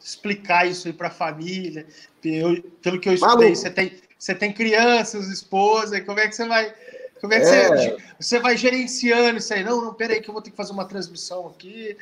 explicar 0.02 0.66
isso 0.66 0.86
aí 0.88 0.92
para 0.92 1.08
a 1.08 1.10
família? 1.10 1.86
Eu, 2.24 2.62
pelo 2.82 2.98
que 2.98 3.08
eu 3.08 3.14
escutei, 3.14 3.54
você 3.54 3.70
tem, 3.70 3.92
você 4.18 4.34
tem 4.34 4.52
crianças, 4.52 5.28
esposa, 5.28 6.00
como 6.00 6.20
é 6.20 6.28
que 6.28 6.34
você 6.34 6.46
vai. 6.46 6.72
Como 7.20 7.32
é 7.32 7.40
que 7.40 7.46
é. 7.46 7.68
Você, 7.68 7.96
você 8.18 8.38
vai 8.40 8.56
gerenciando 8.56 9.38
isso 9.38 9.52
aí? 9.52 9.62
Não, 9.62 9.80
não, 9.80 9.94
peraí, 9.94 10.20
que 10.20 10.28
eu 10.28 10.32
vou 10.32 10.42
ter 10.42 10.50
que 10.50 10.56
fazer 10.56 10.72
uma 10.72 10.84
transmissão 10.84 11.46
aqui. 11.46 11.96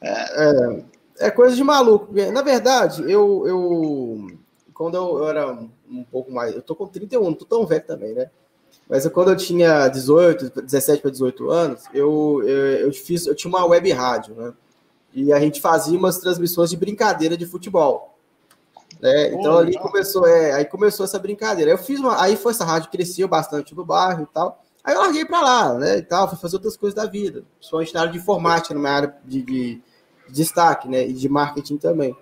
É, 0.00 0.10
é, 0.10 1.26
é 1.26 1.30
coisa 1.30 1.56
de 1.56 1.64
maluco. 1.64 2.12
Na 2.32 2.42
verdade, 2.42 3.02
eu, 3.02 3.46
eu 3.46 4.38
quando 4.72 4.96
eu, 4.96 5.18
eu, 5.18 5.28
era 5.28 5.52
um 5.90 6.04
pouco 6.04 6.30
mais. 6.30 6.54
Eu 6.54 6.62
tô 6.62 6.76
com 6.76 6.86
31, 6.86 7.24
não 7.24 7.34
tô 7.34 7.44
tão 7.44 7.66
velho 7.66 7.84
também, 7.84 8.14
né? 8.14 8.30
Mas 8.88 9.04
eu, 9.04 9.10
quando 9.10 9.30
eu 9.30 9.36
tinha 9.36 9.88
18, 9.88 10.62
17 10.62 11.02
para 11.02 11.10
18 11.10 11.50
anos, 11.50 11.82
eu, 11.92 12.42
eu, 12.44 12.66
eu, 12.86 12.92
fiz, 12.92 13.26
eu 13.26 13.34
tinha 13.34 13.48
uma 13.50 13.66
web 13.66 13.90
rádio, 13.92 14.34
né? 14.34 14.54
E 15.12 15.32
a 15.32 15.40
gente 15.40 15.60
fazia 15.60 15.98
umas 15.98 16.18
transmissões 16.18 16.70
de 16.70 16.76
brincadeira 16.76 17.36
de 17.36 17.44
futebol. 17.44 18.17
Né? 19.00 19.32
Então 19.32 19.58
ali 19.58 19.72
legal. 19.72 19.84
começou, 19.84 20.26
é, 20.26 20.52
aí 20.52 20.64
começou 20.64 21.04
essa 21.04 21.18
brincadeira. 21.18 21.70
Eu 21.70 21.78
fiz 21.78 22.00
uma, 22.00 22.20
aí 22.20 22.36
foi 22.36 22.52
essa 22.52 22.64
rádio 22.64 22.90
cresceu 22.90 23.28
bastante 23.28 23.74
no 23.74 23.84
bairro 23.84 24.22
e 24.22 24.26
tal. 24.26 24.62
Aí 24.82 24.94
eu 24.94 25.00
larguei 25.00 25.24
para 25.24 25.40
lá, 25.40 25.74
né? 25.74 25.98
E 25.98 26.02
tal, 26.02 26.28
fui 26.28 26.38
fazer 26.38 26.56
outras 26.56 26.76
coisas 26.76 26.94
da 26.94 27.04
vida, 27.04 27.44
principalmente 27.58 27.92
na 27.92 28.00
área 28.00 28.12
de 28.12 28.18
informática, 28.18 28.74
numa 28.74 28.88
área 28.88 29.14
de, 29.24 29.42
de, 29.42 29.74
de 29.74 29.82
destaque, 30.28 30.88
né? 30.88 31.06
E 31.06 31.12
de 31.12 31.28
marketing 31.28 31.76
também. 31.76 32.16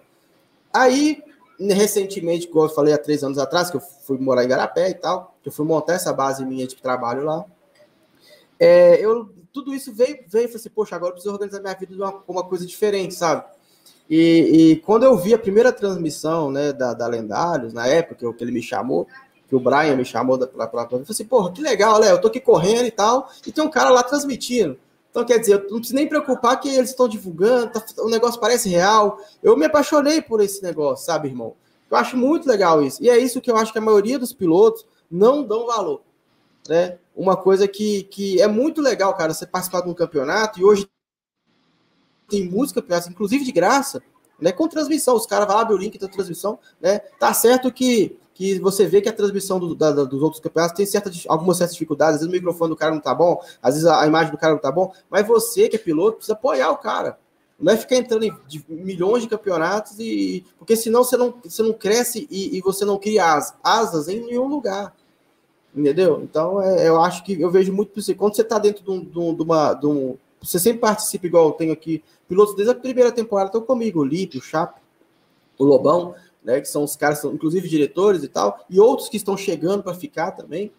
Aí, 0.73 1.23
recentemente, 1.61 2.49
como 2.49 2.65
eu 2.65 2.69
falei 2.69 2.93
há 2.93 2.99
três 2.99 3.23
anos 3.23 3.39
atrás, 3.39 3.71
que 3.71 3.77
eu 3.77 3.81
fui 3.81 4.19
morar 4.19 4.45
em 4.45 4.49
Garapé 4.49 4.91
e 4.91 4.95
tal, 4.95 5.37
que 5.43 5.49
eu 5.49 5.53
fui 5.53 5.65
montar 5.65 5.95
essa 5.95 6.13
base 6.13 6.45
minha 6.45 6.67
de 6.67 6.77
trabalho 6.77 7.25
lá. 7.25 7.45
É, 8.59 8.99
eu, 9.01 9.31
tudo 9.53 9.75
isso 9.75 9.93
veio, 9.93 10.25
veio 10.27 10.45
e 10.45 10.49
falei 10.49 10.57
assim, 10.57 10.71
poxa, 10.71 10.97
agora 10.97 11.11
eu 11.11 11.15
preciso 11.15 11.33
organizar 11.33 11.61
minha 11.61 11.75
vida 11.75 11.95
de 11.95 12.01
uma, 12.01 12.23
uma 12.27 12.45
coisa 12.45 12.67
diferente, 12.67 13.15
sabe? 13.15 13.45
E, 14.09 14.73
e, 14.73 14.77
quando 14.77 15.03
eu 15.03 15.17
vi 15.17 15.35
a 15.35 15.39
primeira 15.39 15.73
transmissão 15.73 16.51
né, 16.51 16.73
da, 16.73 16.95
da 16.95 17.07
Lendários, 17.07 17.73
na 17.73 17.87
época 17.87 18.15
que, 18.15 18.33
que 18.33 18.45
ele 18.45 18.53
me 18.53 18.63
chamou, 18.63 19.07
que 19.49 19.55
o 19.55 19.61
Brian 19.61 19.97
me 19.97 20.05
chamou 20.05 20.39
para 20.39 20.65
eu 20.65 20.89
falei 20.89 21.05
assim, 21.09 21.25
porra, 21.25 21.53
que 21.53 21.61
legal, 21.61 21.99
Léo, 21.99 22.15
eu 22.17 22.21
tô 22.21 22.29
aqui 22.29 22.41
correndo 22.41 22.87
e 22.87 22.91
tal, 22.91 23.29
e 23.47 23.53
tem 23.53 23.65
um 23.65 23.71
cara 23.71 23.91
lá 23.91 24.03
transmitindo. 24.03 24.79
Então, 25.11 25.25
quer 25.25 25.39
dizer, 25.39 25.55
eu 25.55 25.71
não 25.71 25.79
preciso 25.79 25.95
nem 25.95 26.07
preocupar 26.07 26.61
que 26.61 26.69
eles 26.69 26.91
estão 26.91 27.09
divulgando, 27.09 27.73
tá, 27.73 27.83
o 27.99 28.09
negócio 28.11 28.39
parece 28.39 28.69
real. 28.69 29.19
Eu 29.43 29.57
me 29.57 29.65
apaixonei 29.65 30.21
por 30.21 30.43
esse 30.43 30.63
negócio, 30.63 31.07
sabe, 31.07 31.29
irmão? 31.29 31.55
Eu 31.91 31.97
acho 31.97 32.17
muito 32.17 32.47
legal 32.47 32.83
isso. 32.83 33.03
E 33.03 33.09
é 33.09 33.17
isso 33.17 33.41
que 33.41 33.51
eu 33.51 33.57
acho 33.57 33.73
que 33.73 33.79
a 33.79 33.83
maioria 33.83 34.19
dos 34.19 34.35
pilotos 34.35 34.85
não 35.11 35.43
dão 35.43 35.67
valor. 35.67 36.03
Né? 36.69 36.99
Uma 37.17 37.37
coisa 37.37 37.67
que, 37.67 38.03
que 38.05 38.43
é 38.43 38.47
muito 38.47 38.83
legal, 38.83 39.15
cara, 39.15 39.33
você 39.33 39.47
participar 39.47 39.81
de 39.81 39.89
um 39.89 39.95
campeonato, 39.95 40.61
e 40.61 40.65
hoje 40.65 40.87
tem 42.29 42.49
música, 42.49 42.85
inclusive 43.09 43.45
de 43.45 43.53
graça, 43.53 44.03
né? 44.41 44.53
Com 44.53 44.69
transmissão. 44.69 45.17
Os 45.17 45.27
caras 45.27 45.47
vão 45.47 45.59
abrir 45.59 45.75
o 45.75 45.79
link 45.79 45.99
da 45.99 46.09
transmissão, 46.09 46.59
né? 46.81 46.99
Tá 47.19 47.33
certo 47.33 47.73
que, 47.73 48.19
que 48.35 48.59
você 48.61 48.87
vê 48.87 49.01
que 49.01 49.09
a 49.09 49.13
transmissão 49.13 49.59
do, 49.59 49.75
da, 49.75 49.93
dos 49.93 50.23
outros 50.23 50.41
campeonatos 50.41 50.77
tem 50.77 50.87
certa, 50.87 51.11
algumas 51.29 51.57
certas 51.57 51.75
dificuldades, 51.75 52.17
às 52.17 52.21
vezes 52.21 52.33
o 52.33 52.37
microfone 52.37 52.71
do 52.71 52.77
cara 52.77 52.93
não 52.93 53.01
tá 53.01 53.15
bom, 53.15 53.41
às 53.63 53.75
vezes 53.75 53.89
a, 53.89 54.03
a 54.03 54.07
imagem 54.07 54.33
do 54.33 54.39
cara 54.39 54.53
não 54.53 54.61
tá 54.61 54.71
bom, 54.71 54.93
mas 55.11 55.27
você 55.27 55.69
que 55.69 55.77
é 55.77 55.79
piloto 55.79 56.19
precisa 56.19 56.35
apoiar 56.35 56.71
o 56.71 56.79
cara. 56.79 57.19
Não 57.59 57.73
é 57.73 57.77
ficar 57.77 57.97
entrando 57.97 58.25
em 58.25 58.37
milhões 58.69 59.23
de 59.23 59.31
campeonatos 59.31 59.99
e. 59.99 60.45
Porque 60.59 60.77
senão 60.77 61.03
você 61.03 61.17
não, 61.17 61.35
você 61.43 61.63
não 61.63 61.73
cresce 61.73 62.29
e, 62.31 62.57
e 62.57 62.61
você 62.61 62.85
não 62.85 62.99
cria 62.99 63.35
as, 63.35 63.55
asas 63.65 64.09
em 64.09 64.21
nenhum 64.21 64.47
lugar. 64.47 64.95
Entendeu? 65.75 66.21
Então, 66.23 66.61
é, 66.63 66.87
eu 66.87 67.01
acho 67.01 67.25
que 67.25 67.41
eu 67.41 67.51
vejo 67.51 67.73
muito 67.73 67.99
isso. 67.99 68.15
Quando 68.15 68.37
você 68.37 68.43
está 68.43 68.59
dentro 68.59 68.85
de, 68.85 68.91
um, 68.91 69.35
de, 69.35 69.43
uma. 69.43 69.73
De 69.73 69.87
um, 69.87 70.19
você 70.41 70.59
sempre 70.59 70.81
participa, 70.81 71.27
igual 71.27 71.47
eu 71.49 71.53
tenho 71.53 71.73
aqui, 71.73 72.03
pilotos 72.29 72.55
desde 72.55 72.73
a 72.73 72.75
primeira 72.75 73.11
temporada 73.13 73.49
estão 73.49 73.63
comigo, 73.63 74.01
o 74.01 74.05
Lipe, 74.05 74.39
o 74.39 74.43
Chape, 74.43 74.81
o 75.59 75.65
Lobão, 75.65 76.15
né? 76.47 76.61
Que 76.61 76.69
são 76.69 76.85
os 76.85 76.95
caras, 76.95 77.19
são 77.19 77.35
inclusive 77.35 77.69
diretores 77.69 78.23
e 78.23 78.29
tal, 78.29 78.65
e 78.71 78.79
outros 78.79 79.09
que 79.09 79.17
estão 79.17 79.37
chegando 79.37 79.83
para 79.83 79.95
ficar 79.95 80.31
também. 80.31 80.73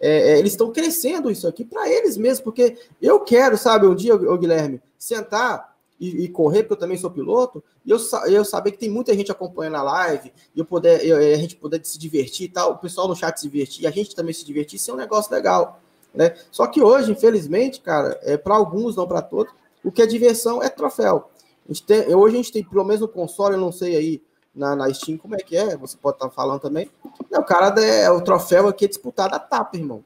É, 0.00 0.32
é, 0.32 0.38
eles 0.38 0.52
estão 0.52 0.70
crescendo 0.70 1.30
isso 1.30 1.48
aqui 1.48 1.64
para 1.64 1.88
eles 1.88 2.16
mesmos, 2.16 2.40
porque 2.40 2.76
eu 3.00 3.20
quero, 3.20 3.56
sabe, 3.56 3.86
um 3.86 3.94
dia, 3.94 4.14
o 4.14 4.38
Guilherme, 4.38 4.80
sentar 4.98 5.74
e, 5.98 6.24
e, 6.24 6.28
correr, 6.28 6.62
porque 6.62 6.74
eu 6.74 6.78
também 6.78 6.96
sou 6.96 7.10
piloto, 7.10 7.62
e 7.84 7.90
eu, 7.90 7.98
eu 8.28 8.44
saber 8.44 8.72
que 8.72 8.78
tem 8.78 8.90
muita 8.90 9.14
gente 9.14 9.30
acompanhando 9.30 9.76
a 9.76 9.82
live, 9.82 10.32
e 10.54 10.58
eu 10.58 10.64
poder, 10.64 11.04
eu, 11.04 11.16
a 11.16 11.36
gente 11.36 11.56
poder 11.56 11.80
se 11.84 11.98
divertir 11.98 12.46
e 12.46 12.48
tal, 12.48 12.72
o 12.72 12.78
pessoal 12.78 13.08
no 13.08 13.16
chat 13.16 13.38
se 13.38 13.48
divertir, 13.48 13.86
a 13.86 13.90
gente 13.90 14.14
também 14.14 14.34
se 14.34 14.44
divertir, 14.44 14.76
isso 14.76 14.90
é 14.90 14.94
um 14.94 14.98
negócio 14.98 15.32
legal. 15.32 15.80
Né? 16.14 16.34
Só 16.50 16.66
que 16.66 16.80
hoje, 16.80 17.10
infelizmente, 17.10 17.80
cara, 17.80 18.18
é 18.22 18.36
para 18.36 18.54
alguns, 18.54 18.96
não 18.96 19.06
para 19.06 19.20
todos, 19.20 19.52
o 19.82 19.90
que 19.90 20.00
é 20.00 20.06
diversão 20.06 20.62
é 20.62 20.68
troféu. 20.68 21.28
A 21.68 21.72
tem, 21.86 22.14
hoje 22.14 22.34
a 22.34 22.36
gente 22.38 22.52
tem, 22.52 22.64
pelo 22.64 22.84
menos 22.84 23.00
no 23.00 23.08
console, 23.08 23.54
eu 23.54 23.60
não 23.60 23.72
sei 23.72 23.96
aí 23.96 24.22
na, 24.54 24.76
na 24.76 24.92
Steam 24.92 25.18
como 25.18 25.34
é 25.34 25.38
que 25.38 25.56
é, 25.56 25.76
você 25.76 25.96
pode 25.96 26.16
estar 26.16 26.28
tá 26.28 26.34
falando 26.34 26.60
também. 26.60 26.88
É, 27.30 27.38
o 27.38 27.44
cara 27.44 27.68
é 27.82 28.10
o 28.10 28.20
troféu 28.20 28.68
aqui 28.68 28.84
é 28.84 28.88
disputado 28.88 29.34
a 29.34 29.38
tapa, 29.38 29.76
irmão. 29.76 30.04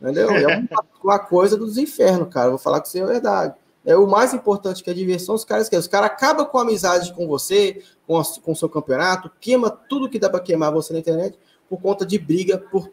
Entendeu? 0.00 0.30
É 0.30 0.58
uma, 0.58 0.84
uma 1.02 1.18
coisa 1.18 1.56
dos 1.56 1.78
infernos, 1.78 2.28
cara. 2.28 2.50
Vou 2.50 2.58
falar 2.58 2.80
com 2.80 2.86
você 2.86 3.00
a 3.00 3.06
verdade. 3.06 3.54
É, 3.84 3.96
o 3.96 4.06
mais 4.06 4.34
importante 4.34 4.82
que 4.82 4.90
é 4.90 4.92
a 4.92 4.96
diversão, 4.96 5.34
os 5.34 5.44
caras 5.44 5.68
querem. 5.68 5.80
Os 5.80 5.86
caras 5.86 6.10
acabam 6.10 6.44
com 6.44 6.58
a 6.58 6.62
amizade 6.62 7.14
com 7.14 7.26
você, 7.26 7.82
com, 8.06 8.20
com 8.42 8.52
o 8.52 8.56
seu 8.56 8.68
campeonato, 8.68 9.30
queima 9.40 9.70
tudo 9.70 10.10
que 10.10 10.18
dá 10.18 10.28
para 10.28 10.40
queimar 10.40 10.72
você 10.72 10.92
na 10.92 10.98
internet 10.98 11.38
por 11.68 11.80
conta 11.80 12.04
de 12.04 12.18
briga 12.18 12.58
por, 12.58 12.90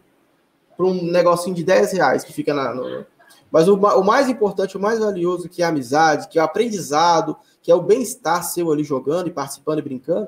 por 0.77 0.85
um 0.85 1.03
negocinho 1.03 1.55
de 1.55 1.63
10 1.63 1.93
reais 1.93 2.23
que 2.23 2.33
fica 2.33 2.53
na. 2.53 2.73
No... 2.73 3.05
Mas 3.51 3.67
o, 3.67 3.75
o 3.75 4.03
mais 4.03 4.29
importante, 4.29 4.77
o 4.77 4.79
mais 4.79 4.99
valioso, 4.99 5.47
que 5.47 5.61
é 5.61 5.65
a 5.65 5.69
amizade, 5.69 6.27
que 6.27 6.39
é 6.39 6.41
o 6.41 6.45
aprendizado, 6.45 7.37
que 7.61 7.71
é 7.71 7.75
o 7.75 7.81
bem-estar 7.81 8.43
seu 8.43 8.71
ali 8.71 8.83
jogando 8.83 9.27
e 9.27 9.31
participando 9.31 9.79
e 9.79 9.83
brincando, 9.83 10.27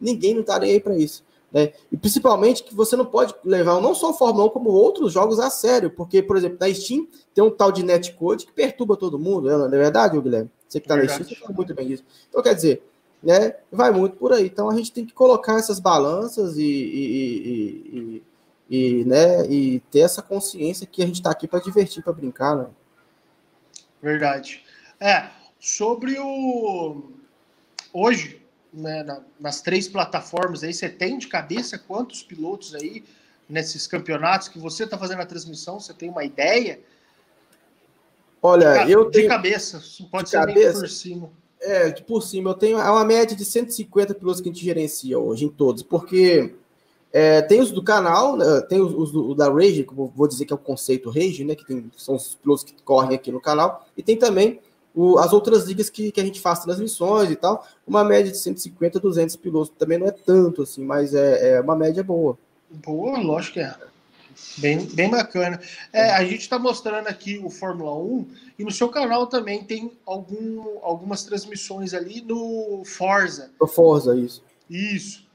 ninguém 0.00 0.34
não 0.34 0.42
tá 0.42 0.58
nem 0.58 0.72
aí 0.72 0.80
para 0.80 0.96
isso. 0.96 1.24
Né? 1.52 1.72
E 1.90 1.96
principalmente 1.96 2.62
que 2.62 2.74
você 2.74 2.94
não 2.94 3.04
pode 3.04 3.34
levar 3.44 3.80
não 3.80 3.94
só 3.94 4.10
o 4.10 4.14
Fórmula 4.14 4.46
1, 4.46 4.50
como 4.50 4.70
outros 4.70 5.12
jogos 5.12 5.40
a 5.40 5.50
sério, 5.50 5.90
porque, 5.90 6.22
por 6.22 6.36
exemplo, 6.36 6.58
na 6.60 6.72
Steam 6.72 7.08
tem 7.34 7.42
um 7.42 7.50
tal 7.50 7.72
de 7.72 7.82
netcode 7.82 8.46
que 8.46 8.52
perturba 8.52 8.96
todo 8.96 9.18
mundo, 9.18 9.48
né? 9.48 9.56
não 9.56 9.66
é 9.66 9.70
verdade, 9.70 10.18
Guilherme? 10.20 10.50
Você 10.68 10.78
que 10.78 10.84
está 10.86 10.96
na 10.96 11.08
Steam, 11.08 11.24
você 11.24 11.34
sabe 11.34 11.54
muito 11.54 11.74
bem 11.74 11.88
disso. 11.88 12.04
Então, 12.28 12.40
quer 12.40 12.54
dizer, 12.54 12.82
né, 13.20 13.56
vai 13.70 13.90
muito 13.90 14.16
por 14.16 14.32
aí. 14.32 14.46
Então, 14.46 14.70
a 14.70 14.74
gente 14.74 14.92
tem 14.92 15.04
que 15.04 15.12
colocar 15.12 15.58
essas 15.58 15.80
balanças 15.80 16.56
e, 16.56 16.62
e, 16.62 17.04
e, 17.42 17.98
e 17.98 18.22
né, 19.04 19.46
e 19.48 19.80
ter 19.90 20.00
essa 20.00 20.22
consciência 20.22 20.86
que 20.86 21.02
a 21.02 21.06
gente 21.06 21.16
está 21.16 21.30
aqui 21.30 21.48
para 21.48 21.58
divertir, 21.58 22.04
para 22.04 22.12
brincar. 22.12 22.56
Né? 22.56 22.66
Verdade. 24.00 24.64
É, 25.00 25.28
sobre 25.58 26.18
o. 26.18 27.10
Hoje, 27.92 28.40
né, 28.72 29.02
na, 29.02 29.20
nas 29.40 29.60
três 29.60 29.88
plataformas 29.88 30.62
aí, 30.62 30.72
você 30.72 30.88
tem 30.88 31.18
de 31.18 31.26
cabeça 31.26 31.76
quantos 31.78 32.22
pilotos 32.22 32.74
aí 32.74 33.02
nesses 33.48 33.86
campeonatos 33.86 34.46
que 34.46 34.58
você 34.58 34.84
está 34.84 34.96
fazendo 34.96 35.20
a 35.22 35.26
transmissão? 35.26 35.80
Você 35.80 35.92
tem 35.92 36.08
uma 36.08 36.24
ideia? 36.24 36.80
Olha, 38.40 38.84
de, 38.84 38.92
eu 38.92 39.10
tenho. 39.10 39.24
De 39.24 39.28
cabeça, 39.28 39.82
pode 40.10 40.24
de 40.24 40.30
ser 40.30 40.38
cabeça, 40.38 40.80
por 40.80 40.88
cima. 40.88 41.30
É, 41.60 41.90
por 41.90 42.22
cima, 42.22 42.50
eu 42.50 42.54
tenho 42.54 42.78
é 42.78 42.90
uma 42.90 43.04
média 43.04 43.36
de 43.36 43.44
150 43.44 44.14
pilotos 44.14 44.40
que 44.40 44.48
a 44.48 44.52
gente 44.52 44.64
gerencia 44.64 45.18
hoje 45.18 45.44
em 45.44 45.50
todos, 45.50 45.82
porque 45.82 46.54
é, 47.12 47.42
tem 47.42 47.60
os 47.60 47.72
do 47.72 47.82
canal, 47.82 48.36
né, 48.36 48.60
tem 48.62 48.80
os, 48.80 48.94
os 48.94 49.10
do, 49.10 49.34
da 49.34 49.50
Rage, 49.50 49.84
que 49.84 49.92
eu 49.92 50.12
vou 50.14 50.28
dizer 50.28 50.44
que 50.44 50.52
é 50.52 50.56
o 50.56 50.58
conceito 50.58 51.10
Rage, 51.10 51.44
né? 51.44 51.54
Que 51.54 51.66
tem, 51.66 51.90
são 51.96 52.14
os 52.14 52.36
pilotos 52.36 52.64
que 52.64 52.74
correm 52.82 53.16
aqui 53.16 53.32
no 53.32 53.40
canal, 53.40 53.86
e 53.96 54.02
tem 54.02 54.16
também 54.16 54.60
o, 54.94 55.18
as 55.18 55.32
outras 55.32 55.64
ligas 55.64 55.90
que, 55.90 56.12
que 56.12 56.20
a 56.20 56.24
gente 56.24 56.40
faz 56.40 56.60
transmissões 56.60 57.30
e 57.30 57.36
tal, 57.36 57.66
uma 57.86 58.04
média 58.04 58.30
de 58.30 58.38
150, 58.38 59.00
200 59.00 59.36
pilotos 59.36 59.72
também 59.78 59.98
não 59.98 60.06
é 60.06 60.12
tanto 60.12 60.62
assim, 60.62 60.84
mas 60.84 61.14
é, 61.14 61.54
é 61.54 61.60
uma 61.60 61.76
média 61.76 62.02
boa. 62.02 62.38
Boa, 62.70 63.18
lógico 63.18 63.54
que 63.54 63.60
é. 63.60 63.74
Bem, 64.58 64.86
bem 64.86 65.10
bacana. 65.10 65.60
É, 65.92 66.10
a 66.12 66.24
gente 66.24 66.40
está 66.40 66.58
mostrando 66.58 67.08
aqui 67.08 67.38
o 67.38 67.50
Fórmula 67.50 67.94
1 67.94 68.28
e 68.58 68.64
no 68.64 68.70
seu 68.70 68.88
canal 68.88 69.26
também 69.26 69.64
tem 69.64 69.92
algum, 70.06 70.78
algumas 70.82 71.24
transmissões 71.24 71.92
ali 71.92 72.22
no 72.22 72.82
Forza. 72.84 73.50
No 73.60 73.66
Forza, 73.66 74.16
isso. 74.16 74.42
Isso. 74.68 75.28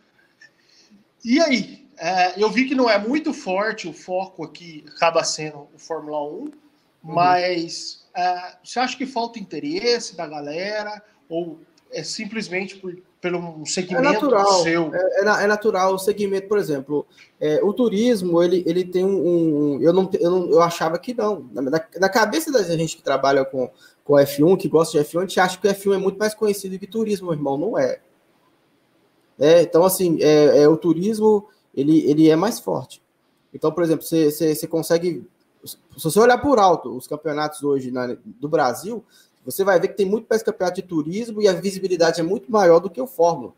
E 1.25 1.41
aí? 1.41 1.85
É, 1.97 2.41
eu 2.41 2.51
vi 2.51 2.65
que 2.65 2.75
não 2.75 2.89
é 2.89 2.97
muito 2.99 3.33
forte 3.33 3.87
o 3.87 3.93
foco 3.93 4.43
aqui, 4.43 4.85
acaba 4.95 5.23
sendo 5.23 5.67
o 5.73 5.79
Fórmula 5.79 6.21
1, 6.21 6.25
uhum. 6.27 6.51
mas 7.03 8.05
é, 8.15 8.55
você 8.63 8.79
acha 8.79 8.97
que 8.97 9.05
falta 9.05 9.39
interesse 9.39 10.15
da 10.15 10.27
galera? 10.27 11.01
Ou 11.27 11.59
é 11.91 12.03
simplesmente 12.03 12.75
por, 12.75 12.95
pelo 13.21 13.65
segmento 13.65 14.07
é 14.07 14.13
natural, 14.13 14.61
seu. 14.61 14.93
É, 14.93 15.21
é, 15.21 15.47
natural 15.47 15.95
o 15.95 15.97
segmento, 15.97 16.47
por 16.47 16.59
exemplo, 16.59 17.07
é, 17.39 17.59
o 17.63 17.73
turismo, 17.73 18.43
ele, 18.43 18.63
ele 18.67 18.83
tem 18.83 19.03
um. 19.03 19.77
um 19.77 19.81
eu, 19.81 19.93
não, 19.93 20.09
eu, 20.19 20.29
não, 20.29 20.51
eu 20.51 20.61
achava 20.61 20.99
que 20.99 21.13
não. 21.13 21.49
Na, 21.53 21.61
na, 21.97 22.09
cabeça 22.09 22.51
da 22.51 22.61
gente 22.61 22.97
que 22.97 23.01
trabalha 23.01 23.43
com, 23.45 23.71
com 24.03 24.13
F1, 24.13 24.57
que 24.57 24.67
gosta 24.67 25.01
de 25.01 25.09
F1, 25.09 25.17
a 25.17 25.21
gente 25.21 25.39
acha 25.39 25.57
que 25.57 25.67
o 25.67 25.73
F1 25.73 25.95
é 25.95 25.97
muito 25.97 26.19
mais 26.19 26.35
conhecido 26.35 26.77
que 26.77 26.85
turismo, 26.85 27.27
meu 27.27 27.35
irmão. 27.35 27.57
Não 27.57 27.79
é. 27.79 27.99
É 29.39 29.61
então, 29.61 29.83
assim, 29.83 30.17
é, 30.21 30.63
é, 30.63 30.67
o 30.67 30.77
turismo 30.77 31.47
ele, 31.73 32.09
ele 32.09 32.29
é 32.29 32.35
mais 32.35 32.59
forte. 32.59 33.01
Então, 33.53 33.71
por 33.71 33.83
exemplo, 33.83 34.05
você, 34.05 34.31
você, 34.31 34.55
você 34.55 34.67
consegue. 34.67 35.27
Se 35.63 35.77
você 36.03 36.19
olhar 36.19 36.37
por 36.37 36.59
alto 36.59 36.95
os 36.95 37.07
campeonatos 37.07 37.63
hoje 37.63 37.91
na, 37.91 38.15
do 38.23 38.47
Brasil, 38.47 39.03
você 39.45 39.63
vai 39.63 39.79
ver 39.79 39.89
que 39.89 39.97
tem 39.97 40.05
muito 40.05 40.27
mais 40.29 40.43
campeonato 40.43 40.81
de 40.81 40.87
turismo 40.87 41.41
e 41.41 41.47
a 41.47 41.53
visibilidade 41.53 42.19
é 42.19 42.23
muito 42.23 42.51
maior 42.51 42.79
do 42.79 42.89
que 42.89 43.01
o 43.01 43.07
Fórmula. 43.07 43.53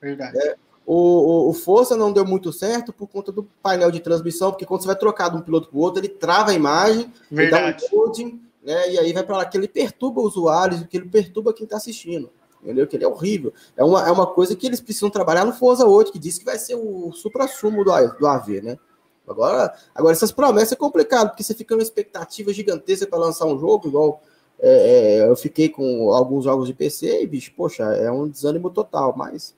Verdade. 0.00 0.38
É, 0.38 0.56
o, 0.86 0.94
o, 0.94 1.50
o, 1.50 1.52
Força 1.52 1.96
não 1.96 2.12
deu 2.12 2.24
muito 2.24 2.52
certo 2.52 2.92
por 2.92 3.06
conta 3.06 3.30
do 3.30 3.44
painel 3.62 3.90
de 3.90 4.00
transmissão, 4.00 4.50
porque 4.50 4.66
quando 4.66 4.82
você 4.82 4.88
vai 4.88 4.96
trocar 4.96 5.28
de 5.28 5.36
um 5.36 5.42
piloto 5.42 5.68
para 5.68 5.78
o 5.78 5.80
outro, 5.80 6.00
ele 6.00 6.08
trava 6.08 6.50
a 6.50 6.54
imagem, 6.54 7.12
Verdade. 7.30 7.86
dá 7.90 7.96
um 7.96 8.00
loading, 8.00 8.40
né, 8.62 8.92
e 8.92 8.98
aí 8.98 9.12
vai 9.12 9.22
para 9.22 9.36
lá, 9.38 9.44
que 9.44 9.56
ele 9.56 9.68
perturba 9.68 10.20
os 10.20 10.36
usuários, 10.36 10.84
que 10.86 10.96
ele 10.96 11.08
perturba 11.08 11.52
quem 11.52 11.64
está 11.64 11.76
assistindo. 11.76 12.30
Entendeu? 12.62 12.86
Que 12.86 12.96
ele 12.96 13.04
é 13.04 13.08
horrível. 13.08 13.52
É 13.76 13.82
uma, 13.82 14.06
é 14.06 14.10
uma 14.10 14.26
coisa 14.26 14.54
que 14.54 14.66
eles 14.66 14.80
precisam 14.80 15.08
trabalhar 15.08 15.44
no 15.44 15.52
Forza 15.52 15.86
8, 15.86 16.12
que 16.12 16.18
diz 16.18 16.38
que 16.38 16.44
vai 16.44 16.58
ser 16.58 16.74
o 16.74 17.10
supra-sumo 17.12 17.84
do, 17.84 17.92
do 18.18 18.26
AV, 18.26 18.60
né? 18.62 18.78
Agora, 19.26 19.72
agora, 19.94 20.12
essas 20.12 20.32
promessas 20.32 20.72
é 20.72 20.76
complicado, 20.76 21.28
porque 21.28 21.42
você 21.42 21.54
fica 21.54 21.74
numa 21.74 21.82
expectativa 21.82 22.52
gigantesca 22.52 23.06
para 23.06 23.18
lançar 23.18 23.46
um 23.46 23.58
jogo, 23.58 23.88
igual 23.88 24.20
é, 24.58 25.20
é, 25.20 25.28
eu 25.28 25.36
fiquei 25.36 25.68
com 25.68 26.12
alguns 26.12 26.44
jogos 26.44 26.66
de 26.66 26.74
PC 26.74 27.22
e, 27.22 27.26
bicho, 27.26 27.52
poxa, 27.56 27.84
é 27.84 28.10
um 28.10 28.28
desânimo 28.28 28.68
total, 28.70 29.14
mas 29.16 29.54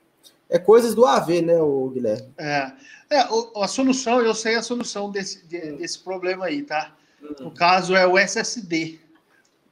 é 0.49 0.59
coisas 0.59 0.95
do 0.95 1.07
AV, 1.07 1.41
né, 1.41 1.61
o 1.61 1.89
Guilherme? 1.89 2.29
É, 2.39 2.73
é 3.11 3.27
a 3.57 3.67
solução, 3.67 4.21
eu 4.21 4.35
sei 4.35 4.55
a 4.55 4.63
solução 4.63 5.11
desse, 5.11 5.45
desse 5.47 5.99
problema 5.99 6.45
aí, 6.45 6.63
tá? 6.63 6.95
Uhum. 7.23 7.47
No 7.47 7.51
caso 7.51 7.97
é 7.97 8.07
o 8.07 8.19
SSD, 8.19 9.01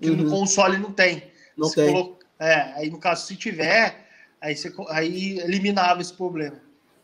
que 0.01 0.11
uhum. 0.11 0.17
no 0.17 0.31
console 0.31 0.79
não 0.79 0.93
tem. 0.93 1.31
Não 1.57 1.69
você 1.69 1.85
tem. 1.85 1.93
Coloca, 1.93 2.20
é, 2.41 2.73
aí 2.75 2.91
no 2.91 2.99
caso, 2.99 3.27
se 3.27 3.37
tiver, 3.37 4.07
aí, 4.41 4.57
você, 4.57 4.73
aí 4.89 5.39
eliminava 5.41 6.01
esse 6.01 6.13
problema. 6.13 6.57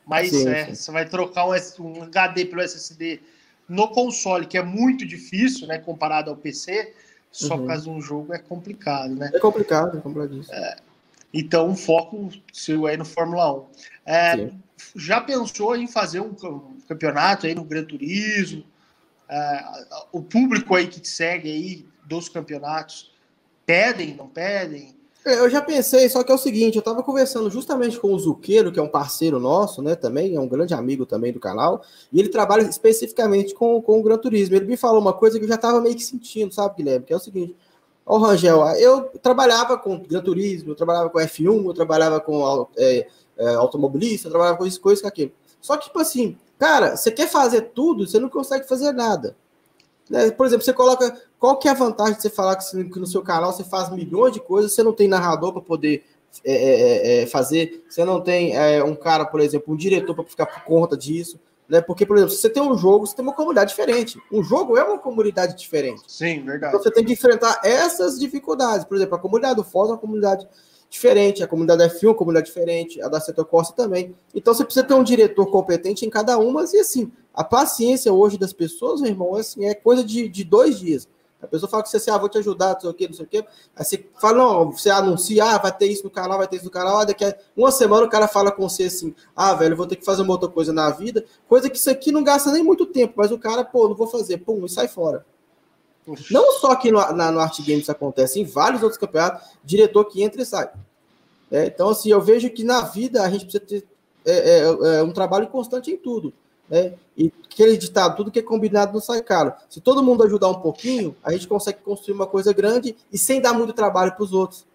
Mas 0.06 0.30
sim, 0.30 0.48
é, 0.48 0.66
sim. 0.66 0.74
você 0.74 0.90
vai 0.90 1.06
trocar 1.06 1.46
um, 1.46 1.52
um 1.80 2.02
HD 2.04 2.46
pelo 2.46 2.62
SSD 2.62 3.20
no 3.68 3.88
console, 3.88 4.46
que 4.46 4.56
é 4.56 4.62
muito 4.62 5.04
difícil, 5.04 5.66
né, 5.66 5.78
comparado 5.78 6.30
ao 6.30 6.36
PC, 6.36 6.94
só 7.30 7.54
uhum. 7.54 7.60
por 7.60 7.66
causa 7.66 7.82
de 7.82 7.90
um 7.90 8.00
jogo 8.00 8.32
é 8.32 8.38
complicado, 8.38 9.14
né? 9.14 9.30
É 9.34 9.38
complicado, 9.38 9.98
é 9.98 10.00
complicado. 10.00 10.46
É, 10.50 10.76
então, 11.34 11.70
o 11.70 11.76
foco 11.76 12.30
seu 12.50 12.86
aí 12.86 12.96
no 12.96 13.04
Fórmula 13.04 13.52
1. 13.52 13.66
É, 14.06 14.50
já 14.94 15.20
pensou 15.20 15.76
em 15.76 15.86
fazer 15.86 16.20
um 16.20 16.34
campeonato 16.88 17.46
aí 17.46 17.54
no 17.54 17.64
Gran 17.64 17.84
Turismo? 17.84 18.64
É, 19.28 19.64
o 20.12 20.22
público 20.22 20.74
aí 20.74 20.86
que 20.86 21.00
te 21.00 21.08
segue 21.08 21.50
aí 21.50 21.86
dos 22.04 22.30
campeonatos 22.30 23.12
pedem, 23.66 24.14
não 24.14 24.28
pedem? 24.28 24.95
É, 25.26 25.40
eu 25.40 25.50
já 25.50 25.60
pensei, 25.60 26.08
só 26.08 26.22
que 26.22 26.30
é 26.30 26.34
o 26.36 26.38
seguinte, 26.38 26.76
eu 26.76 26.78
estava 26.78 27.02
conversando 27.02 27.50
justamente 27.50 27.98
com 27.98 28.14
o 28.14 28.18
Zuqueiro, 28.18 28.70
que 28.70 28.78
é 28.78 28.82
um 28.82 28.88
parceiro 28.88 29.40
nosso, 29.40 29.82
né, 29.82 29.96
também, 29.96 30.36
é 30.36 30.40
um 30.40 30.46
grande 30.46 30.72
amigo 30.72 31.04
também 31.04 31.32
do 31.32 31.40
canal, 31.40 31.82
e 32.12 32.20
ele 32.20 32.28
trabalha 32.28 32.62
especificamente 32.62 33.52
com, 33.52 33.82
com 33.82 33.98
o 33.98 34.02
Gran 34.04 34.18
Turismo. 34.18 34.54
Ele 34.54 34.66
me 34.66 34.76
falou 34.76 35.00
uma 35.00 35.12
coisa 35.12 35.36
que 35.36 35.44
eu 35.44 35.48
já 35.48 35.56
estava 35.56 35.80
meio 35.80 35.96
que 35.96 36.04
sentindo, 36.04 36.54
sabe, 36.54 36.76
Guilherme? 36.76 37.04
Que 37.04 37.12
é 37.12 37.16
o 37.16 37.18
seguinte, 37.18 37.56
ó, 38.06 38.18
Rangel, 38.18 38.64
eu 38.78 39.02
trabalhava 39.20 39.76
com 39.76 39.98
Gran 39.98 40.20
Turismo, 40.20 40.70
eu 40.70 40.76
trabalhava 40.76 41.10
com 41.10 41.18
F1, 41.18 41.66
eu 41.66 41.74
trabalhava 41.74 42.20
com 42.20 42.68
é, 42.76 43.08
é, 43.36 43.54
automobilista, 43.54 44.28
eu 44.28 44.30
trabalhava 44.30 44.58
com 44.58 44.64
isso, 44.64 44.80
coisa, 44.80 45.02
com 45.02 45.08
aquilo. 45.08 45.32
Só 45.60 45.76
que, 45.76 45.86
tipo 45.86 45.98
assim, 45.98 46.38
cara, 46.56 46.96
você 46.96 47.10
quer 47.10 47.28
fazer 47.28 47.72
tudo, 47.74 48.06
você 48.06 48.20
não 48.20 48.28
consegue 48.28 48.68
fazer 48.68 48.92
nada. 48.92 49.34
Né? 50.08 50.30
Por 50.30 50.46
exemplo, 50.46 50.64
você 50.64 50.72
coloca. 50.72 51.20
Qual 51.38 51.58
que 51.58 51.68
é 51.68 51.70
a 51.70 51.74
vantagem 51.74 52.14
de 52.14 52.22
você 52.22 52.30
falar 52.30 52.56
que, 52.56 52.98
no 52.98 53.06
seu 53.06 53.22
canal 53.22 53.52
você 53.52 53.64
faz 53.64 53.90
milhões 53.90 54.32
de 54.32 54.40
coisas, 54.40 54.72
você 54.72 54.82
não 54.82 54.92
tem 54.92 55.06
narrador 55.06 55.52
para 55.52 55.62
poder 55.62 56.04
é, 56.44 56.52
é, 56.52 56.62
é, 57.20 57.22
é, 57.22 57.26
fazer, 57.26 57.84
você 57.88 58.04
não 58.04 58.20
tem 58.20 58.56
é, 58.56 58.82
um 58.82 58.94
cara, 58.94 59.24
por 59.24 59.40
exemplo, 59.40 59.72
um 59.72 59.76
diretor 59.76 60.14
para 60.14 60.24
ficar 60.24 60.46
por 60.46 60.64
conta 60.64 60.96
disso. 60.96 61.38
Né? 61.68 61.80
Porque, 61.80 62.06
por 62.06 62.16
exemplo, 62.16 62.34
se 62.34 62.40
você 62.40 62.50
tem 62.50 62.62
um 62.62 62.76
jogo, 62.76 63.06
você 63.06 63.16
tem 63.16 63.24
uma 63.24 63.34
comunidade 63.34 63.70
diferente. 63.70 64.20
Um 64.30 64.42
jogo 64.42 64.76
é 64.76 64.84
uma 64.84 64.98
comunidade 64.98 65.56
diferente. 65.58 66.02
Sim, 66.06 66.44
verdade. 66.44 66.72
Então 66.72 66.82
você 66.82 66.90
tem 66.90 67.04
que 67.04 67.12
enfrentar 67.12 67.60
essas 67.64 68.18
dificuldades. 68.18 68.84
Por 68.84 68.96
exemplo, 68.96 69.16
a 69.16 69.18
comunidade 69.18 69.56
do 69.56 69.64
Foz 69.64 69.88
é 69.88 69.92
uma 69.92 69.98
comunidade 69.98 70.46
diferente, 70.88 71.42
a 71.42 71.48
comunidade 71.48 71.82
F1 71.82 72.04
é 72.04 72.06
uma 72.08 72.14
comunidade 72.14 72.46
diferente, 72.46 73.02
a 73.02 73.08
da 73.08 73.20
Setor 73.20 73.44
Costa 73.44 73.74
também. 73.74 74.14
Então 74.34 74.54
você 74.54 74.64
precisa 74.64 74.86
ter 74.86 74.94
um 74.94 75.02
diretor 75.02 75.46
competente 75.46 76.06
em 76.06 76.10
cada 76.10 76.38
uma, 76.38 76.64
e 76.72 76.78
assim, 76.78 77.10
a 77.34 77.42
paciência 77.42 78.12
hoje 78.12 78.38
das 78.38 78.52
pessoas, 78.52 79.00
meu 79.00 79.10
irmão, 79.10 79.34
assim, 79.34 79.66
é 79.66 79.74
coisa 79.74 80.04
de, 80.04 80.28
de 80.28 80.44
dois 80.44 80.78
dias. 80.78 81.08
A 81.46 81.48
pessoa 81.48 81.70
fala 81.70 81.82
que 81.82 81.88
você 81.88 81.96
assim, 81.96 82.10
ah, 82.10 82.18
vou 82.18 82.28
te 82.28 82.38
ajudar, 82.38 82.74
não 82.74 82.80
sei 82.80 82.90
o 82.90 82.94
quê, 82.94 83.06
não 83.08 83.14
sei 83.14 83.24
o 83.24 83.28
quê. 83.28 83.44
Aí 83.74 83.84
você 83.84 84.06
fala, 84.20 84.38
não, 84.38 84.72
você 84.72 84.90
anuncia, 84.90 85.44
ah, 85.44 85.58
vai 85.58 85.76
ter 85.76 85.86
isso 85.86 86.04
no 86.04 86.10
canal, 86.10 86.38
vai 86.38 86.46
ter 86.46 86.56
isso 86.56 86.64
no 86.64 86.70
canal. 86.70 86.98
Ah, 86.98 87.04
daqui 87.04 87.24
a 87.24 87.34
uma 87.56 87.70
semana 87.70 88.04
o 88.04 88.10
cara 88.10 88.28
fala 88.28 88.52
com 88.52 88.68
você 88.68 88.84
assim, 88.84 89.14
ah, 89.34 89.54
velho, 89.54 89.76
vou 89.76 89.86
ter 89.86 89.96
que 89.96 90.04
fazer 90.04 90.22
uma 90.22 90.32
outra 90.32 90.48
coisa 90.48 90.72
na 90.72 90.90
vida. 90.90 91.24
Coisa 91.48 91.70
que 91.70 91.78
isso 91.78 91.90
aqui 91.90 92.12
não 92.12 92.22
gasta 92.22 92.50
nem 92.52 92.62
muito 92.62 92.84
tempo, 92.86 93.14
mas 93.16 93.30
o 93.30 93.38
cara, 93.38 93.64
pô, 93.64 93.88
não 93.88 93.94
vou 93.94 94.06
fazer, 94.06 94.38
pum, 94.38 94.64
e 94.64 94.68
sai 94.68 94.88
fora. 94.88 95.24
Não 96.30 96.52
só 96.52 96.72
aqui 96.72 96.92
no, 96.92 97.00
na, 97.12 97.32
no 97.32 97.40
Art 97.40 97.58
Games 97.60 97.82
isso 97.82 97.92
acontece, 97.92 98.40
em 98.40 98.44
vários 98.44 98.82
outros 98.82 98.98
campeonatos, 98.98 99.48
diretor 99.64 100.04
que 100.04 100.22
entra 100.22 100.42
e 100.42 100.46
sai. 100.46 100.70
É, 101.50 101.66
então, 101.66 101.88
assim, 101.88 102.10
eu 102.10 102.20
vejo 102.20 102.50
que 102.50 102.64
na 102.64 102.82
vida 102.82 103.22
a 103.22 103.30
gente 103.30 103.44
precisa 103.44 103.64
ter 103.64 103.96
é, 104.26 104.58
é, 104.58 104.98
é 104.98 105.02
um 105.02 105.12
trabalho 105.12 105.46
constante 105.46 105.90
em 105.90 105.96
tudo. 105.96 106.32
Né? 106.68 106.94
E 107.16 107.32
aquele 107.44 107.76
ditado, 107.76 108.16
tudo 108.16 108.30
que 108.30 108.38
é 108.38 108.42
combinado 108.42 108.92
não 108.92 109.00
sai 109.00 109.22
caro. 109.22 109.52
Se 109.70 109.80
todo 109.80 110.02
mundo 110.02 110.24
ajudar 110.24 110.48
um 110.48 110.60
pouquinho, 110.60 111.16
a 111.22 111.32
gente 111.32 111.46
consegue 111.46 111.78
construir 111.80 112.14
uma 112.14 112.26
coisa 112.26 112.52
grande 112.52 112.96
e 113.12 113.16
sem 113.16 113.40
dar 113.40 113.52
muito 113.52 113.72
trabalho 113.72 114.12
para 114.12 114.24
os 114.24 114.32
outros. 114.32 114.66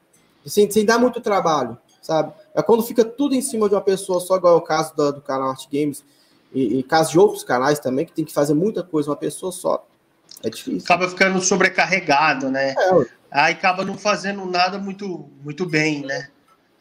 Sem, 0.45 0.69
sem 0.71 0.83
dar 0.83 0.97
muito 0.97 1.21
trabalho, 1.21 1.77
sabe? 2.01 2.33
É 2.55 2.63
quando 2.63 2.81
fica 2.81 3.05
tudo 3.05 3.35
em 3.35 3.41
cima 3.41 3.69
de 3.69 3.75
uma 3.75 3.81
pessoa 3.81 4.19
só, 4.19 4.37
igual 4.37 4.55
é 4.55 4.57
o 4.57 4.61
caso 4.61 4.95
do, 4.95 5.13
do 5.13 5.21
canal 5.21 5.49
Art 5.49 5.67
Games, 5.71 6.03
e, 6.51 6.79
e 6.79 6.83
caso 6.83 7.11
de 7.11 7.19
outros 7.19 7.43
canais 7.43 7.79
também, 7.79 8.05
que 8.05 8.11
tem 8.11 8.25
que 8.25 8.33
fazer 8.33 8.55
muita 8.55 8.81
coisa, 8.81 9.09
uma 9.11 9.15
pessoa 9.15 9.51
só. 9.51 9.85
É 10.43 10.49
difícil. 10.49 10.81
Acaba 10.83 11.07
ficando 11.07 11.39
sobrecarregado, 11.41 12.49
né? 12.49 12.73
É, 12.75 13.05
Aí 13.31 13.53
acaba 13.53 13.85
não 13.85 13.97
fazendo 13.97 14.45
nada 14.45 14.77
muito, 14.77 15.29
muito 15.43 15.65
bem, 15.65 16.01
né? 16.05 16.27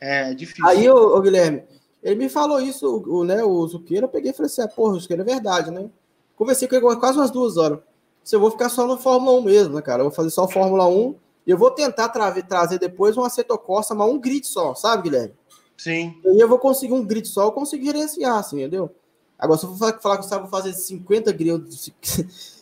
É 0.01 0.35
difícil. 0.35 0.67
Aí, 0.67 0.89
ô, 0.89 1.17
ô 1.17 1.21
Guilherme, 1.21 1.63
ele 2.03 2.15
me 2.15 2.29
falou 2.29 2.61
isso, 2.61 3.03
o, 3.07 3.25
né, 3.25 3.43
o 3.45 3.67
Zuqueira, 3.67 4.07
eu 4.07 4.09
peguei 4.09 4.31
e 4.31 4.35
falei 4.35 4.47
assim, 4.47 4.63
ah, 4.63 4.69
porra, 4.69 4.99
Zuqueira, 4.99 5.23
é 5.23 5.27
verdade, 5.27 5.71
né? 5.71 5.89
Conversei 6.35 6.67
com 6.67 6.75
ele 6.75 6.97
quase 6.97 7.19
umas 7.19 7.31
duas 7.31 7.57
horas. 7.57 7.79
Se 8.25 8.35
eu 8.35 8.41
vou 8.41 8.51
ficar 8.51 8.69
só 8.69 8.87
no 8.87 8.97
Fórmula 8.97 9.39
1 9.39 9.43
mesmo, 9.43 9.75
né, 9.75 9.83
cara? 9.83 10.01
Eu 10.01 10.07
vou 10.07 10.15
fazer 10.15 10.31
só 10.31 10.49
Fórmula 10.49 10.87
1 10.87 11.15
e 11.47 11.51
eu 11.51 11.59
vou 11.59 11.71
tentar 11.71 12.09
tra 12.09 12.31
trazer 12.43 12.79
depois 12.79 13.17
um 13.17 13.25
Aceto 13.25 13.57
Corsa, 13.59 13.95
mas 13.95 14.09
um 14.09 14.19
grid 14.19 14.47
só, 14.47 14.75
sabe, 14.75 15.05
Guilherme? 15.05 15.35
Sim. 15.77 16.15
E 16.25 16.41
eu 16.41 16.49
vou 16.49 16.59
conseguir 16.59 16.95
um 16.95 17.05
grid 17.05 17.27
só, 17.29 17.45
eu 17.45 17.53
consigo 17.53 17.85
gerenciar, 17.85 18.39
assim, 18.39 18.61
entendeu? 18.61 18.91
Agora, 19.39 19.59
se 19.59 19.67
eu 19.67 19.75
for 19.75 20.01
falar 20.01 20.19
que 20.19 20.35
eu 20.35 20.41
vou 20.41 20.49
fazer 20.49 20.73
50 20.73 21.33
grids, 21.33 21.91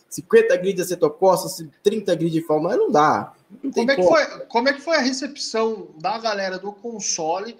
50 0.09 0.57
grids 0.57 0.75
de 0.75 0.81
Aceto 0.81 1.09
Corsa, 1.09 1.69
30 1.83 2.15
grids 2.15 2.33
de 2.33 2.41
Fórmula, 2.41 2.75
não 2.75 2.89
dá. 2.89 3.33
Não 3.63 3.71
como, 3.71 3.91
é 3.91 3.95
que 3.95 4.03
foi, 4.03 4.25
como 4.47 4.69
é 4.69 4.73
que 4.73 4.81
foi 4.81 4.95
a 4.95 5.01
recepção 5.01 5.87
da 5.97 6.17
galera 6.17 6.57
do 6.57 6.71
console 6.71 7.57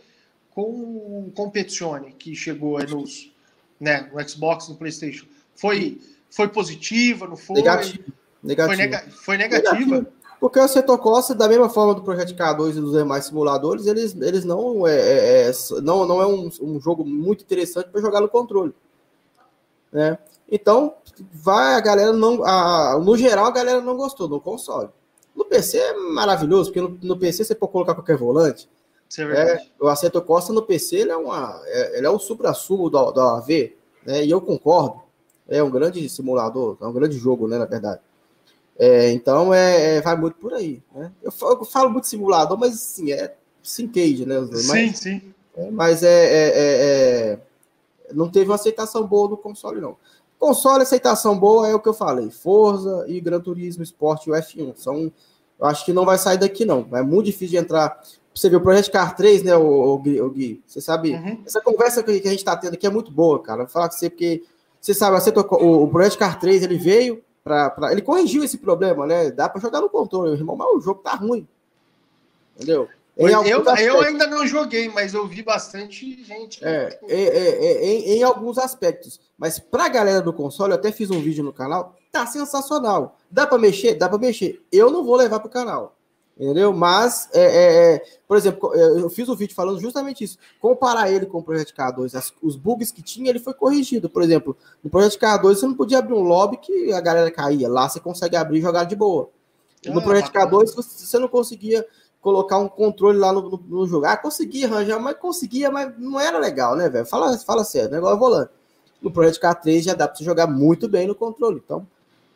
com 0.54 0.62
o 0.62 1.32
Competizione, 1.36 2.14
que 2.14 2.36
chegou 2.36 2.80
nos, 2.80 3.32
né, 3.80 4.10
no 4.14 4.28
Xbox, 4.28 4.68
no 4.68 4.76
PlayStation, 4.76 5.26
foi, 5.56 6.02
foi 6.30 6.48
positiva, 6.48 7.28
não 7.28 7.38
foi? 7.38 7.58
Negativo. 7.58 8.12
Negativo. 8.44 8.76
Foi, 8.76 8.86
nega, 8.86 9.12
foi 9.12 9.38
negativa. 9.38 9.76
Negativo. 9.76 10.20
Porque 10.40 10.58
o 10.58 10.68
Setor 10.70 10.98
Costa, 11.00 11.36
da 11.36 11.50
mesma 11.50 11.68
forma 11.68 11.94
do 11.94 12.02
Projeto 12.02 12.34
K2 12.34 12.78
e 12.78 12.82
dos 12.82 12.94
demais 12.94 13.26
simuladores, 13.26 13.86
eles, 13.86 14.16
eles 14.16 14.46
não 14.46 14.88
é, 14.88 14.96
é, 14.96 15.50
é 15.50 15.52
não, 15.82 16.06
não 16.06 16.22
é 16.22 16.26
um, 16.26 16.50
um 16.62 16.80
jogo 16.80 17.06
muito 17.06 17.44
interessante 17.44 17.90
para 17.90 18.00
jogar 18.00 18.22
no 18.22 18.30
controle. 18.30 18.74
Né? 19.92 20.18
Então, 20.50 20.94
vai 21.34 21.76
a 21.76 21.82
galera 21.82 22.14
não. 22.14 22.44
A, 22.46 22.98
no 23.00 23.18
geral, 23.18 23.46
a 23.46 23.52
galera 23.52 23.82
não 23.82 23.98
gostou 23.98 24.30
do 24.30 24.40
console. 24.40 24.90
No 25.36 25.44
PC 25.44 25.78
é 25.78 25.94
maravilhoso, 25.94 26.72
porque 26.72 26.82
no, 26.82 26.98
no 27.02 27.20
PC 27.20 27.44
você 27.44 27.54
pode 27.54 27.74
colocar 27.74 27.94
qualquer 27.94 28.18
volante. 28.18 28.70
Isso 29.10 29.22
é 29.22 29.26
verdade. 29.26 29.64
É, 29.64 29.84
o 29.84 29.88
Aceto 29.88 30.22
Costa 30.22 30.54
no 30.54 30.62
PC 30.62 30.98
ele 30.98 31.12
é, 31.12 31.18
uma, 31.18 31.60
é, 31.66 31.98
ele 31.98 32.06
é 32.06 32.10
o 32.10 32.20
supra-sumo 32.20 32.90
da, 32.90 33.10
da 33.12 33.38
AV, 33.38 33.74
né? 34.06 34.24
E 34.24 34.30
eu 34.30 34.40
concordo. 34.40 35.02
É 35.48 35.64
um 35.64 35.72
grande 35.72 36.08
simulador, 36.08 36.78
é 36.80 36.86
um 36.86 36.94
grande 36.94 37.18
jogo, 37.18 37.48
né? 37.48 37.58
Na 37.58 37.66
verdade. 37.66 38.02
É, 38.78 39.12
então 39.12 39.52
é, 39.52 39.98
é 39.98 40.02
vai 40.02 40.16
muito 40.16 40.36
por 40.36 40.54
aí. 40.54 40.82
Né? 40.94 41.12
Eu, 41.24 41.32
falo, 41.32 41.54
eu 41.54 41.66
falo 41.66 41.90
muito 41.90 42.08
simulador, 42.08 42.58
mas 42.58 42.74
assim, 42.74 43.12
é 43.12 43.36
Syncade, 43.64 44.26
né? 44.26 44.40
Mas, 44.40 44.66
sim, 44.66 44.94
sim. 44.94 45.34
É, 45.56 45.72
mas 45.72 46.04
é, 46.04 46.08
é, 46.08 46.52
é, 46.56 47.40
não 48.14 48.30
teve 48.30 48.46
uma 48.46 48.56
aceitação 48.56 49.06
boa 49.06 49.30
no 49.30 49.38
console, 49.38 49.82
não. 49.82 49.98
Console, 50.38 50.84
aceitação 50.84 51.38
boa 51.38 51.68
é 51.68 51.76
o 51.76 51.80
que 51.80 51.90
eu 51.90 51.94
falei: 51.94 52.30
Forza 52.30 53.06
e 53.08 53.20
Gran 53.20 53.42
Turismo 53.42 53.84
Sport 53.84 54.28
e 54.28 54.32
o 54.32 54.34
F1. 54.34 54.76
São 54.78 55.12
eu 55.60 55.66
acho 55.66 55.84
que 55.84 55.92
não 55.92 56.06
vai 56.06 56.18
sair 56.18 56.38
daqui, 56.38 56.64
não. 56.64 56.88
É 56.94 57.02
muito 57.02 57.26
difícil 57.26 57.50
de 57.50 57.58
entrar 57.58 58.02
Você 58.40 58.50
viu 58.50 58.60
o 58.60 58.62
Project 58.62 58.90
Car 58.90 59.16
3, 59.18 59.44
né, 59.44 59.54
o, 59.58 59.98
Gui, 59.98 60.18
Gui? 60.30 60.64
Você 60.66 60.80
sabe, 60.80 61.12
uhum. 61.12 61.44
essa 61.46 61.60
conversa 61.60 62.02
que, 62.02 62.12
a 62.12 62.14
gente 62.14 62.38
está 62.38 62.56
tendo 62.56 62.74
aqui 62.74 62.88
é 62.88 62.90
muito 62.90 63.12
boa, 63.12 63.42
cara. 63.44 63.64
Vou 63.64 63.68
falar 63.68 63.90
com 63.90 63.98
você, 63.98 64.10
porque 64.10 64.44
você 64.80 64.94
sabe, 64.94 65.20
você 65.20 65.30
tocou, 65.30 65.62
o, 65.62 65.84
o 65.84 65.88
Project 65.90 66.18
Car 66.18 66.40
3, 66.40 66.64
ele 66.64 66.78
veio 66.78 67.22
para. 67.44 67.92
Ele 67.92 68.02
corrigiu 68.02 68.42
esse 68.42 68.58
problema, 68.58 69.06
né? 69.06 69.30
Dá 69.30 69.50
para 69.50 69.60
jogar 69.60 69.82
no 69.82 69.90
controle, 69.90 70.32
irmão, 70.32 70.56
mas 70.56 70.70
o 70.70 70.80
jogo 70.80 71.02
tá 71.02 71.16
ruim. 71.16 71.46
Entendeu? 72.56 72.88
Eu, 73.18 73.28
eu, 73.28 74.02
ainda 74.02 74.26
não 74.26 74.48
joguei, 74.48 74.88
mas 74.88 75.14
eu 75.14 75.28
vi 75.28 75.44
bastante 75.44 76.24
gente. 76.24 76.64
É, 76.64 76.98
é, 77.10 77.22
é, 77.22 77.62
é 77.62 77.86
em, 77.86 78.20
em, 78.20 78.24
alguns 78.24 78.58
aspectos. 78.58 79.20
Mas 79.38 79.60
para 79.60 79.86
a 79.86 79.90
galera 79.90 80.22
do 80.22 80.32
console, 80.32 80.72
eu 80.72 80.78
até 80.78 80.94
fiz 80.94 81.12
um 81.12 81.20
vídeo 81.20 81.44
no 81.44 81.52
canal, 81.52 81.94
tá 82.10 82.26
sensacional. 82.26 83.18
Dá 83.30 83.46
para 83.46 83.58
mexer? 83.58 83.96
Dá 83.96 84.08
para 84.08 84.18
mexer. 84.18 84.66
Eu 84.72 84.90
não 84.90 85.04
vou 85.04 85.18
levar 85.18 85.42
pro 85.42 85.50
canal. 85.50 85.99
Entendeu? 86.40 86.72
Mas, 86.72 87.28
é, 87.34 87.42
é, 87.42 87.96
é 87.96 88.04
por 88.26 88.38
exemplo, 88.38 88.74
eu 88.74 89.10
fiz 89.10 89.28
um 89.28 89.36
vídeo 89.36 89.54
falando 89.54 89.82
justamente 89.82 90.24
isso. 90.24 90.38
Comparar 90.62 91.12
ele 91.12 91.26
com 91.26 91.40
o 91.40 91.44
Project 91.44 91.74
K2, 91.74 92.16
as, 92.16 92.34
os 92.42 92.56
bugs 92.56 92.92
que 92.92 93.02
tinha, 93.02 93.30
ele 93.30 93.40
foi 93.40 93.54
corrigido. 93.54 94.10
Por 94.10 94.24
exemplo, 94.24 94.56
no 94.82 94.90
Project 94.90 95.20
K2 95.20 95.42
você 95.42 95.68
não 95.68 95.74
podia 95.74 96.00
abrir 96.00 96.14
um 96.14 96.22
lobby 96.22 96.56
que 96.56 96.94
a 96.94 97.02
galera 97.02 97.30
caía. 97.30 97.68
Lá 97.68 97.90
você 97.90 98.00
consegue 98.00 98.38
abrir 98.38 98.60
e 98.60 98.62
jogar 98.62 98.86
de 98.86 98.96
boa. 98.96 99.30
No 99.86 100.00
ah, 100.00 100.02
Project 100.02 100.32
K2 100.32 100.76
você 100.76 101.20
não 101.20 101.28
conseguia 101.28 101.86
colocar 102.22 102.58
um 102.58 102.70
controle 102.70 103.18
lá 103.18 103.34
no, 103.34 103.50
no, 103.50 103.58
no, 103.58 103.88
jogo. 103.88 104.06
Ah, 104.06 104.16
conseguia 104.16 104.68
arranjar, 104.68 104.98
mas 105.00 105.18
conseguia, 105.18 105.70
mas 105.70 105.94
não 105.98 106.18
era 106.18 106.38
legal, 106.38 106.74
né, 106.74 106.88
velho? 106.88 107.06
Fala, 107.06 107.38
fala 107.40 107.66
sério, 107.66 107.92
negócio 107.92 108.16
é 108.16 108.20
volante. 108.20 108.52
No 109.02 109.12
Project 109.12 109.46
K3 109.46 109.82
já 109.82 109.94
dá 109.94 110.08
para 110.08 110.16
você 110.16 110.24
jogar 110.24 110.48
muito 110.48 110.88
bem 110.88 111.06
no 111.06 111.16
controle, 111.16 111.62
então, 111.64 111.88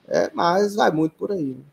é, 0.07 0.29
mas 0.33 0.75
vai 0.75 0.91
muito 0.91 1.15
por 1.15 1.31
aí. 1.31 1.43
Né? 1.43 1.72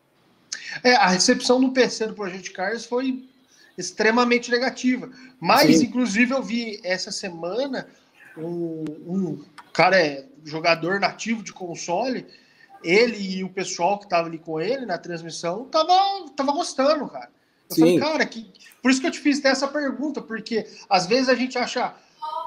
É, 0.83 0.95
a 0.95 1.09
recepção 1.09 1.59
no 1.59 1.73
PC 1.73 2.09
do 2.09 2.15
Project 2.15 2.51
Cars 2.53 2.85
foi 2.85 3.29
extremamente 3.77 4.51
negativa. 4.51 5.11
Mas, 5.39 5.79
Sim. 5.79 5.87
inclusive, 5.87 6.33
eu 6.33 6.43
vi 6.43 6.81
essa 6.85 7.11
semana 7.11 7.89
um, 8.37 8.85
um 9.07 9.45
cara 9.73 10.01
é 10.01 10.27
jogador 10.45 11.01
nativo 11.01 11.43
de 11.43 11.53
console, 11.53 12.27
ele 12.83 13.39
e 13.39 13.45
o 13.45 13.51
pessoal 13.51 13.99
que 13.99 14.05
estava 14.05 14.27
ali 14.29 14.39
com 14.39 14.61
ele 14.61 14.87
na 14.87 14.97
transmissão 14.97 15.65
tava, 15.67 15.93
tava 16.35 16.53
gostando, 16.53 17.07
cara. 17.09 17.31
Eu 17.69 17.75
Sim. 17.75 17.81
falei, 17.81 17.99
cara, 17.99 18.27
que... 18.27 18.51
por 18.83 18.91
isso 18.91 19.01
que 19.01 19.07
eu 19.07 19.11
te 19.11 19.21
fiz 19.21 19.45
essa 19.45 19.69
pergunta, 19.69 20.21
porque 20.21 20.67
às 20.89 21.07
vezes 21.07 21.29
a 21.29 21.35
gente 21.35 21.59
acha 21.59 21.95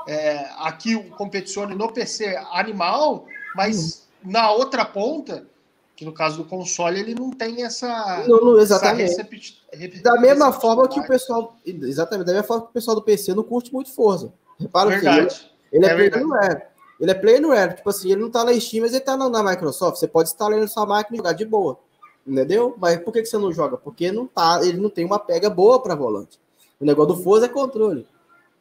é, 0.08 0.49
aqui 0.58 0.95
o 0.95 1.04
competicione 1.12 1.76
no 1.76 1.91
PC 1.91 2.36
animal, 2.51 3.28
mas 3.56 4.08
hum. 4.26 4.32
na 4.32 4.51
outra 4.51 4.84
ponta, 4.84 5.45
que 5.96 6.06
no 6.06 6.14
caso 6.14 6.38
do 6.38 6.46
console, 6.46 7.00
ele 7.00 7.14
não 7.14 7.32
tem 7.32 7.64
essa. 7.64 8.24
Não, 8.28 8.39
não 8.39 8.60
exatamente. 8.60 9.12
Essa 9.12 9.24
recep... 9.72 10.02
Da 10.02 10.20
mesma 10.20 10.52
forma 10.52 10.88
que 10.88 11.00
o 11.00 11.08
pessoal. 11.08 11.56
Exatamente, 11.66 12.26
da 12.26 12.34
mesma 12.34 12.48
forma 12.48 12.64
que 12.64 12.70
o 12.70 12.74
pessoal 12.74 12.96
do 12.96 13.04
PC 13.04 13.34
não 13.34 13.44
curte 13.44 13.72
muito 13.72 13.94
Forza. 13.94 14.34
Repara 14.60 14.89
verdade. 14.89 15.36
que 15.36 15.76
ele, 15.76 15.86
ele 15.86 16.04
é, 16.04 16.08
é 16.08 16.46
Air. 16.46 16.68
Ele 17.00 17.12
é 17.12 17.14
play 17.14 17.39
no 17.39 17.52
Air. 17.52 17.76
Tipo 17.76 17.89
assim, 17.89 18.12
ele 18.12 18.22
não 18.22 18.30
tá 18.30 18.44
na 18.44 18.60
Steam, 18.60 18.84
mas 18.84 18.94
ele 18.94 19.02
tá 19.02 19.16
na, 19.18 19.30
na 19.30 19.44
Microsoft. 19.44 20.00
Você 20.00 20.08
pode 20.08 20.30
instalar 20.30 20.54
ele 20.54 20.62
na 20.62 20.68
sua 20.68 20.86
máquina 20.86 21.16
e 21.16 21.18
jogar 21.18 21.34
de 21.34 21.46
boa. 21.46 21.80
Entendeu? 22.26 22.76
Mas 22.80 22.98
por 23.02 23.12
que, 23.12 23.22
que 23.22 23.28
você 23.28 23.38
não 23.38 23.52
joga? 23.52 23.78
Porque 23.78 24.12
não 24.12 24.26
tá, 24.26 24.62
ele 24.64 24.78
não 24.78 24.89
tem 24.89 25.06
uma 25.06 25.20
pega 25.20 25.50
boa 25.50 25.82
para 25.82 25.96
volante. 25.96 26.39
O 26.80 26.86
negócio 26.86 27.16
do 27.16 27.22
Forza 27.22 27.46
é 27.46 27.50
controle. 27.50 28.08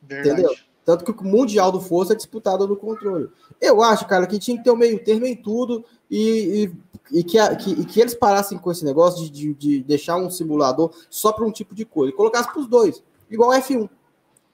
Verdade. 0.03 0.41
Entendeu? 0.41 0.55
Tanto 0.85 1.05
que 1.05 1.13
o 1.13 1.25
Mundial 1.25 1.71
do 1.71 1.81
Força 1.81 2.13
é 2.13 2.17
disputado 2.17 2.67
no 2.67 2.77
controle. 2.77 3.29
Eu 3.61 3.83
acho, 3.83 4.07
cara, 4.07 4.27
que 4.27 4.39
tinha 4.39 4.57
que 4.57 4.65
ter 4.65 4.71
um 4.71 4.77
meio 4.77 5.03
termo 5.03 5.27
em 5.27 5.37
tudo 5.37 5.85
e, 6.11 6.65
e, 6.65 6.92
e 7.13 7.23
que, 7.23 7.39
que, 7.57 7.71
e 7.73 7.85
que 7.85 8.01
eles 8.01 8.15
parassem 8.15 8.57
com 8.59 8.71
esse 8.71 8.85
negócio 8.85 9.25
de, 9.25 9.31
de, 9.31 9.55
de 9.55 9.83
deixar 9.83 10.17
um 10.17 10.31
simulador 10.31 10.91
só 11.11 11.31
para 11.31 11.45
um 11.45 11.53
tipo 11.53 11.75
de 11.75 11.85
coisa. 11.85 12.13
E 12.13 12.17
colocasse 12.17 12.51
para 12.51 12.61
os 12.61 12.67
dois, 12.67 13.03
igual 13.31 13.51
o 13.51 13.53
F1. 13.53 13.89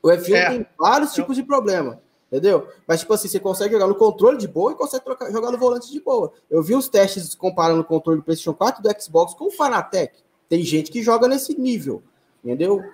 O 0.03 0.09
F1 0.09 0.35
é. 0.35 0.49
tem 0.51 0.67
vários 0.79 1.13
tipos 1.13 1.37
de 1.37 1.43
problema. 1.43 2.01
Entendeu? 2.31 2.69
Mas, 2.87 3.01
tipo 3.01 3.15
assim, 3.15 3.27
você 3.27 3.41
consegue 3.41 3.73
jogar 3.73 3.87
no 3.87 3.95
controle 3.95 4.37
de 4.37 4.47
boa 4.47 4.73
e 4.73 4.75
consegue 4.75 5.03
trocar, 5.03 5.33
jogar 5.33 5.51
no 5.51 5.57
volante 5.57 5.91
de 5.91 5.99
boa. 5.99 6.31
Eu 6.51 6.63
vi 6.63 6.75
os 6.75 6.87
testes 6.87 7.35
comparando 7.35 7.81
o 7.81 7.85
controle 7.85 8.21
do 8.21 8.25
PlayStation 8.25 8.53
4 8.53 8.81
e 8.81 8.83
do 8.83 9.03
Xbox 9.03 9.33
com 9.33 9.47
o 9.47 9.51
Fanatec. 9.51 10.13
Tem 10.47 10.63
gente 10.63 10.91
que 10.91 11.03
joga 11.03 11.27
nesse 11.27 11.59
nível, 11.59 12.03
entendeu? 12.45 12.85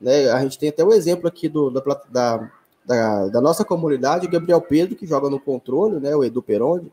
Né? 0.00 0.30
A 0.30 0.40
gente 0.42 0.58
tem 0.58 0.68
até 0.68 0.84
o 0.84 0.92
exemplo 0.92 1.26
aqui 1.26 1.48
do, 1.48 1.70
da, 1.70 1.80
da, 2.08 2.50
da, 2.84 3.26
da 3.28 3.40
nossa 3.40 3.64
comunidade, 3.64 4.28
o 4.28 4.30
Gabriel 4.30 4.60
Pedro, 4.60 4.94
que 4.94 5.06
joga 5.06 5.28
no 5.28 5.40
controle, 5.40 5.98
né? 5.98 6.14
O 6.14 6.22
Edu 6.22 6.40
Peronde, 6.40 6.92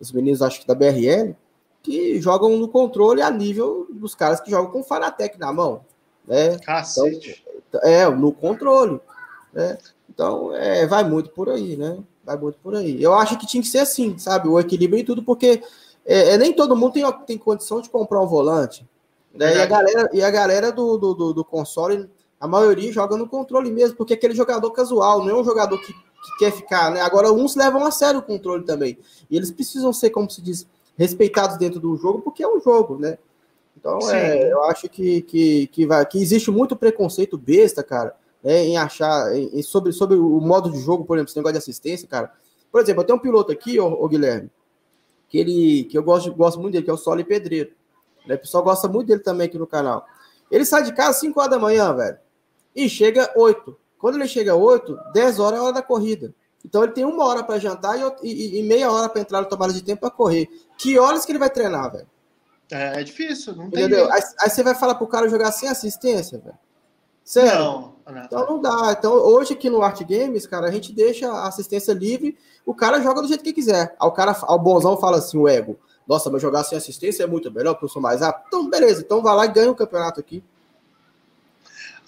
os 0.00 0.10
meninos, 0.12 0.40
acho 0.40 0.60
que 0.60 0.66
da 0.66 0.74
BRL, 0.74 1.36
que 1.82 2.20
jogam 2.20 2.56
no 2.56 2.68
controle 2.68 3.22
a 3.22 3.30
nível 3.30 3.86
dos 3.90 4.14
caras 4.14 4.40
que 4.40 4.50
jogam 4.50 4.70
com 4.70 4.80
o 4.80 4.84
Fanatec 4.84 5.38
na 5.38 5.52
mão. 5.52 5.84
Né? 6.26 6.58
Cacete. 6.58 7.44
Então, 7.68 7.80
é, 7.82 8.08
no 8.08 8.32
controle. 8.32 9.00
Né? 9.52 9.78
Então, 10.08 10.54
é, 10.54 10.86
vai 10.86 11.04
muito 11.04 11.30
por 11.30 11.48
aí, 11.48 11.76
né? 11.76 11.98
Vai 12.24 12.36
muito 12.36 12.58
por 12.58 12.74
aí. 12.74 13.02
Eu 13.02 13.14
acho 13.14 13.38
que 13.38 13.46
tinha 13.46 13.62
que 13.62 13.68
ser 13.68 13.78
assim, 13.78 14.18
sabe? 14.18 14.48
O 14.48 14.58
equilíbrio 14.58 15.00
em 15.00 15.04
tudo, 15.04 15.22
porque 15.22 15.62
é, 16.04 16.34
é 16.34 16.38
nem 16.38 16.52
todo 16.52 16.76
mundo 16.76 16.92
tem, 16.92 17.12
tem 17.26 17.38
condição 17.38 17.80
de 17.80 17.88
comprar 17.88 18.20
um 18.20 18.26
volante. 18.26 18.86
Né? 19.32 19.56
E 19.56 19.60
a 19.60 19.66
galera, 19.66 20.10
e 20.12 20.22
a 20.22 20.30
galera 20.30 20.72
do, 20.72 20.96
do, 20.98 21.14
do, 21.14 21.32
do, 21.34 21.44
console, 21.44 22.08
a 22.40 22.48
maioria 22.48 22.92
joga 22.92 23.16
no 23.16 23.28
controle 23.28 23.70
mesmo, 23.70 23.96
porque 23.96 24.14
é 24.14 24.16
aquele 24.16 24.34
jogador 24.34 24.70
casual, 24.72 25.24
não 25.24 25.30
é 25.30 25.40
um 25.40 25.44
jogador 25.44 25.78
que, 25.78 25.92
que 25.92 26.38
quer 26.38 26.52
ficar, 26.52 26.90
né? 26.90 27.00
Agora, 27.00 27.32
uns 27.32 27.54
levam 27.54 27.84
a 27.84 27.90
sério 27.90 28.20
o 28.20 28.22
controle 28.22 28.64
também. 28.64 28.98
E 29.30 29.36
eles 29.36 29.50
precisam 29.50 29.92
ser, 29.92 30.10
como 30.10 30.28
se 30.28 30.42
diz, 30.42 30.66
respeitados 30.98 31.56
dentro 31.56 31.80
do 31.80 31.96
jogo, 31.96 32.20
porque 32.20 32.42
é 32.42 32.48
um 32.48 32.60
jogo, 32.60 32.98
né? 32.98 33.16
Então, 33.76 33.98
é, 34.10 34.52
eu 34.52 34.64
acho 34.64 34.88
que, 34.88 35.22
que, 35.22 35.66
que, 35.68 35.86
vai, 35.86 36.04
que 36.04 36.20
existe 36.20 36.50
muito 36.50 36.74
preconceito 36.74 37.38
besta, 37.38 37.82
cara 37.82 38.14
né, 38.42 38.64
em 38.64 38.76
achar, 38.76 39.34
em, 39.36 39.62
sobre, 39.62 39.92
sobre 39.92 40.16
o 40.16 40.40
modo 40.40 40.70
de 40.70 40.80
jogo, 40.80 41.04
por 41.04 41.16
exemplo, 41.16 41.30
esse 41.30 41.36
negócio 41.36 41.54
de 41.54 41.58
assistência, 41.58 42.08
cara. 42.08 42.32
Por 42.70 42.80
exemplo, 42.80 43.02
eu 43.02 43.06
tenho 43.06 43.18
um 43.18 43.22
piloto 43.22 43.50
aqui, 43.50 43.80
o 43.80 44.08
Guilherme, 44.08 44.50
que 45.28 45.38
ele 45.38 45.84
que 45.84 45.96
eu 45.96 46.02
gosto, 46.02 46.32
gosto 46.34 46.60
muito 46.60 46.72
dele, 46.72 46.84
que 46.84 46.90
é 46.90 46.94
o 46.94 46.98
Soli 46.98 47.24
Pedreiro. 47.24 47.72
Né? 48.26 48.34
O 48.34 48.38
pessoal 48.38 48.62
gosta 48.62 48.88
muito 48.88 49.08
dele 49.08 49.20
também 49.20 49.46
aqui 49.46 49.58
no 49.58 49.66
canal. 49.66 50.04
Ele 50.50 50.64
sai 50.64 50.82
de 50.82 50.92
casa 50.92 51.10
às 51.10 51.20
5 51.20 51.38
horas 51.38 51.50
da 51.50 51.58
manhã, 51.58 51.94
velho, 51.94 52.18
e 52.74 52.88
chega 52.88 53.32
8. 53.36 53.76
Quando 53.98 54.16
ele 54.16 54.28
chega 54.28 54.54
8, 54.54 54.98
10 55.12 55.38
horas 55.38 55.58
é 55.58 55.60
a 55.60 55.64
hora 55.64 55.72
da 55.74 55.82
corrida. 55.82 56.32
Então 56.68 56.84
ele 56.84 56.92
tem 56.92 57.04
uma 57.04 57.24
hora 57.24 57.42
para 57.42 57.58
jantar 57.58 57.98
e, 57.98 58.02
e, 58.22 58.58
e, 58.58 58.62
meia 58.62 58.92
hora 58.92 59.08
para 59.08 59.22
entrar 59.22 59.40
no 59.40 59.48
tomada 59.48 59.72
de 59.72 59.82
tempo 59.82 60.02
para 60.02 60.10
correr. 60.10 60.46
Que 60.76 60.98
horas 60.98 61.24
que 61.24 61.32
ele 61.32 61.38
vai 61.38 61.48
treinar, 61.48 61.90
velho? 61.90 62.06
É, 62.70 63.00
é 63.00 63.02
difícil, 63.02 63.56
não 63.56 63.70
tem. 63.70 63.84
Entendeu? 63.84 64.12
Aí, 64.12 64.20
aí, 64.42 64.50
você 64.50 64.62
vai 64.62 64.74
falar 64.74 64.96
pro 64.96 65.06
cara 65.06 65.30
jogar 65.30 65.50
sem 65.50 65.66
assistência, 65.66 66.38
velho. 66.38 66.58
Sério? 67.24 67.58
Não, 67.58 67.94
não. 68.06 68.24
Então 68.24 68.46
não 68.46 68.60
dá. 68.60 68.94
Então 68.98 69.12
hoje 69.14 69.54
aqui 69.54 69.70
no 69.70 69.80
Art 69.80 69.98
Games, 70.02 70.46
cara, 70.46 70.68
a 70.68 70.70
gente 70.70 70.92
deixa 70.92 71.30
a 71.32 71.48
assistência 71.48 71.94
livre, 71.94 72.36
o 72.66 72.74
cara 72.74 73.00
joga 73.00 73.22
do 73.22 73.28
jeito 73.28 73.42
que 73.42 73.54
quiser. 73.54 73.96
Aí 73.98 74.06
o 74.06 74.12
cara, 74.12 74.36
o 74.46 74.58
bonzão 74.58 74.98
fala 74.98 75.16
assim, 75.16 75.38
o 75.38 75.48
ego, 75.48 75.78
nossa, 76.06 76.28
mas 76.28 76.42
jogar 76.42 76.64
sem 76.64 76.76
assistência 76.76 77.22
é 77.22 77.26
muito 77.26 77.50
melhor, 77.50 77.72
porque 77.72 77.86
eu 77.86 77.90
sou 77.90 78.02
mais 78.02 78.20
rápido. 78.20 78.44
Então, 78.48 78.68
beleza, 78.68 79.00
então 79.00 79.22
vai 79.22 79.34
lá 79.34 79.46
e 79.46 79.52
ganha 79.52 79.70
o 79.70 79.74
campeonato 79.74 80.20
aqui. 80.20 80.44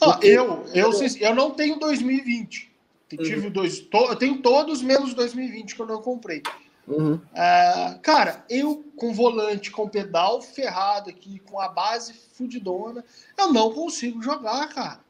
Ah, 0.02 0.18
eu, 0.22 0.64
eu, 0.74 0.90
eu 1.20 1.34
não 1.34 1.50
tenho 1.50 1.78
2020. 1.78 2.69
Eu, 3.12 3.24
tive 3.24 3.46
uhum. 3.46 3.52
dois, 3.52 3.80
to, 3.80 3.98
eu 3.98 4.16
tenho 4.16 4.40
todos 4.42 4.82
menos 4.82 5.14
2020 5.14 5.74
que 5.74 5.82
eu 5.82 5.86
não 5.86 6.00
comprei. 6.00 6.42
Uhum. 6.86 7.14
Uh, 7.14 8.00
cara, 8.02 8.44
eu 8.48 8.84
com 8.96 9.12
volante, 9.12 9.70
com 9.70 9.88
pedal 9.88 10.42
ferrado 10.42 11.10
aqui, 11.10 11.38
com 11.40 11.60
a 11.60 11.68
base 11.68 12.12
fudidona, 12.34 13.04
eu 13.38 13.52
não 13.52 13.72
consigo 13.72 14.22
jogar, 14.22 14.68
cara. 14.68 15.00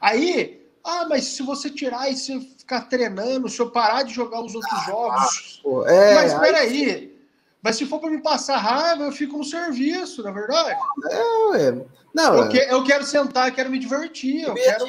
Aí, 0.00 0.62
ah, 0.84 1.06
mas 1.08 1.24
se 1.24 1.42
você 1.42 1.70
tirar 1.70 2.10
e 2.10 2.16
se 2.16 2.38
ficar 2.40 2.82
treinando, 2.82 3.48
se 3.48 3.60
eu 3.60 3.70
parar 3.70 4.02
de 4.02 4.14
jogar 4.14 4.40
os 4.40 4.54
outros 4.54 4.72
ah, 4.72 4.84
jogos. 4.86 5.60
Pô, 5.62 5.86
é, 5.86 6.14
mas 6.14 6.34
peraí. 6.34 6.90
Aí... 6.90 7.18
Mas 7.60 7.76
se 7.76 7.84
for 7.84 7.98
para 7.98 8.10
me 8.10 8.22
passar 8.22 8.56
raiva, 8.56 9.04
eu 9.04 9.12
fico 9.12 9.36
no 9.36 9.44
serviço, 9.44 10.22
na 10.22 10.30
é 10.30 10.32
verdade. 10.32 10.78
É, 11.10 11.72
Não, 12.14 12.36
eu, 12.36 12.48
que, 12.48 12.56
eu 12.56 12.84
quero 12.84 13.04
sentar, 13.04 13.52
quero 13.52 13.68
me 13.68 13.78
divertir. 13.78 14.42
Eu 14.44 14.54
quero. 14.54 14.86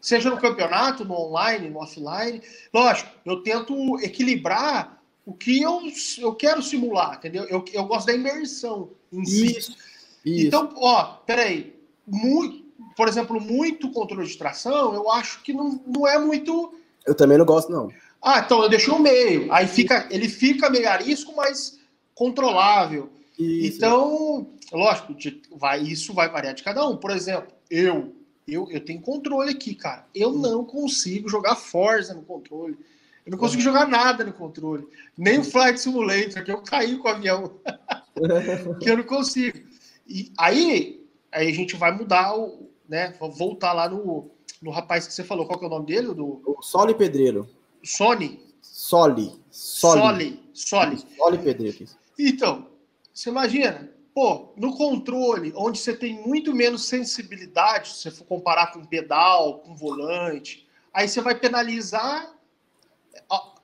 Seja 0.00 0.30
no 0.30 0.38
campeonato, 0.38 1.04
no 1.04 1.14
online, 1.14 1.70
no 1.70 1.80
offline. 1.80 2.40
Lógico, 2.72 3.10
eu 3.24 3.42
tento 3.42 3.98
equilibrar 4.00 5.02
o 5.24 5.34
que 5.34 5.60
eu, 5.60 5.82
eu 6.18 6.34
quero 6.34 6.62
simular, 6.62 7.16
entendeu? 7.16 7.44
Eu, 7.44 7.64
eu 7.72 7.84
gosto 7.84 8.06
da 8.06 8.14
imersão 8.14 8.90
em 9.12 9.24
si. 9.24 9.58
Isso, 9.58 9.76
isso. 10.24 10.46
Então, 10.46 10.72
ó, 10.76 11.04
peraí. 11.26 11.74
Muito, 12.06 12.64
por 12.96 13.08
exemplo, 13.08 13.40
muito 13.40 13.90
controle 13.90 14.28
de 14.28 14.38
tração, 14.38 14.94
eu 14.94 15.10
acho 15.10 15.42
que 15.42 15.52
não, 15.52 15.80
não 15.84 16.06
é 16.06 16.18
muito. 16.18 16.72
Eu 17.04 17.14
também 17.16 17.36
não 17.36 17.44
gosto, 17.44 17.72
não. 17.72 17.90
Ah, 18.22 18.40
então 18.40 18.62
eu 18.62 18.68
deixo 18.68 18.92
no 18.92 19.00
meio. 19.00 19.52
Aí 19.52 19.66
fica, 19.66 20.06
ele 20.10 20.28
fica 20.28 20.70
meio 20.70 20.88
arisco, 20.88 21.34
mas 21.36 21.78
controlável. 22.14 23.10
Isso. 23.38 23.76
Então, 23.76 24.48
lógico, 24.72 25.14
vai, 25.56 25.82
isso 25.82 26.14
vai 26.14 26.28
variar 26.28 26.54
de 26.54 26.62
cada 26.62 26.86
um. 26.88 26.96
Por 26.96 27.10
exemplo, 27.10 27.52
eu, 27.70 28.14
eu, 28.46 28.70
eu 28.70 28.84
tenho 28.84 29.00
controle 29.00 29.50
aqui, 29.50 29.74
cara. 29.74 30.06
Eu 30.14 30.32
não 30.32 30.64
consigo 30.64 31.28
jogar 31.28 31.56
Forza 31.56 32.14
no 32.14 32.22
controle. 32.22 32.78
Eu 33.24 33.32
não 33.32 33.38
consigo 33.38 33.60
jogar 33.60 33.88
nada 33.88 34.22
no 34.24 34.32
controle. 34.32 34.86
Nem 35.18 35.40
o 35.40 35.44
Flight 35.44 35.80
Simulator, 35.80 36.44
que 36.44 36.52
eu 36.52 36.62
caí 36.62 36.96
com 36.96 37.08
o 37.08 37.10
avião. 37.10 37.58
que 38.80 38.88
eu 38.88 38.96
não 38.96 39.04
consigo. 39.04 39.58
E 40.06 40.32
aí, 40.38 41.04
aí 41.32 41.48
a 41.48 41.52
gente 41.52 41.74
vai 41.74 41.90
mudar 41.90 42.36
o, 42.38 42.70
né? 42.88 43.12
Voltar 43.18 43.72
lá 43.72 43.88
no, 43.88 44.30
no 44.62 44.70
rapaz 44.70 45.08
que 45.08 45.12
você 45.12 45.24
falou, 45.24 45.44
qual 45.46 45.58
que 45.58 45.64
é 45.64 45.68
o 45.68 45.70
nome 45.70 45.86
dele? 45.86 46.14
Do... 46.14 46.40
O 46.46 46.62
Soli 46.62 46.94
Pedreiro. 46.94 47.48
Sony? 47.82 48.40
Soli. 48.62 49.40
Soli. 49.50 50.00
Soli. 50.00 50.40
Soli. 50.52 51.04
Soli 51.16 51.38
Pedreiro. 51.38 51.84
Então, 52.16 52.68
você 53.12 53.28
imagina, 53.28 53.90
pô, 54.16 54.48
no 54.56 54.74
controle, 54.74 55.52
onde 55.54 55.78
você 55.78 55.92
tem 55.92 56.14
muito 56.26 56.54
menos 56.54 56.86
sensibilidade, 56.86 57.88
se 57.88 58.00
você 58.04 58.10
for 58.10 58.24
comparar 58.24 58.72
com 58.72 58.82
pedal, 58.82 59.58
com 59.58 59.76
volante, 59.76 60.66
aí 60.90 61.06
você 61.06 61.20
vai 61.20 61.34
penalizar 61.34 62.34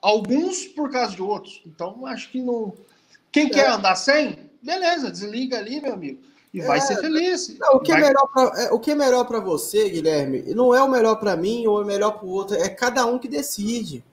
alguns 0.02 0.66
por 0.66 0.90
causa 0.90 1.16
de 1.16 1.22
outros. 1.22 1.62
Então, 1.64 2.04
acho 2.04 2.30
que 2.30 2.38
não. 2.38 2.74
Quem 3.30 3.46
é. 3.46 3.48
quer 3.48 3.70
andar 3.70 3.96
sem, 3.96 4.50
beleza, 4.62 5.10
desliga 5.10 5.56
ali, 5.56 5.80
meu 5.80 5.94
amigo. 5.94 6.22
E 6.52 6.60
vai 6.60 6.82
ser 6.82 6.98
é, 6.98 7.00
feliz. 7.00 7.58
Não, 7.58 7.76
o, 7.76 7.80
que 7.80 7.90
vai... 7.90 8.02
é 8.02 8.04
melhor 8.08 8.26
pra, 8.26 8.52
é, 8.62 8.72
o 8.72 8.78
que 8.78 8.90
é 8.90 8.94
melhor 8.94 9.24
para 9.24 9.40
você, 9.40 9.88
Guilherme, 9.88 10.42
não 10.54 10.74
é 10.74 10.82
o 10.82 10.90
melhor 10.90 11.14
para 11.16 11.34
mim 11.34 11.66
ou 11.66 11.80
é 11.80 11.84
melhor 11.86 12.18
para 12.18 12.26
o 12.26 12.30
outro, 12.30 12.56
é 12.58 12.68
cada 12.68 13.06
um 13.06 13.18
que 13.18 13.26
decide. 13.26 14.04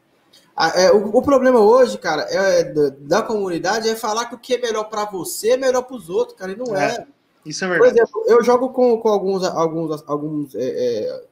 É, 0.75 0.91
o, 0.91 1.17
o, 1.17 1.21
problema 1.21 1.59
hoje, 1.59 1.97
cara, 1.97 2.23
é, 2.23 2.65
da, 2.65 2.89
da, 2.99 3.21
comunidade 3.21 3.87
é 3.87 3.95
falar 3.95 4.25
que 4.25 4.35
o 4.35 4.37
que 4.37 4.55
é 4.55 4.57
melhor 4.57 4.89
para 4.89 5.05
você 5.05 5.51
é 5.51 5.57
melhor 5.57 5.83
para 5.83 5.95
os 5.95 6.09
outros, 6.09 6.37
cara, 6.37 6.51
e 6.51 6.55
não 6.57 6.75
é. 6.75 6.95
é. 6.95 7.07
Isso 7.45 7.63
é 7.63 7.69
verdade. 7.69 7.91
Por 7.91 7.97
exemplo, 7.97 8.23
eu 8.27 8.43
jogo 8.43 8.69
com, 8.69 8.97
com 8.97 9.07
alguns, 9.07 9.43
alguns, 9.45 10.03
alguns 10.05 10.55
é, 10.55 11.23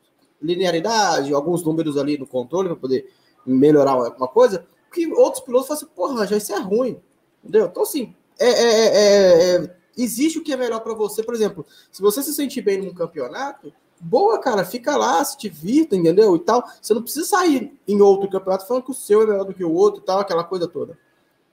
linearidade, 0.42 1.34
alguns 1.34 1.62
números 1.64 1.98
ali 1.98 2.18
no 2.18 2.26
controle 2.26 2.70
para 2.70 2.78
poder 2.78 3.12
melhorar 3.46 3.92
alguma 3.92 4.30
coisa, 4.30 4.66
que 4.94 5.06
outros 5.14 5.44
pilotos 5.44 5.68
falam 5.68 5.84
assim, 5.84 5.92
porra, 5.94 6.28
já 6.28 6.38
isso 6.38 6.54
é 6.54 6.60
ruim. 6.60 7.00
Entendeu? 7.44 7.68
Então, 7.68 7.84
assim, 7.84 8.16
é, 8.40 8.50
é, 8.50 9.56
é, 9.56 9.76
existe 9.98 10.40
o 10.40 10.44
que 10.44 10.54
é 10.54 10.58
melhor 10.58 10.80
para 10.80 10.94
você. 10.94 11.24
Por 11.24 11.34
exemplo, 11.34 11.66
se 11.92 12.02
você 12.02 12.24
se 12.24 12.34
sentir 12.34 12.62
bem 12.62 12.78
num 12.78 12.94
campeonato, 12.94 13.74
boa, 14.00 14.40
cara, 14.40 14.64
fica 14.66 14.96
lá, 14.96 15.24
se 15.24 15.38
divirta, 15.38 15.96
entendeu? 15.96 16.36
E 16.36 16.40
tal. 16.40 16.68
Você 16.82 16.94
não 16.94 17.02
precisa 17.02 17.26
sair 17.26 17.78
em 17.88 18.02
outro 18.02 18.30
campeonato 18.30 18.68
falando 18.68 18.84
que 18.84 18.92
o 18.92 18.96
seu 18.96 19.22
é 19.22 19.26
melhor 19.28 19.46
do 19.46 19.54
que 19.54 19.64
o 19.64 19.74
outro 19.74 20.02
e 20.02 20.06
tal, 20.06 20.20
aquela 20.20 20.44
coisa 20.44 20.68
toda. 20.68 20.98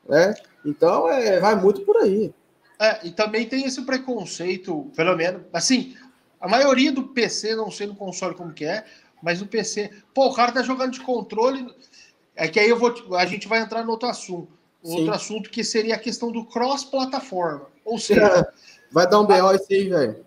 Né? 0.09 0.34
Então, 0.64 1.09
é, 1.09 1.40
vai 1.40 1.55
muito 1.55 1.82
por 1.82 1.97
aí. 1.99 2.32
É, 2.78 3.07
e 3.07 3.11
também 3.11 3.47
tem 3.49 3.64
esse 3.64 3.82
preconceito, 3.82 4.90
pelo 4.97 5.16
menos, 5.16 5.42
assim, 5.53 5.97
a 6.40 6.49
maioria 6.49 6.92
do 6.92 7.05
PC, 7.05 7.55
não 7.55 7.70
sei 7.70 7.86
no 7.86 7.95
console 7.95 8.34
como 8.34 8.53
que 8.53 8.64
é, 8.64 8.84
mas 9.22 9.40
no 9.40 9.47
PC, 9.47 9.90
pô, 10.12 10.26
o 10.26 10.34
cara 10.34 10.53
tá 10.53 10.62
jogando 10.62 10.92
de 10.92 11.01
controle, 11.01 11.66
é 12.36 12.49
que 12.49 12.61
aí 12.61 12.68
eu 12.68 12.78
vou, 12.78 12.92
a 13.16 13.24
gente 13.24 13.49
vai 13.49 13.61
entrar 13.61 13.84
no 13.84 13.92
outro 13.92 14.09
assunto. 14.09 14.53
Outro 14.82 15.05
Sim. 15.05 15.11
assunto 15.11 15.51
que 15.51 15.64
seria 15.64 15.95
a 15.95 15.99
questão 15.99 16.30
do 16.30 16.45
cross-plataforma. 16.45 17.68
Ou 17.84 17.99
seja. 17.99 18.47
Vai 18.92 19.09
dar 19.09 19.18
um 19.18 19.26
BO 19.26 19.55
isso 19.55 19.66
aí, 19.70 19.88
velho. 19.88 20.24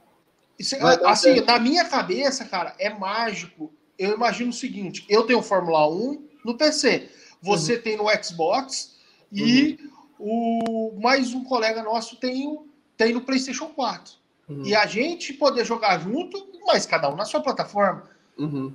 Assim, 1.05 1.39
um 1.39 1.45
na 1.45 1.59
minha 1.59 1.85
cabeça, 1.85 2.45
cara, 2.45 2.75
é 2.79 2.89
mágico. 2.89 3.71
Eu 3.97 4.13
imagino 4.13 4.49
o 4.49 4.53
seguinte: 4.53 5.05
eu 5.07 5.23
tenho 5.23 5.41
Fórmula 5.41 5.87
1 5.87 6.27
no 6.43 6.57
PC, 6.57 7.09
você 7.41 7.75
uhum. 7.75 7.81
tem 7.81 7.97
no 7.97 8.23
Xbox 8.23 8.95
e 9.31 9.77
uhum. 10.19 10.95
o 10.97 10.99
mais 10.99 11.33
um 11.33 11.43
colega 11.43 11.83
nosso 11.83 12.15
tem, 12.15 12.59
tem 12.95 13.13
no 13.13 13.21
PlayStation 13.21 13.67
4. 13.67 14.13
Uhum. 14.49 14.65
E 14.65 14.75
a 14.75 14.85
gente 14.85 15.33
poder 15.33 15.65
jogar 15.65 15.99
junto, 15.99 16.47
mas 16.65 16.85
cada 16.85 17.09
um 17.09 17.15
na 17.15 17.25
sua 17.25 17.41
plataforma. 17.41 18.09
Uhum. 18.37 18.73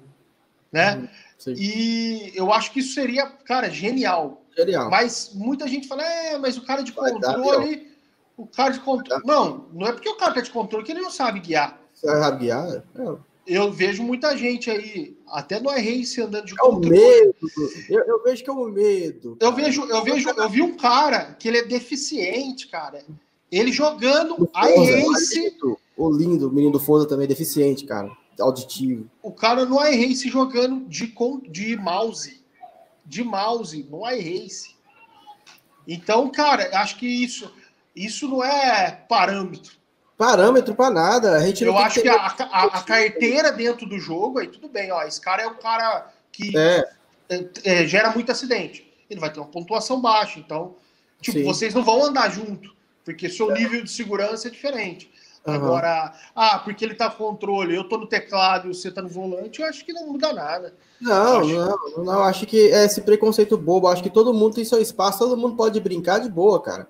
Né? 0.71 1.09
Uhum. 1.47 1.55
E 1.57 2.33
eu 2.35 2.53
acho 2.53 2.73
que 2.73 2.81
isso 2.81 2.95
seria, 2.95 3.27
cara, 3.27 3.69
genial. 3.71 4.45
Genial. 4.57 4.91
Mas 4.91 5.33
muita 5.35 5.67
gente 5.67 5.89
fala, 5.89 6.05
é, 6.05 6.39
mas 6.39 6.57
o 6.57 6.63
cara 6.63 6.83
de 6.83 6.93
controle. 6.93 7.92
O 8.43 8.47
cara 8.47 8.71
de 8.71 8.81
controle. 8.81 9.23
Não, 9.25 9.69
não 9.73 9.87
é 9.87 9.93
porque 9.93 10.09
o 10.09 10.17
cara 10.17 10.35
tá 10.35 10.41
de 10.41 10.51
controle 10.51 10.85
que 10.85 10.93
ele 10.93 11.01
não 11.01 11.11
sabe 11.11 11.41
guiar. 11.41 11.81
Você 11.93 12.07
sabe 12.07 12.45
guiar? 12.45 12.69
É. 12.69 13.17
Eu 13.45 13.73
vejo 13.73 14.03
muita 14.05 14.37
gente 14.37 14.71
aí, 14.71 15.17
até 15.29 15.59
no 15.59 15.71
iRace 15.77 16.23
andando 16.23 16.47
de 16.47 16.53
é 16.53 16.57
controle. 16.57 16.87
O 16.87 16.91
medo. 16.91 17.35
Eu, 17.89 18.05
eu, 18.05 18.23
vejo 18.23 18.45
que 18.45 18.51
é 18.51 18.53
o 18.53 18.65
medo. 18.69 19.37
Cara. 19.37 19.51
Eu 19.51 19.57
vejo, 19.57 19.85
eu 19.85 20.05
vejo, 20.05 20.31
eu 20.31 20.49
vi 20.49 20.63
um 20.63 20.77
cara 20.77 21.35
que 21.35 21.49
ele 21.49 21.59
é 21.59 21.65
deficiente, 21.65 22.69
cara. 22.69 23.05
Ele 23.51 23.73
jogando 23.73 24.49
iRace. 24.55 25.57
O 25.97 26.11
lindo, 26.11 26.49
o 26.49 26.53
menino 26.53 26.73
do 26.73 26.81
Forza 26.81 27.07
também 27.07 27.25
é 27.25 27.29
deficiente, 27.29 27.85
cara. 27.85 28.11
Auditivo. 28.41 29.11
O 29.23 29.33
cara 29.33 29.65
no 29.65 29.85
iRace 29.85 30.29
jogando 30.29 30.87
de, 30.89 31.13
de 31.51 31.77
mouse 31.77 32.43
de 33.05 33.23
mouse 33.23 33.87
no 33.91 34.09
iRace. 34.09 34.75
Então, 35.87 36.31
cara, 36.31 36.71
acho 36.79 36.97
que 36.99 37.07
isso, 37.07 37.53
isso 37.95 38.29
não 38.29 38.45
é 38.45 38.91
parâmetro. 39.09 39.73
Parâmetro 40.17 40.75
para 40.75 40.91
nada. 40.91 41.37
A 41.37 41.41
gente 41.41 41.65
Eu 41.65 41.77
acho 41.77 42.01
que, 42.01 42.09
a, 42.09 42.15
a, 42.15 42.65
a, 42.65 42.83
carteira 42.83 43.51
dentro 43.51 43.87
do 43.87 43.99
jogo, 43.99 44.39
aí 44.39 44.47
tudo 44.47 44.69
bem, 44.69 44.93
ó. 44.93 45.03
Esse 45.03 45.21
cara 45.21 45.43
é 45.43 45.47
um 45.47 45.57
cara 45.57 46.13
que 46.31 46.57
é. 46.57 46.89
É, 47.29 47.49
é, 47.65 47.87
gera 47.87 48.11
muito 48.11 48.31
acidente. 48.31 48.89
Ele 49.09 49.21
vai 49.21 49.33
ter 49.33 49.41
uma 49.41 49.49
pontuação 49.49 50.01
baixa. 50.01 50.39
Então, 50.39 50.77
tipo, 51.21 51.39
Sim. 51.39 51.45
vocês 51.45 51.75
não 51.75 51.83
vão 51.83 52.05
andar 52.05 52.31
junto, 52.31 52.75
porque 53.05 53.29
seu 53.29 53.51
é. 53.51 53.55
nível 53.59 53.83
de 53.83 53.91
segurança 53.91 54.49
é 54.49 54.51
diferente. 54.51 55.11
Uhum. 55.45 55.55
Agora, 55.55 56.15
ah, 56.37 56.61
porque 56.61 56.85
ele 56.85 56.95
tá 56.95 57.11
com 57.11 57.25
controle, 57.25 57.75
eu 57.75 57.89
tô 57.89 57.99
no 57.99 58.07
teclado 58.07 58.71
e 58.71 58.75
você 58.75 58.93
tá 58.93 59.03
no 59.03 59.09
volante, 59.09 59.61
eu 59.61 59.67
acho 59.67 59.85
que 59.85 59.93
não 59.93 60.13
muda 60.13 60.33
nada. 60.33 60.73
Não, 61.01 61.41
acho... 61.41 61.53
não, 61.97 62.05
não, 62.05 62.23
acho 62.23 62.47
que 62.47 62.71
é 62.71 62.85
esse 62.85 63.01
preconceito 63.01 63.59
bobo, 63.59 63.89
acho 63.89 64.05
que 64.05 64.11
todo 64.11 64.33
mundo 64.33 64.55
tem 64.55 64.65
seu 64.65 64.81
espaço, 64.81 65.19
todo 65.19 65.37
mundo 65.37 65.57
pode 65.57 65.81
brincar 65.81 66.21
de 66.21 66.31
boa, 66.31 66.63
cara. 66.63 66.87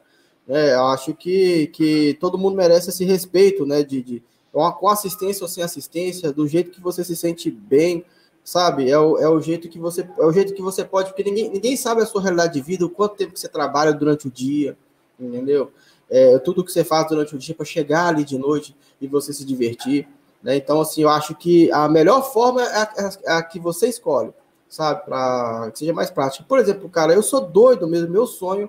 É, 0.49 0.75
acho 0.75 1.15
que, 1.15 1.69
que 1.69 2.17
todo 2.21 2.37
mundo 2.37 2.57
merece 2.57 2.91
esse 2.91 3.05
respeito, 3.05 3.65
né, 3.65 3.83
de, 3.83 4.03
de 4.03 4.23
com 4.53 4.89
assistência 4.89 5.45
ou 5.45 5.49
sem 5.49 5.63
assistência, 5.65 6.33
do 6.33 6.47
jeito 6.47 6.71
que 6.71 6.81
você 6.81 7.03
se 7.03 7.17
sente 7.17 7.51
bem, 7.51 8.05
sabe? 8.45 8.91
É 8.91 8.99
o, 8.99 9.17
é 9.19 9.29
o 9.29 9.41
jeito 9.41 9.69
que 9.69 9.79
você 9.79 10.03
é 10.19 10.25
o 10.25 10.33
jeito 10.33 10.53
que 10.53 10.61
você 10.61 10.85
pode, 10.85 11.11
porque 11.11 11.25
ninguém, 11.25 11.49
ninguém 11.49 11.77
sabe 11.77 12.03
a 12.03 12.07
sua 12.07 12.21
realidade 12.21 12.55
de 12.55 12.61
vida, 12.61 12.85
o 12.85 12.91
quanto 12.91 13.17
tempo 13.17 13.33
que 13.33 13.41
você 13.41 13.49
trabalha 13.49 13.93
durante 13.95 14.27
o 14.27 14.31
dia, 14.31 14.77
entendeu? 15.19 15.73
é, 16.13 16.39
tudo 16.39 16.63
que 16.63 16.71
você 16.71 16.85
faz 16.85 17.09
durante 17.09 17.35
o 17.35 17.39
dia 17.39 17.55
para 17.55 17.65
chegar 17.65 18.09
ali 18.09 18.23
de 18.23 18.37
noite 18.37 18.77
e 19.01 19.09
você 19.09 19.33
se 19.33 19.47
divertir. 19.47 20.07
Né? 20.43 20.57
Então, 20.57 20.79
assim, 20.79 21.03
eu 21.03 21.09
acho 21.09 21.35
que 21.35 21.73
a 21.73 21.89
melhor 21.89 22.23
forma 22.33 22.63
é 22.63 22.83
a, 22.83 23.11
é 23.25 23.33
a 23.33 23.43
que 23.43 23.59
você 23.59 23.89
escolhe, 23.89 24.31
sabe? 24.69 25.07
Para 25.07 25.71
que 25.73 25.79
seja 25.79 25.95
mais 25.95 26.11
prático. 26.11 26.45
Por 26.47 26.59
exemplo, 26.59 26.87
cara, 26.91 27.15
eu 27.15 27.23
sou 27.23 27.41
doido 27.41 27.89
mesmo, 27.89 28.11
meu 28.11 28.27
sonho 28.27 28.69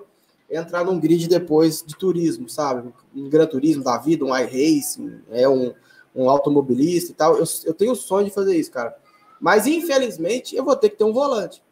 entrar 0.50 0.84
num 0.84 0.98
grid 0.98 1.28
depois 1.28 1.82
de 1.82 1.96
turismo, 1.96 2.48
sabe? 2.48 2.92
Um 3.14 3.28
Gran 3.28 3.46
Turismo 3.46 3.82
da 3.82 3.98
vida, 3.98 4.24
um 4.24 4.36
iRacing, 4.36 5.20
é 5.30 5.48
um, 5.48 5.72
um 6.14 6.28
automobilista 6.28 7.12
e 7.12 7.14
tal. 7.14 7.36
Eu, 7.36 7.44
eu 7.64 7.74
tenho 7.74 7.92
o 7.92 7.96
sonho 7.96 8.26
de 8.26 8.30
fazer 8.32 8.56
isso, 8.56 8.70
cara. 8.70 8.96
Mas, 9.40 9.66
infelizmente, 9.66 10.54
eu 10.56 10.64
vou 10.64 10.76
ter 10.76 10.90
que 10.90 10.96
ter 10.96 11.04
um 11.04 11.12
volante. 11.12 11.62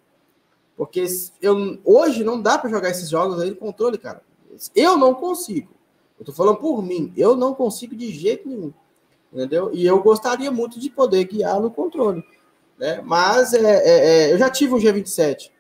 Porque 0.77 1.05
eu, 1.41 1.79
hoje 1.85 2.25
não 2.25 2.41
dá 2.41 2.59
para 2.59 2.71
jogar 2.71 2.91
esses 2.91 3.09
jogos 3.09 3.41
aí 3.41 3.51
no 3.51 3.57
controle, 3.57 3.99
cara. 3.99 4.23
Eu 4.75 4.97
não 4.97 5.15
consigo. 5.15 5.71
Eu 6.19 6.25
tô 6.25 6.33
falando 6.33 6.57
por 6.57 6.83
mim. 6.83 7.13
Eu 7.17 7.37
não 7.37 7.55
consigo 7.55 7.95
de 7.95 8.13
jeito 8.13 8.49
nenhum. 8.49 8.73
Entendeu? 9.33 9.71
E 9.73 9.87
eu 9.87 10.03
gostaria 10.03 10.51
muito 10.51 10.79
de 10.79 10.91
poder 10.91 11.25
guiar 11.25 11.61
no 11.61 11.71
controle. 11.71 12.25
Né? 12.79 13.01
Mas 13.03 13.55
é, 13.55 13.61
é, 13.61 14.09
é 14.29 14.33
eu 14.33 14.39
já 14.39 14.51
tive 14.51 14.75
o 14.75 14.79
G27. 14.79 15.51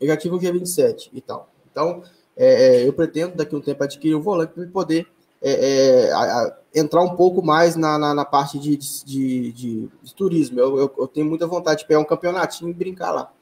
Eu 0.00 0.06
já 0.06 0.16
tive 0.16 0.34
o 0.34 0.38
G27 0.38 1.10
e 1.12 1.20
tal. 1.20 1.50
Então, 1.70 2.02
é, 2.38 2.82
é, 2.82 2.88
eu 2.88 2.92
pretendo 2.92 3.34
daqui 3.34 3.54
a 3.54 3.58
um 3.58 3.60
tempo 3.60 3.82
adquirir 3.82 4.14
o 4.14 4.22
volante 4.22 4.52
para 4.52 4.66
poder 4.68 5.06
é, 5.42 6.10
a, 6.12 6.18
a, 6.18 6.56
entrar 6.74 7.02
um 7.02 7.16
pouco 7.16 7.42
mais 7.42 7.74
na, 7.76 7.98
na, 7.98 8.14
na 8.14 8.24
parte 8.24 8.58
de, 8.58 8.76
de, 8.76 9.52
de, 9.52 9.88
de 10.02 10.14
turismo. 10.14 10.60
Eu, 10.60 10.78
eu, 10.78 10.94
eu, 10.98 11.08
tenho 11.08 11.26
muita 11.26 11.46
vontade 11.46 11.80
de 11.80 11.86
pegar 11.86 12.00
um 12.00 12.04
campeonatinho 12.04 12.70
e 12.70 12.74
brincar 12.74 13.10
lá. 13.10 13.32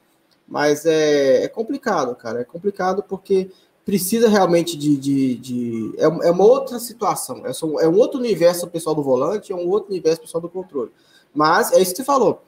Mas 0.47 0.85
é, 0.85 1.43
é 1.43 1.47
complicado, 1.47 2.15
cara. 2.15 2.41
É 2.41 2.43
complicado 2.43 3.03
porque 3.03 3.49
precisa 3.85 4.29
realmente 4.29 4.77
de. 4.77 4.97
de, 4.97 5.93
é, 5.97 6.05
é, 6.05 6.31
uma 6.31 6.43
outra 6.43 6.79
situação. 6.79 7.45
É, 7.45 7.53
só, 7.53 7.79
é 7.79 7.87
um 7.87 7.97
outro 7.97 8.19
universo 8.19 8.67
pessoal 8.67 8.95
do 8.95 9.03
volante, 9.03 9.51
é 9.51 9.55
um 9.55 9.67
outro 9.69 9.91
universo 9.91 10.21
pessoal 10.21 10.41
do 10.41 10.49
controle. 10.49 10.91
Mas 11.33 11.71
é 11.71 11.79
isso 11.79 11.91
que 11.91 11.97
você 11.97 12.03
falou. 12.03 12.41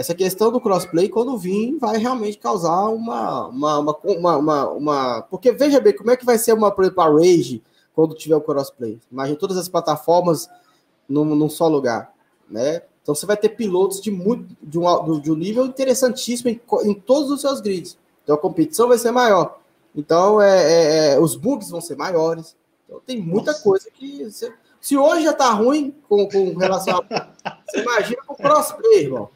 Essa 0.00 0.14
questão 0.14 0.50
do 0.50 0.62
crossplay, 0.62 1.10
quando 1.10 1.36
vir, 1.36 1.76
vai 1.78 1.98
realmente 1.98 2.38
causar 2.38 2.88
uma. 2.88 3.48
uma, 3.48 3.78
uma, 3.80 3.98
uma, 4.02 4.36
uma, 4.38 4.70
uma... 4.70 5.22
Porque 5.28 5.52
veja 5.52 5.78
bem, 5.78 5.94
como 5.94 6.10
é 6.10 6.16
que 6.16 6.24
vai 6.24 6.38
ser 6.38 6.54
uma, 6.54 6.70
por 6.70 6.84
exemplo, 6.84 7.02
a 7.02 7.10
Rage 7.10 7.62
quando 7.94 8.14
tiver 8.14 8.34
o 8.34 8.40
crossplay? 8.40 8.98
Imagina 9.12 9.38
todas 9.38 9.58
as 9.58 9.68
plataformas 9.68 10.48
num, 11.06 11.26
num 11.26 11.50
só 11.50 11.68
lugar. 11.68 12.14
Né? 12.50 12.80
Então 13.02 13.14
você 13.14 13.26
vai 13.26 13.36
ter 13.36 13.50
pilotos 13.50 14.00
de 14.00 14.10
muito 14.10 14.56
de 14.62 14.78
um, 14.78 15.20
de 15.20 15.30
um 15.30 15.36
nível 15.36 15.66
interessantíssimo 15.66 16.48
em, 16.48 16.58
em 16.84 16.94
todos 16.94 17.30
os 17.30 17.42
seus 17.42 17.60
grids. 17.60 17.98
Então 18.24 18.34
a 18.34 18.38
competição 18.38 18.88
vai 18.88 18.96
ser 18.96 19.10
maior. 19.10 19.60
Então, 19.94 20.40
é, 20.40 20.62
é, 20.62 21.12
é, 21.12 21.20
os 21.20 21.36
bugs 21.36 21.68
vão 21.68 21.82
ser 21.82 21.98
maiores. 21.98 22.56
Então, 22.86 23.02
tem 23.06 23.20
muita 23.20 23.50
Nossa. 23.50 23.62
coisa 23.62 23.90
que. 23.90 24.24
Você, 24.24 24.50
se 24.80 24.96
hoje 24.96 25.24
já 25.24 25.34
tá 25.34 25.50
ruim 25.50 25.94
com, 26.08 26.26
com 26.26 26.56
relação 26.56 27.04
a. 27.10 27.28
você 27.68 27.82
imagina 27.82 28.22
com 28.26 28.32
o 28.32 28.36
crossplay, 28.38 29.04
irmão. 29.04 29.28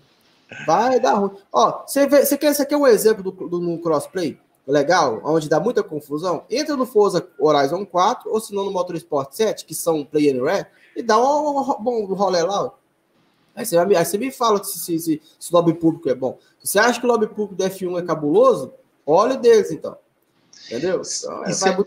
Vai 0.66 1.01
dar 1.01 1.14
ruim. 1.14 1.32
Ó, 1.53 1.84
você, 1.86 2.07
vê, 2.07 2.24
você 2.24 2.36
quer, 2.36 2.61
aqui 2.61 2.74
é 2.74 2.76
um 2.76 2.86
exemplo 2.86 3.22
do, 3.22 3.30
do, 3.30 3.59
do 3.59 3.78
crossplay 3.78 4.38
legal, 4.66 5.20
onde 5.24 5.49
dá 5.49 5.61
muita 5.61 5.82
confusão. 5.82 6.45
Entra 6.51 6.76
no 6.76 6.86
Forza 6.86 7.26
Horizon 7.38 7.84
4 7.84 8.30
ou 8.30 8.40
se 8.40 8.55
não 8.55 8.64
no 8.64 8.72
Motorsport 8.72 9.32
7, 9.32 9.64
que 9.64 9.74
são 9.74 10.05
Play 10.05 10.30
Anywhere, 10.30 10.66
e 10.97 11.03
dá 11.03 11.18
um, 11.18 11.59
um 11.59 12.14
rolê 12.14 12.42
lá. 12.42 12.72
Aí 13.55 13.64
você, 13.64 13.78
aí 13.78 14.05
você 14.05 14.18
me 14.18 14.30
fala 14.30 14.62
se, 14.64 14.78
se, 14.78 14.99
se, 14.99 15.22
se 15.38 15.53
o 15.53 15.57
lobby 15.57 15.74
público 15.74 16.09
é 16.09 16.14
bom. 16.14 16.38
Se 16.59 16.72
você 16.72 16.78
acha 16.78 16.99
que 16.99 17.07
o 17.07 17.09
lobby 17.09 17.28
público 17.28 17.55
do 17.55 17.64
F1 17.64 18.01
é 18.01 18.03
cabuloso, 18.03 18.72
olha 19.07 19.36
deles, 19.36 19.70
então. 19.70 19.97
Entendeu? 20.66 21.03
Então, 21.03 21.84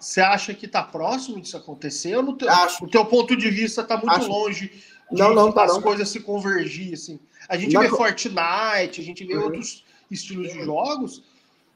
você, 0.00 0.20
acha 0.20 0.54
que 0.54 0.66
está 0.66 0.82
próximo 0.82 1.40
disso 1.40 1.56
acontecer? 1.56 2.16
Ou 2.16 2.22
no 2.22 2.36
teu, 2.36 2.48
acho. 2.48 2.84
o 2.84 2.88
teu 2.88 3.04
ponto 3.04 3.36
de 3.36 3.50
vista 3.50 3.82
está 3.82 3.96
muito 3.96 4.10
acho. 4.10 4.28
longe 4.28 4.68
de 5.12 5.18
não, 5.18 5.34
não, 5.34 5.52
tá, 5.52 5.64
as 5.64 5.74
não. 5.74 5.82
coisas 5.82 6.08
se 6.08 6.20
convergir, 6.20 6.94
assim? 6.94 7.20
A 7.50 7.56
gente 7.56 7.74
não, 7.74 7.82
vê 7.82 7.88
Fortnite, 7.88 9.00
a 9.00 9.04
gente 9.04 9.24
vê 9.24 9.36
uhum. 9.36 9.44
outros 9.44 9.84
estilos 10.10 10.52
de 10.52 10.64
jogos 10.64 11.22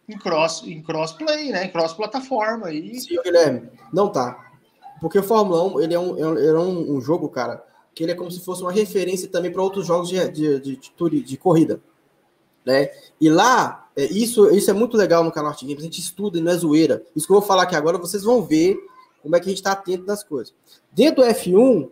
em 0.09 0.17
cross 0.17 0.63
em 0.65 0.81
crossplay, 0.81 1.51
né? 1.51 1.65
Em 1.65 1.71
cross 1.71 1.93
plataforma 1.93 2.69
aí. 2.69 3.01
Sim, 3.01 3.21
Guilherme, 3.23 3.69
não 3.93 4.09
tá. 4.09 4.53
Porque 5.01 5.19
o 5.19 5.23
Fórmula 5.23 5.65
1, 5.65 5.81
ele 5.81 5.95
é 5.95 5.99
um, 5.99 6.39
ele 6.39 6.47
é 6.47 6.59
um, 6.59 6.97
um 6.97 7.01
jogo, 7.01 7.29
cara, 7.29 7.65
que 7.93 8.05
ele 8.05 8.13
é 8.13 8.15
como 8.15 8.31
se 8.31 8.41
fosse 8.41 8.63
uma 8.63 8.71
referência 8.71 9.29
também 9.29 9.51
para 9.51 9.63
outros 9.63 9.87
jogos 9.87 10.09
de, 10.09 10.29
de, 10.31 10.61
de, 10.61 10.77
de, 10.77 11.23
de 11.23 11.37
corrida. 11.37 11.81
Né? 12.65 12.91
E 13.21 13.29
lá, 13.29 13.91
é, 13.97 14.05
isso, 14.05 14.49
isso 14.51 14.71
é 14.71 14.75
muito 14.75 14.97
legal 14.97 15.23
no 15.25 15.33
canal 15.33 15.51
Art 15.51 15.61
Games, 15.61 15.81
a 15.81 15.83
gente 15.83 16.01
estuda 16.01 16.39
e 16.39 16.41
não 16.41 16.53
é 16.53 16.57
zoeira. 16.57 17.05
Isso 17.15 17.27
que 17.27 17.33
eu 17.33 17.41
vou 17.41 17.47
falar 17.47 17.65
aqui 17.65 17.75
agora, 17.75 17.99
vocês 17.99 18.23
vão 18.23 18.43
ver 18.43 18.79
como 19.23 19.35
é 19.35 19.41
que 19.41 19.47
a 19.47 19.49
gente 19.49 19.59
está 19.59 19.73
atento 19.73 20.07
nas 20.07 20.23
coisas. 20.23 20.55
Dentro 20.93 21.23
do 21.23 21.29
F1, 21.29 21.91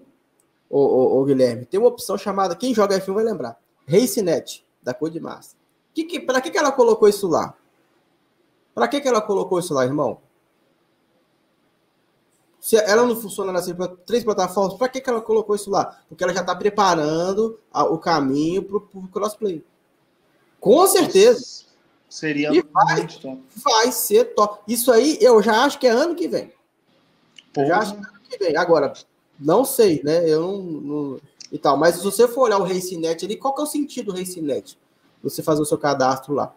o, 0.71 0.79
o, 0.79 1.21
o, 1.21 1.25
Guilherme, 1.25 1.67
tem 1.67 1.81
uma 1.81 1.89
opção 1.89 2.17
chamada, 2.17 2.55
quem 2.55 2.75
joga 2.75 2.99
F1 2.99 3.15
vai 3.15 3.25
lembrar, 3.25 3.59
RaceNet, 3.93 4.65
da 4.83 4.95
cor 4.95 5.11
de 5.11 5.21
massa. 5.21 5.57
Que, 5.95 6.05
que, 6.05 6.21
para 6.21 6.41
que, 6.41 6.51
que 6.51 6.59
ela 6.59 6.73
colocou 6.73 7.09
isso 7.09 7.29
lá? 7.29 7.55
Para 8.75 8.89
que, 8.89 9.01
que 9.01 9.09
ela 9.09 9.21
colocou 9.21 9.59
isso 9.59 9.75
lá, 9.75 9.85
irmão? 9.85 10.19
Se 12.59 12.77
ela 12.77 13.05
não 13.05 13.21
funciona 13.21 13.53
nas 13.53 13.67
três 14.07 14.25
plataformas, 14.25 14.75
para 14.75 14.89
que, 14.89 15.01
que 15.01 15.11
ela 15.11 15.21
colocou 15.21 15.55
isso 15.55 15.69
lá? 15.69 16.01
Porque 16.09 16.23
ela 16.23 16.33
já 16.33 16.41
está 16.41 16.55
preparando 16.55 17.59
a, 17.73 17.85
o 17.85 17.99
caminho 17.99 18.63
para 18.63 18.77
o 18.77 19.09
crossplay. 19.09 19.65
Com 20.61 20.87
certeza. 20.87 21.65
Seria 22.09 22.53
e 22.53 22.63
vai, 22.63 23.07
top. 23.07 23.43
Vai 23.57 23.91
ser 23.91 24.35
top. 24.35 24.63
Isso 24.69 24.93
aí 24.93 25.19
eu 25.21 25.43
já 25.43 25.65
acho 25.65 25.79
que 25.79 25.87
é 25.87 25.91
ano 25.91 26.15
que 26.15 26.29
vem. 26.29 26.53
Eu 27.57 27.67
já 27.67 27.79
acho 27.79 27.95
que 27.95 28.05
é 28.05 28.09
ano 28.09 28.21
que 28.23 28.39
vem. 28.39 28.57
Agora, 28.57 28.93
não 29.41 29.65
sei, 29.65 30.01
né? 30.05 30.29
Eu 30.29 30.43
não, 30.43 30.63
não, 30.63 31.21
E 31.53 31.59
tal. 31.59 31.77
Mas 31.77 31.97
se 31.97 32.03
você 32.03 32.27
for 32.27 32.45
olhar 32.45 32.59
o 32.59 32.65
RaceNet 32.65 33.25
ali, 33.25 33.37
qual 33.37 33.55
que 33.55 33.61
é 33.61 33.65
o 33.65 33.67
sentido 33.67 34.13
do 34.13 34.19
RaceNet? 34.19 34.79
Você 35.23 35.43
fazer 35.43 35.61
o 35.61 35.67
seu 35.67 35.79
cadastro 35.79 36.33
lá. 36.35 36.53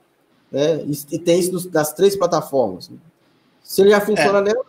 Né? 0.50 0.86
E, 1.12 1.20
tem 1.20 1.40
isso 1.40 1.70
das 1.70 1.92
três 1.94 2.16
plataformas. 2.16 2.90
Se 3.62 3.82
ele 3.82 3.90
já 3.90 4.00
funciona 4.00 4.40
é. 4.40 4.42
nela, 4.42 4.66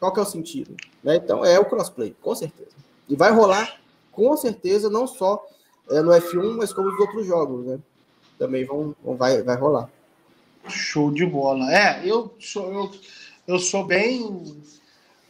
qual 0.00 0.12
que 0.12 0.18
é 0.18 0.22
o 0.22 0.26
sentido? 0.26 0.74
Né? 1.02 1.16
Então, 1.16 1.44
é 1.44 1.58
o 1.58 1.64
crossplay, 1.64 2.16
com 2.20 2.34
certeza. 2.34 2.70
E 3.08 3.14
vai 3.14 3.30
rolar, 3.30 3.80
com 4.10 4.36
certeza, 4.36 4.90
não 4.90 5.06
só 5.06 5.46
é, 5.88 6.00
no 6.00 6.10
F1, 6.10 6.56
mas 6.56 6.72
como 6.72 6.90
nos 6.90 7.00
outros 7.00 7.26
jogos, 7.26 7.64
né? 7.64 7.78
Também 8.38 8.64
vão, 8.64 8.94
vão 9.02 9.16
vai, 9.16 9.42
vai 9.42 9.56
rolar. 9.56 9.88
Show 10.68 11.10
de 11.10 11.24
bola. 11.24 11.72
É, 11.72 12.06
eu 12.06 12.34
sou, 12.38 12.72
eu, 12.72 12.90
eu 13.46 13.58
sou 13.58 13.84
bem 13.84 14.60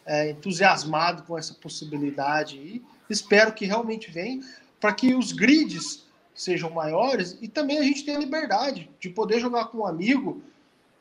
é, 0.05 0.31
entusiasmado 0.31 1.23
com 1.23 1.39
essa 1.39 1.55
possibilidade 1.55 2.57
e 2.57 2.83
espero 3.09 3.53
que 3.53 3.65
realmente 3.65 4.11
venha 4.11 4.41
para 4.81 4.93
que 4.93 5.15
os 5.15 5.33
grids 5.33 6.07
sejam 6.35 6.71
maiores 6.71 7.37
e 7.43 7.49
também 7.49 7.79
a 7.79 7.83
gente 7.83 8.05
tenha 8.05 8.19
liberdade 8.19 8.89
de 9.01 9.09
poder 9.09 9.41
jogar 9.41 9.67
com 9.67 9.79
um 9.79 9.87
amigo 9.87 10.41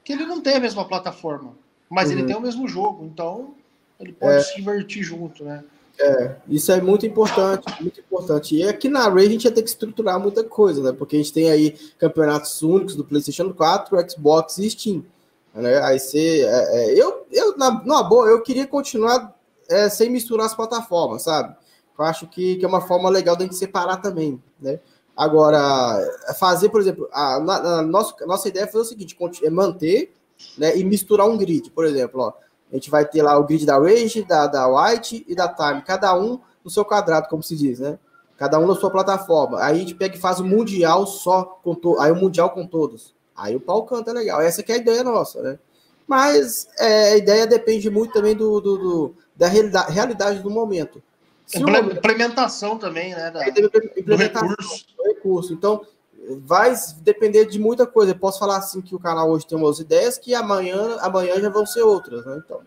que 0.03 0.14
ele 0.14 0.26
não 0.26 0.41
tem 0.41 0.55
a 0.55 0.60
mesma 0.60 0.88
plataforma, 0.88 1.53
mas 1.89 2.10
uhum. 2.10 2.18
ele 2.18 2.28
tem 2.28 2.36
o 2.36 2.41
mesmo 2.41 2.68
jogo. 2.68 3.05
Então, 3.05 3.53
ele 3.99 4.14
pode 4.14 4.38
é. 4.38 4.39
se 4.41 4.55
divertir 4.55 5.03
junto, 5.03 5.43
né? 5.43 5.64
É, 5.99 6.36
isso 6.47 6.72
é 6.72 6.80
muito 6.80 7.05
importante, 7.05 7.66
muito 7.82 7.99
importante. 7.99 8.55
E 8.55 8.64
aqui 8.64 8.88
na 8.88 9.10
Ray 9.10 9.26
a 9.26 9.30
gente 9.30 9.45
ia 9.45 9.51
ter 9.51 9.64
que 9.64 9.70
estruturar 9.70 10.20
muita 10.20 10.43
coisa, 10.43 10.82
né? 10.82 10.95
Porque 10.97 11.16
a 11.16 11.20
gente 11.20 11.34
tem 11.34 11.49
aí 11.49 11.76
campeonatos 11.97 12.62
únicos 12.62 12.95
do 12.95 13.03
PlayStation 13.03 13.51
4, 13.51 14.10
Xbox 14.10 14.60
e 14.60 14.70
Steam. 14.70 15.03
Né? 15.53 15.82
Aí 15.84 15.99
você. 15.99 16.43
É, 16.43 16.91
é, 16.91 17.01
eu, 17.01 17.26
eu 17.32 17.58
na, 17.58 17.84
na 17.84 18.03
boa, 18.03 18.28
eu 18.28 18.41
queria 18.43 18.68
continuar 18.68 19.36
é, 19.68 19.89
sem 19.89 20.10
misturar 20.10 20.45
as 20.45 20.55
plataformas, 20.55 21.24
sabe? 21.24 21.55
Eu 21.98 22.06
acho 22.06 22.28
que, 22.28 22.58
que 22.58 22.66
é 22.66 22.68
uma 22.68 22.82
forma 22.82 23.10
legal 23.10 23.36
da 23.36 23.43
gente 23.43 23.56
separar 23.56 23.98
também, 23.98 24.41
né? 24.60 24.80
Agora, 25.16 26.00
fazer, 26.38 26.70
por 26.70 26.80
exemplo, 26.80 27.10
a, 27.12 27.38
a, 27.38 27.80
a 27.80 27.82
nossa, 27.82 28.26
nossa 28.26 28.48
ideia 28.48 28.66
é 28.66 28.68
fazer 28.68 28.84
o 28.84 28.86
seguinte: 28.86 29.18
é 29.43 29.50
manter 29.50 30.14
né, 30.58 30.78
e 30.78 30.84
misturar 30.84 31.28
um 31.28 31.38
grid, 31.38 31.72
por 31.72 31.86
exemplo, 31.86 32.22
ó 32.22 32.34
a 32.72 32.76
gente 32.76 32.89
vai 32.89 33.06
ter 33.06 33.22
lá 33.22 33.38
o 33.38 33.45
grid 33.45 33.66
da 33.66 33.78
Rage, 33.78 34.24
da, 34.24 34.45
da 34.45 34.68
White 34.68 35.26
e 35.28 35.34
da 35.34 35.48
Time, 35.48 35.82
cada 35.82 36.18
um 36.18 36.39
no 36.64 36.70
seu 36.70 36.84
quadrado, 36.84 37.30
como 37.30 37.41
se 37.41 37.56
diz, 37.56 37.80
né? 37.80 37.98
Cada 38.38 38.60
um 38.60 38.68
na 38.68 38.76
sua 38.76 38.91
plataforma. 38.91 39.64
Aí 39.64 39.78
a 39.78 39.80
gente 39.80 39.95
pega 39.95 40.16
e 40.16 40.20
faz 40.20 40.39
o 40.39 40.45
Mundial 40.45 41.08
só, 41.08 41.60
com 41.64 41.74
to... 41.74 42.00
aí 42.00 42.12
o 42.12 42.16
Mundial 42.16 42.50
com 42.50 42.68
todos. 42.68 43.16
Aí 43.36 43.56
o 43.56 43.60
pau 43.60 43.84
canta 43.86 44.12
legal. 44.12 44.41
Essa 44.41 44.62
que 44.62 44.72
é 44.72 44.76
a 44.76 44.80
ideia 44.80 45.04
nossa, 45.04 45.41
né? 45.41 45.60
Mas 46.06 46.68
é, 46.78 47.14
a 47.14 47.18
ideia 47.18 47.48
depende 47.48 47.89
muito 47.89 48.14
também 48.14 48.36
do, 48.36 48.60
do, 48.60 48.78
do 48.78 49.16
da 49.36 49.48
realidade 49.48 50.39
do 50.39 50.50
momento. 50.50 51.02
Se 51.48 51.60
implementação 51.60 52.78
também, 52.78 53.16
né? 53.16 53.32
Da, 53.32 53.48
implementação, 53.48 54.50
do 54.50 54.56
recurso. 54.56 54.86
Do 54.98 55.04
recurso. 55.04 55.54
Então, 55.54 55.86
vai 56.41 56.74
depender 57.02 57.45
de 57.45 57.58
muita 57.58 57.88
coisa. 57.88 58.12
Eu 58.12 58.20
posso 58.20 58.38
falar 58.38 58.58
assim 58.58 58.82
que 58.82 58.93
o 58.93 59.00
canal 59.00 59.32
hoje 59.32 59.48
tem 59.48 59.58
umas 59.58 59.80
ideias 59.80 60.18
que 60.18 60.36
amanhã, 60.36 60.98
amanhã 61.00 61.39
já 61.39 61.50
vão 61.50 61.66
ser 61.66 61.84
outras, 61.84 62.26
né? 62.26 62.41
Então, 62.43 62.60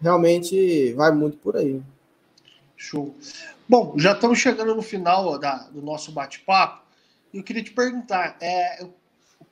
realmente 0.00 0.92
vai 0.94 1.12
muito 1.12 1.38
por 1.38 1.56
aí. 1.56 1.80
Show. 2.76 3.14
Bom, 3.68 3.94
já 3.96 4.12
estamos 4.12 4.38
chegando 4.40 4.74
no 4.74 4.82
final 4.82 5.26
ó, 5.26 5.38
da, 5.38 5.68
do 5.68 5.80
nosso 5.80 6.10
bate-papo. 6.10 6.82
Eu 7.32 7.44
queria 7.44 7.62
te 7.62 7.70
perguntar, 7.70 8.36
é, 8.40 8.84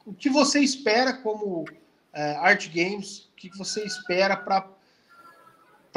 o 0.05 0.13
que 0.13 0.29
você 0.29 0.61
espera 0.61 1.13
como 1.13 1.65
é, 2.13 2.35
Art 2.37 2.69
Games? 2.75 3.29
O 3.33 3.37
que 3.37 3.57
você 3.57 3.85
espera 3.85 4.37
para 4.37 4.67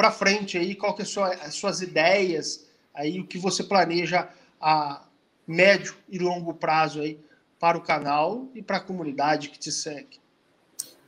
para 0.00 0.10
frente 0.10 0.56
aí? 0.56 0.74
Qual 0.74 0.94
que 0.94 1.02
é 1.02 1.04
sua, 1.04 1.28
as 1.28 1.54
suas 1.54 1.82
ideias 1.82 2.66
aí? 2.94 3.20
O 3.20 3.26
que 3.26 3.36
você 3.36 3.62
planeja 3.62 4.30
a 4.58 5.02
médio 5.46 5.94
e 6.08 6.18
longo 6.18 6.54
prazo 6.54 7.02
aí 7.02 7.20
para 7.58 7.76
o 7.76 7.82
canal 7.82 8.48
e 8.54 8.62
para 8.62 8.78
a 8.78 8.80
comunidade 8.80 9.50
que 9.50 9.58
te 9.58 9.70
segue? 9.70 10.18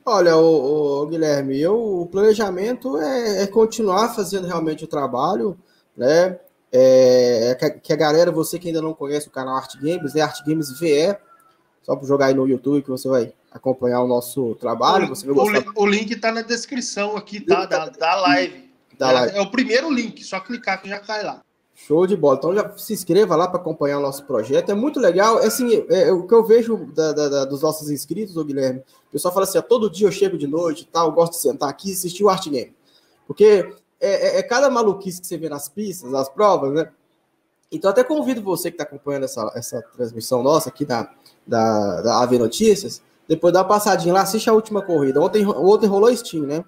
Olha, 0.05 0.37
o, 0.37 1.01
o 1.01 1.07
Guilherme, 1.07 1.59
eu, 1.59 2.01
o 2.01 2.05
planejamento 2.05 2.95
é, 2.99 3.41
é, 3.41 3.47
continuar 3.47 4.13
fazendo 4.13 4.45
realmente 4.45 4.83
o 4.83 4.87
trabalho, 4.87 5.57
né? 5.97 6.37
É, 6.71 7.57
é 7.59 7.69
que 7.71 7.93
a 7.93 7.95
galera, 7.95 8.31
você 8.31 8.59
que 8.59 8.67
ainda 8.67 8.81
não 8.81 8.93
conhece 8.93 9.27
o 9.27 9.31
canal 9.31 9.55
Art 9.55 9.75
Games, 9.77 10.15
é 10.15 10.21
Art 10.21 10.45
Games 10.45 10.79
VE, 10.79 11.17
só 11.81 11.95
para 11.95 12.07
jogar 12.07 12.27
aí 12.27 12.35
no 12.35 12.47
YouTube 12.47 12.83
que 12.83 12.91
você 12.91 13.07
vai 13.07 13.33
acompanhar 13.51 14.01
o 14.01 14.07
nosso 14.07 14.53
trabalho. 14.55 15.05
O, 15.05 15.15
você 15.15 15.25
vai 15.25 15.33
gostar... 15.33 15.71
o, 15.75 15.81
o 15.81 15.85
link 15.87 16.11
está 16.11 16.31
na 16.31 16.43
descrição 16.43 17.17
aqui, 17.17 17.39
tá? 17.39 17.65
Da, 17.65 17.89
da 17.89 18.15
live. 18.21 18.62
Da 18.97 19.27
é, 19.27 19.37
é 19.37 19.41
o 19.41 19.49
primeiro 19.49 19.91
link, 19.91 20.23
só 20.23 20.39
clicar 20.39 20.81
que 20.81 20.89
já 20.89 20.99
cai 20.99 21.23
lá. 21.23 21.41
Show 21.75 22.05
de 22.05 22.15
bola. 22.15 22.37
Então 22.37 22.53
já 22.53 22.77
se 22.77 22.93
inscreva 22.93 23.35
lá 23.35 23.47
para 23.47 23.59
acompanhar 23.59 23.97
o 23.97 24.01
nosso 24.01 24.23
projeto. 24.25 24.69
É 24.71 24.75
muito 24.75 24.99
legal. 24.99 25.39
É 25.39 25.47
assim, 25.47 25.85
é, 25.89 26.09
é, 26.09 26.11
o 26.11 26.27
que 26.27 26.33
eu 26.33 26.43
vejo 26.43 26.85
da, 26.93 27.11
da, 27.11 27.29
da, 27.29 27.45
dos 27.45 27.61
nossos 27.61 27.89
inscritos, 27.89 28.37
ô 28.37 28.43
Guilherme, 28.43 28.79
o 28.79 29.11
pessoal 29.11 29.33
fala 29.33 29.45
assim: 29.45 29.57
ó, 29.57 29.61
todo 29.61 29.89
dia 29.89 30.07
eu 30.07 30.11
chego 30.11 30.37
de 30.37 30.47
noite 30.47 30.87
tal, 30.91 31.07
eu 31.07 31.13
gosto 31.13 31.33
de 31.33 31.39
sentar 31.39 31.69
aqui 31.69 31.89
e 31.89 31.93
assistir 31.93 32.23
o 32.23 32.29
Art 32.29 32.47
Game. 32.47 32.73
Porque 33.25 33.73
é, 33.99 34.37
é, 34.37 34.39
é, 34.39 34.43
cada 34.43 34.69
maluquice 34.69 35.19
que 35.19 35.27
você 35.27 35.37
vê 35.37 35.49
nas 35.49 35.67
pistas, 35.67 36.11
nas 36.11 36.29
provas, 36.29 36.73
né? 36.73 36.89
Então 37.71 37.89
até 37.89 38.03
convido 38.03 38.41
você 38.41 38.69
que 38.69 38.75
está 38.75 38.83
acompanhando 38.83 39.23
essa, 39.23 39.51
essa 39.55 39.81
transmissão 39.95 40.43
nossa 40.43 40.69
aqui 40.69 40.85
da, 40.85 41.09
da, 41.45 42.01
da 42.01 42.21
AV 42.21 42.37
Notícias, 42.37 43.01
depois 43.27 43.51
dá 43.51 43.61
uma 43.61 43.67
passadinha 43.67 44.13
lá, 44.13 44.21
assiste 44.21 44.49
a 44.49 44.53
última 44.53 44.81
corrida. 44.81 45.19
Ontem, 45.19 45.45
ontem 45.47 45.87
rolou 45.87 46.15
Steam, 46.15 46.45
né? 46.45 46.63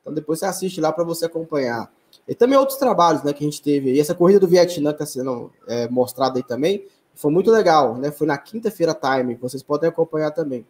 Então 0.00 0.12
depois 0.12 0.38
você 0.38 0.46
assiste 0.46 0.80
lá 0.80 0.92
para 0.92 1.04
você 1.04 1.26
acompanhar. 1.26 1.90
E 2.26 2.34
também 2.34 2.58
outros 2.58 2.78
trabalhos 2.78 3.22
né, 3.22 3.32
que 3.32 3.42
a 3.42 3.46
gente 3.46 3.62
teve. 3.62 3.92
E 3.92 4.00
essa 4.00 4.14
corrida 4.14 4.40
do 4.40 4.48
Vietnã 4.48 4.90
que 4.92 5.02
está 5.02 5.06
sendo 5.06 5.50
é, 5.66 5.88
mostrada 5.88 6.38
aí 6.38 6.42
também 6.42 6.86
foi 7.14 7.32
muito 7.32 7.50
legal, 7.50 7.96
né? 7.96 8.12
Foi 8.12 8.26
na 8.28 8.38
quinta-feira 8.38 8.94
time, 8.94 9.34
vocês 9.34 9.62
podem 9.62 9.88
acompanhar 9.88 10.30
também. 10.30 10.64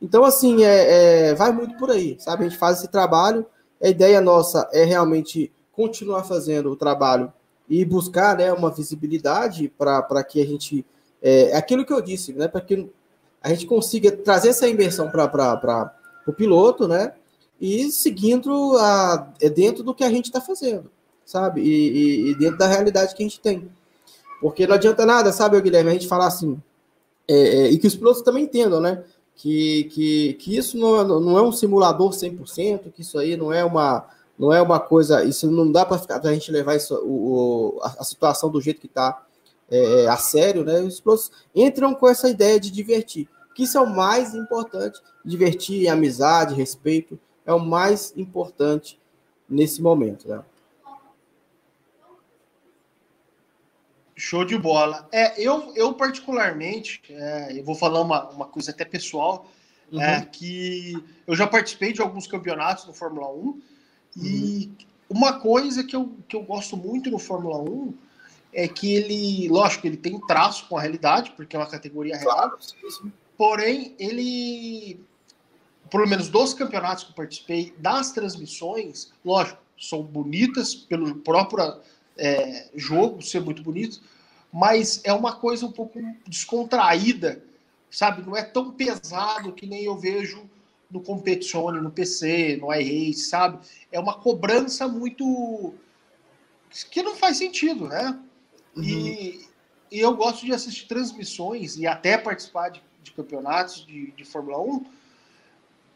Então, 0.00 0.24
assim, 0.24 0.62
é, 0.62 1.30
é, 1.30 1.34
vai 1.34 1.50
muito 1.52 1.76
por 1.78 1.90
aí, 1.90 2.16
sabe? 2.18 2.44
A 2.44 2.48
gente 2.48 2.58
faz 2.58 2.78
esse 2.78 2.88
trabalho. 2.88 3.46
A 3.82 3.88
ideia 3.88 4.20
nossa 4.20 4.68
é 4.72 4.84
realmente 4.84 5.50
continuar 5.72 6.24
fazendo 6.24 6.70
o 6.70 6.76
trabalho 6.76 7.32
e 7.68 7.84
buscar 7.84 8.36
né, 8.36 8.52
uma 8.52 8.70
visibilidade 8.70 9.72
para 9.76 10.22
que 10.22 10.40
a 10.40 10.46
gente. 10.46 10.84
É, 11.22 11.50
é, 11.50 11.56
aquilo 11.56 11.84
que 11.84 11.92
eu 11.92 12.02
disse, 12.02 12.32
né? 12.34 12.46
Para 12.46 12.60
que 12.60 12.90
a 13.42 13.48
gente 13.48 13.66
consiga 13.66 14.12
trazer 14.12 14.50
essa 14.50 14.68
imersão 14.68 15.10
para 15.10 15.94
o 16.26 16.32
piloto, 16.32 16.86
né? 16.86 17.14
E 17.60 17.90
seguindo 17.90 18.76
a, 18.78 19.32
é 19.40 19.48
dentro 19.48 19.82
do 19.82 19.94
que 19.94 20.04
a 20.04 20.10
gente 20.10 20.26
está 20.26 20.40
fazendo 20.40 20.90
sabe? 21.26 21.60
E, 21.60 21.68
e, 21.68 22.30
e, 22.30 22.34
dentro 22.36 22.56
da 22.56 22.68
realidade 22.68 23.14
que 23.14 23.22
a 23.22 23.26
gente 23.26 23.40
tem. 23.40 23.68
Porque 24.40 24.66
não 24.66 24.76
adianta 24.76 25.04
nada, 25.04 25.32
sabe, 25.32 25.60
Guilherme, 25.60 25.90
a 25.90 25.92
gente 25.94 26.06
falar 26.06 26.28
assim, 26.28 26.60
é, 27.26 27.34
é, 27.34 27.70
e 27.70 27.78
que 27.78 27.86
os 27.86 27.96
pilotos 27.96 28.22
também 28.22 28.44
entendam, 28.44 28.80
né? 28.80 29.02
Que, 29.34 29.84
que, 29.84 30.34
que 30.34 30.56
isso 30.56 30.78
não, 30.78 31.20
não 31.20 31.36
é 31.36 31.42
um 31.42 31.52
simulador 31.52 32.12
100%, 32.12 32.92
que 32.92 33.02
isso 33.02 33.18
aí 33.18 33.36
não 33.36 33.52
é 33.52 33.64
uma, 33.64 34.06
não 34.38 34.52
é 34.52 34.62
uma 34.62 34.80
coisa, 34.80 35.24
isso 35.24 35.50
não 35.50 35.70
dá 35.70 35.84
para 35.84 36.00
a 36.22 36.32
gente 36.32 36.50
levar 36.50 36.76
isso, 36.76 36.94
o, 37.04 37.78
a, 37.82 37.96
a, 37.98 38.04
situação 38.04 38.48
do 38.48 38.60
jeito 38.60 38.80
que 38.80 38.86
está 38.86 39.22
é, 39.68 40.06
a 40.06 40.16
sério, 40.16 40.64
né? 40.64 40.80
Os 40.80 41.00
pilotos 41.00 41.30
entram 41.54 41.94
com 41.94 42.08
essa 42.08 42.30
ideia 42.30 42.58
de 42.60 42.70
divertir, 42.70 43.28
que 43.54 43.64
isso 43.64 43.76
é 43.76 43.80
o 43.80 43.94
mais 43.94 44.34
importante. 44.34 45.00
Divertir, 45.24 45.88
amizade, 45.88 46.54
respeito, 46.54 47.18
é 47.46 47.54
o 47.54 47.60
mais 47.60 48.12
importante 48.16 49.00
nesse 49.48 49.80
momento, 49.80 50.28
né? 50.28 50.42
Show 54.14 54.44
de 54.44 54.58
bola. 54.58 55.06
É, 55.12 55.40
eu, 55.40 55.72
eu 55.76 55.92
particularmente, 55.94 57.02
é, 57.10 57.58
eu 57.58 57.62
vou 57.62 57.74
falar 57.74 58.00
uma, 58.00 58.28
uma 58.30 58.46
coisa 58.46 58.70
até 58.70 58.84
pessoal, 58.84 59.46
é 59.92 59.96
uhum. 59.96 60.02
é 60.02 60.24
que 60.24 60.94
eu 61.26 61.36
já 61.36 61.46
participei 61.46 61.92
de 61.92 62.00
alguns 62.00 62.26
campeonatos 62.26 62.86
no 62.86 62.94
Fórmula 62.94 63.28
1 63.30 63.32
uhum. 63.32 63.62
e 64.16 64.72
uma 65.08 65.38
coisa 65.38 65.84
que 65.84 65.94
eu, 65.94 66.12
que 66.26 66.34
eu 66.34 66.42
gosto 66.42 66.76
muito 66.76 67.10
no 67.10 67.18
Fórmula 67.18 67.58
1 67.58 67.94
é 68.52 68.66
que 68.66 68.94
ele, 68.94 69.48
lógico, 69.48 69.86
ele 69.86 69.98
tem 69.98 70.18
traço 70.18 70.66
com 70.66 70.78
a 70.78 70.80
realidade, 70.80 71.32
porque 71.36 71.54
é 71.54 71.58
uma 71.58 71.68
categoria 71.68 72.16
real, 72.16 72.34
claro, 72.34 72.58
porém, 73.36 73.94
ele, 73.98 74.98
pelo 75.90 76.06
menos 76.06 76.28
dos 76.28 76.54
campeonatos 76.54 77.04
que 77.04 77.10
eu 77.10 77.14
participei, 77.14 77.74
das 77.78 78.12
transmissões, 78.12 79.12
lógico, 79.24 79.60
são 79.78 80.02
bonitas 80.02 80.74
pelo 80.74 81.16
próprio 81.16 81.80
é, 82.16 82.68
jogo 82.74 83.22
ser 83.22 83.40
muito 83.40 83.62
bonito, 83.62 84.00
mas 84.52 85.00
é 85.04 85.12
uma 85.12 85.36
coisa 85.36 85.66
um 85.66 85.72
pouco 85.72 86.00
descontraída, 86.26 87.42
sabe? 87.90 88.22
Não 88.22 88.36
é 88.36 88.42
tão 88.42 88.70
pesado 88.72 89.52
que 89.52 89.66
nem 89.66 89.84
eu 89.84 89.96
vejo 89.96 90.48
no 90.90 91.00
Competizione, 91.00 91.80
no 91.80 91.90
PC, 91.90 92.56
no 92.60 92.72
iRace, 92.72 93.28
sabe? 93.28 93.58
É 93.90 93.98
uma 93.98 94.14
cobrança 94.14 94.86
muito 94.88 95.74
que 96.90 97.02
não 97.02 97.16
faz 97.16 97.36
sentido, 97.38 97.88
né? 97.88 98.18
Uhum. 98.76 98.82
E, 98.82 99.46
e, 99.90 100.00
eu 100.00 100.14
gosto 100.14 100.44
de 100.44 100.52
assistir 100.52 100.86
transmissões 100.86 101.76
e 101.76 101.86
até 101.86 102.18
participar 102.18 102.70
de, 102.70 102.82
de 103.02 103.12
campeonatos 103.12 103.86
de, 103.86 104.10
de, 104.12 104.24
Fórmula 104.24 104.60
1 104.60 104.84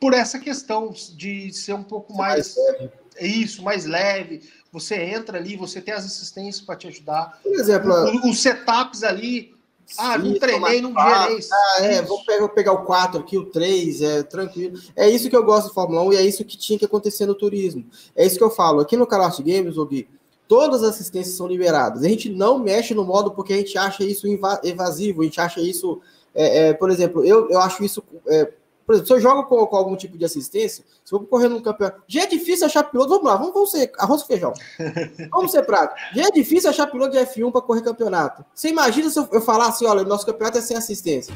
por 0.00 0.14
essa 0.14 0.38
questão 0.38 0.92
de 1.14 1.52
ser 1.52 1.74
um 1.74 1.82
pouco 1.82 2.16
mais, 2.16 2.56
mais 2.56 2.90
é 3.16 3.26
isso, 3.26 3.62
mais 3.62 3.84
leve. 3.84 4.42
Você 4.72 4.96
entra 4.96 5.38
ali, 5.38 5.56
você 5.56 5.80
tem 5.80 5.92
as 5.92 6.06
assistências 6.06 6.64
para 6.64 6.76
te 6.76 6.88
ajudar. 6.88 7.38
Por 7.42 7.52
exemplo, 7.52 7.92
os, 7.92 8.24
os 8.24 8.42
setups 8.42 9.02
ali. 9.02 9.54
Ah, 9.98 10.16
não 10.16 10.38
treinei, 10.38 10.80
não 10.80 10.94
gerei. 10.94 11.40
Ah, 11.52 11.84
é, 11.84 12.00
vou 12.02 12.24
pegar, 12.24 12.38
vou 12.38 12.48
pegar 12.48 12.72
o 12.72 12.84
4 12.84 13.20
aqui, 13.20 13.36
o 13.36 13.46
3, 13.46 14.02
é 14.02 14.22
tranquilo. 14.22 14.80
É 14.94 15.10
isso 15.10 15.28
que 15.28 15.36
eu 15.36 15.44
gosto 15.44 15.68
de 15.68 15.74
Fórmula 15.74 16.02
1 16.04 16.12
e 16.12 16.16
é 16.16 16.22
isso 16.22 16.44
que 16.44 16.56
tinha 16.56 16.78
que 16.78 16.84
acontecer 16.84 17.26
no 17.26 17.34
turismo. 17.34 17.84
É 18.14 18.24
isso 18.24 18.38
que 18.38 18.44
eu 18.44 18.50
falo. 18.50 18.80
Aqui 18.80 18.96
no 18.96 19.06
Kart 19.06 19.36
Games, 19.40 19.74
Gui, 19.76 20.08
todas 20.46 20.84
as 20.84 20.90
assistências 20.90 21.36
são 21.36 21.48
liberadas. 21.48 22.04
A 22.04 22.08
gente 22.08 22.30
não 22.30 22.58
mexe 22.60 22.94
no 22.94 23.04
modo 23.04 23.32
porque 23.32 23.52
a 23.52 23.56
gente 23.56 23.76
acha 23.76 24.04
isso 24.04 24.28
evasivo, 24.62 25.22
a 25.22 25.24
gente 25.24 25.40
acha 25.40 25.60
isso. 25.60 26.00
É, 26.32 26.68
é, 26.68 26.72
por 26.72 26.88
exemplo, 26.88 27.24
eu, 27.24 27.50
eu 27.50 27.58
acho 27.58 27.82
isso 27.82 28.00
é, 28.28 28.52
por 28.90 28.94
exemplo, 28.94 29.06
se 29.06 29.12
eu 29.12 29.20
jogo 29.20 29.44
com, 29.44 29.64
com, 29.68 29.76
algum 29.76 29.94
tipo 29.94 30.18
de 30.18 30.24
assistência, 30.24 30.84
se 31.04 31.14
eu 31.14 31.20
vou 31.20 31.28
correr 31.28 31.46
num 31.46 31.62
campeonato. 31.62 32.02
Já 32.08 32.22
é 32.22 32.26
difícil 32.26 32.66
achar 32.66 32.82
piloto. 32.82 33.10
Vamos 33.10 33.24
lá, 33.24 33.36
vamos, 33.36 33.54
vamos 33.54 33.70
ser 33.70 33.92
arroz 33.96 34.22
e 34.22 34.26
feijão. 34.26 34.52
Vamos 35.30 35.52
ser 35.52 35.62
prático. 35.62 35.96
Já 36.12 36.26
é 36.26 36.30
difícil 36.32 36.68
achar 36.68 36.88
piloto 36.88 37.12
de 37.12 37.18
F1 37.18 37.52
para 37.52 37.60
correr 37.60 37.82
campeonato. 37.82 38.44
Você 38.52 38.68
imagina 38.68 39.08
se 39.08 39.16
eu, 39.16 39.28
eu 39.30 39.40
falar 39.40 39.68
assim: 39.68 39.86
olha, 39.86 40.02
nosso 40.02 40.26
campeonato 40.26 40.58
é 40.58 40.60
sem 40.60 40.76
assistência. 40.76 41.32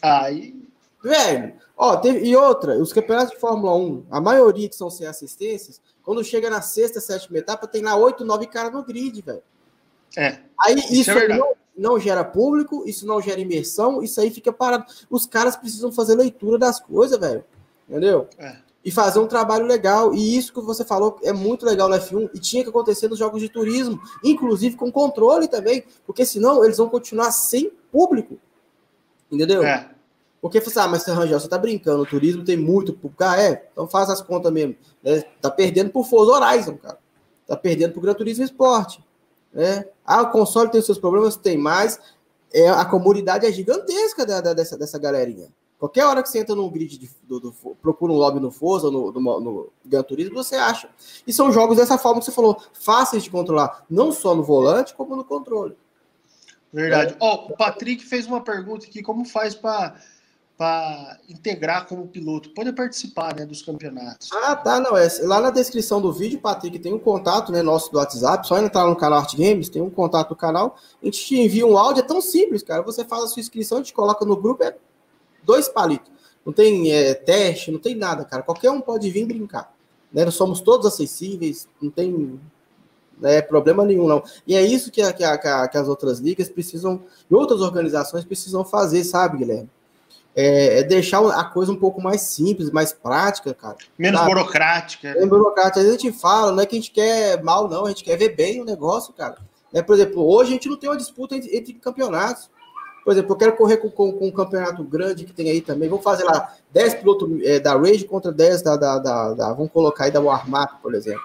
Aí. 0.00 0.54
Velho, 1.04 1.52
ó, 1.76 1.98
teve, 1.98 2.26
e 2.26 2.34
outra, 2.34 2.78
os 2.78 2.94
campeonatos 2.94 3.34
de 3.34 3.38
Fórmula 3.38 3.76
1, 3.76 4.06
a 4.10 4.18
maioria 4.18 4.70
que 4.70 4.74
são 4.74 4.88
sem 4.88 5.06
assistências, 5.06 5.82
quando 6.02 6.24
chega 6.24 6.48
na 6.48 6.62
sexta, 6.62 6.98
sétima 6.98 7.36
etapa, 7.36 7.66
tem 7.66 7.82
lá 7.82 7.94
oito, 7.94 8.24
nove 8.24 8.46
caras 8.46 8.72
no 8.72 8.82
grid, 8.82 9.20
velho. 9.20 9.42
É. 10.16 10.38
Aí 10.58 10.76
isso, 10.76 10.94
isso 10.94 11.10
é 11.10 11.38
não, 11.78 11.98
gera 11.98 12.24
público, 12.24 12.82
isso 12.86 13.06
não 13.06 13.20
gera 13.20 13.40
imersão, 13.40 14.02
isso 14.02 14.20
aí 14.20 14.30
fica 14.30 14.52
parado. 14.52 14.84
Os 15.08 15.26
caras 15.26 15.56
precisam 15.56 15.92
fazer 15.92 16.14
leitura 16.14 16.58
das 16.58 16.80
coisas, 16.80 17.18
velho. 17.18 17.44
Entendeu? 17.88 18.28
É. 18.38 18.56
E 18.84 18.90
fazer 18.90 19.18
um 19.18 19.26
trabalho 19.26 19.66
legal. 19.66 20.14
E 20.14 20.36
isso 20.36 20.52
que 20.52 20.60
você 20.60 20.84
falou 20.84 21.18
é 21.22 21.32
muito 21.32 21.64
legal 21.64 21.88
no 21.88 21.96
F1 21.96 22.30
e 22.34 22.38
tinha 22.38 22.62
que 22.62 22.70
acontecer 22.70 23.08
nos 23.08 23.18
jogos 23.18 23.40
de 23.40 23.48
turismo, 23.48 24.00
inclusive 24.24 24.76
com 24.76 24.90
controle 24.90 25.48
também, 25.48 25.84
porque 26.06 26.24
senão 26.24 26.64
eles 26.64 26.78
vão 26.78 26.88
continuar 26.88 27.30
sem 27.30 27.70
público. 27.92 28.38
Entendeu? 29.30 29.62
É. 29.62 29.90
Porque 30.40 30.60
você, 30.60 30.78
ah, 30.78 30.86
mas 30.86 31.04
Rangel, 31.04 31.40
você 31.40 31.48
tá 31.48 31.58
brincando, 31.58 32.02
o 32.02 32.06
turismo 32.06 32.44
tem 32.44 32.56
muito 32.56 32.92
público. 32.92 33.24
Ah, 33.24 33.40
é? 33.40 33.68
Então 33.72 33.88
faz 33.88 34.08
as 34.08 34.22
contas 34.22 34.52
mesmo. 34.52 34.76
É, 35.04 35.20
tá 35.40 35.50
perdendo 35.50 35.90
pro 35.90 36.04
Forza 36.04 36.32
Horizon, 36.32 36.76
cara. 36.76 36.98
Tá 37.46 37.56
perdendo 37.56 37.92
pro 37.92 38.00
Gran 38.02 38.14
Turismo 38.14 38.44
Esporte. 38.44 39.02
Né? 39.58 39.84
Ah, 40.06 40.22
o 40.22 40.30
console 40.30 40.70
tem 40.70 40.80
seus 40.80 40.98
problemas? 40.98 41.36
Tem, 41.36 41.58
mais. 41.58 41.98
é, 42.54 42.68
a 42.68 42.84
comunidade 42.84 43.44
é 43.44 43.50
gigantesca 43.50 44.24
da, 44.24 44.40
da, 44.40 44.54
dessa, 44.54 44.78
dessa 44.78 45.00
galerinha. 45.00 45.48
Qualquer 45.80 46.06
hora 46.06 46.22
que 46.22 46.28
você 46.28 46.38
entra 46.38 46.54
no 46.54 46.70
grid, 46.70 46.96
de, 46.96 47.10
do, 47.24 47.40
do, 47.40 47.52
procura 47.82 48.12
um 48.12 48.16
lobby 48.16 48.38
no 48.38 48.52
Forza, 48.52 48.88
no, 48.88 49.10
no, 49.10 49.40
no 49.40 49.72
Gran 49.84 50.04
Turismo, 50.04 50.36
você 50.36 50.54
acha. 50.54 50.88
E 51.26 51.32
são 51.32 51.50
jogos 51.50 51.76
dessa 51.76 51.98
forma 51.98 52.20
que 52.20 52.26
você 52.26 52.32
falou, 52.32 52.56
fáceis 52.72 53.24
de 53.24 53.30
controlar, 53.30 53.84
não 53.90 54.12
só 54.12 54.32
no 54.32 54.44
volante, 54.44 54.94
como 54.94 55.16
no 55.16 55.24
controle. 55.24 55.76
Verdade. 56.72 57.16
Ó, 57.18 57.26
é. 57.26 57.34
oh, 57.34 57.52
o 57.52 57.56
Patrick 57.56 58.04
fez 58.04 58.28
uma 58.28 58.40
pergunta 58.40 58.86
aqui, 58.86 59.02
como 59.02 59.24
faz 59.24 59.56
para 59.56 59.96
para 60.58 61.20
integrar 61.28 61.86
como 61.86 62.08
piloto, 62.08 62.50
pode 62.50 62.72
participar 62.72 63.32
né, 63.36 63.46
dos 63.46 63.62
campeonatos. 63.62 64.28
Ah, 64.32 64.56
tá, 64.56 64.80
não. 64.80 64.96
É, 64.96 65.08
lá 65.20 65.40
na 65.40 65.50
descrição 65.50 66.00
do 66.00 66.12
vídeo, 66.12 66.40
Patrick, 66.40 66.80
tem 66.80 66.92
um 66.92 66.98
contato 66.98 67.52
né, 67.52 67.62
nosso 67.62 67.92
do 67.92 67.98
WhatsApp, 67.98 68.44
só 68.44 68.58
entrar 68.58 68.84
no 68.84 68.96
canal 68.96 69.20
Art 69.20 69.36
Games, 69.36 69.68
tem 69.68 69.80
um 69.80 69.88
contato 69.88 70.30
do 70.30 70.36
canal, 70.36 70.76
a 71.00 71.04
gente 71.04 71.24
te 71.24 71.40
envia 71.40 71.64
um 71.64 71.78
áudio, 71.78 72.00
é 72.00 72.04
tão 72.04 72.20
simples, 72.20 72.64
cara. 72.64 72.82
Você 72.82 73.04
faz 73.04 73.22
a 73.22 73.26
sua 73.28 73.38
inscrição, 73.38 73.78
a 73.78 73.80
gente 73.82 73.94
coloca 73.94 74.24
no 74.24 74.36
grupo, 74.36 74.64
é 74.64 74.74
dois 75.44 75.68
palitos. 75.68 76.10
Não 76.44 76.52
tem 76.52 76.90
é, 76.90 77.14
teste, 77.14 77.70
não 77.70 77.78
tem 77.78 77.94
nada, 77.94 78.24
cara. 78.24 78.42
Qualquer 78.42 78.72
um 78.72 78.80
pode 78.80 79.08
vir 79.10 79.26
brincar. 79.26 79.72
Né? 80.12 80.24
Nós 80.24 80.34
somos 80.34 80.60
todos 80.60 80.86
acessíveis, 80.86 81.68
não 81.80 81.88
tem 81.88 82.40
né, 83.20 83.40
problema 83.42 83.84
nenhum, 83.84 84.08
não. 84.08 84.24
E 84.44 84.56
é 84.56 84.62
isso 84.62 84.90
que, 84.90 85.02
a, 85.02 85.12
que, 85.12 85.22
a, 85.22 85.68
que 85.68 85.78
as 85.78 85.86
outras 85.86 86.18
ligas 86.18 86.48
precisam, 86.48 87.04
e 87.30 87.34
outras 87.34 87.60
organizações 87.60 88.24
precisam 88.24 88.64
fazer, 88.64 89.04
sabe, 89.04 89.38
Guilherme? 89.38 89.70
É, 90.40 90.78
é, 90.78 90.82
deixar 90.84 91.18
a 91.30 91.42
coisa 91.42 91.72
um 91.72 91.76
pouco 91.76 92.00
mais 92.00 92.20
simples, 92.20 92.70
mais 92.70 92.92
prática, 92.92 93.52
cara. 93.52 93.76
Menos 93.98 94.20
sabe? 94.20 94.32
burocrática. 94.32 95.12
Menos 95.14 95.28
burocrática. 95.28 95.80
Às 95.80 95.86
vezes 95.86 95.98
a 95.98 96.00
gente 96.00 96.16
fala, 96.16 96.52
não 96.52 96.62
é 96.62 96.66
que 96.66 96.76
a 96.76 96.78
gente 96.78 96.92
quer 96.92 97.42
mal, 97.42 97.68
não, 97.68 97.86
a 97.86 97.88
gente 97.88 98.04
quer 98.04 98.16
ver 98.16 98.36
bem 98.36 98.62
o 98.62 98.64
negócio, 98.64 99.12
cara. 99.12 99.36
É, 99.74 99.82
por 99.82 99.96
exemplo, 99.96 100.24
hoje 100.24 100.50
a 100.50 100.52
gente 100.52 100.68
não 100.68 100.76
tem 100.76 100.88
uma 100.88 100.96
disputa 100.96 101.34
entre, 101.34 101.56
entre 101.56 101.72
campeonatos. 101.72 102.48
Por 103.04 103.10
exemplo, 103.10 103.32
eu 103.32 103.36
quero 103.36 103.56
correr 103.56 103.78
com, 103.78 103.90
com, 103.90 104.12
com, 104.12 104.28
um 104.28 104.30
campeonato 104.30 104.84
grande 104.84 105.24
que 105.24 105.32
tem 105.32 105.50
aí 105.50 105.60
também. 105.60 105.88
Vamos 105.88 106.04
fazer 106.04 106.22
lá 106.22 106.54
10 106.72 106.94
pilotos 106.94 107.42
é, 107.42 107.58
da 107.58 107.76
Rage 107.76 108.04
contra 108.04 108.30
10 108.30 108.62
da, 108.62 108.76
da, 108.76 108.98
da, 109.00 109.34
da, 109.34 109.52
Vamos 109.54 109.72
colocar 109.72 110.04
aí 110.04 110.12
da 110.12 110.20
Warmap, 110.20 110.80
por 110.80 110.94
exemplo. 110.94 111.22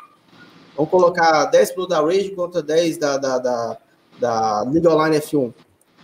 Vamos 0.76 0.89
colocar 0.89 1.45
10 1.45 1.72
pilotos 1.74 1.95
da 1.95 2.03
Rage 2.03 2.32
contra 2.32 2.64
10 2.64 2.97
da, 2.97 3.18
da, 3.18 3.38
da, 3.38 3.78
da 4.20 4.61
League 4.64 4.88
Online 4.88 5.18
F1. 5.18 5.53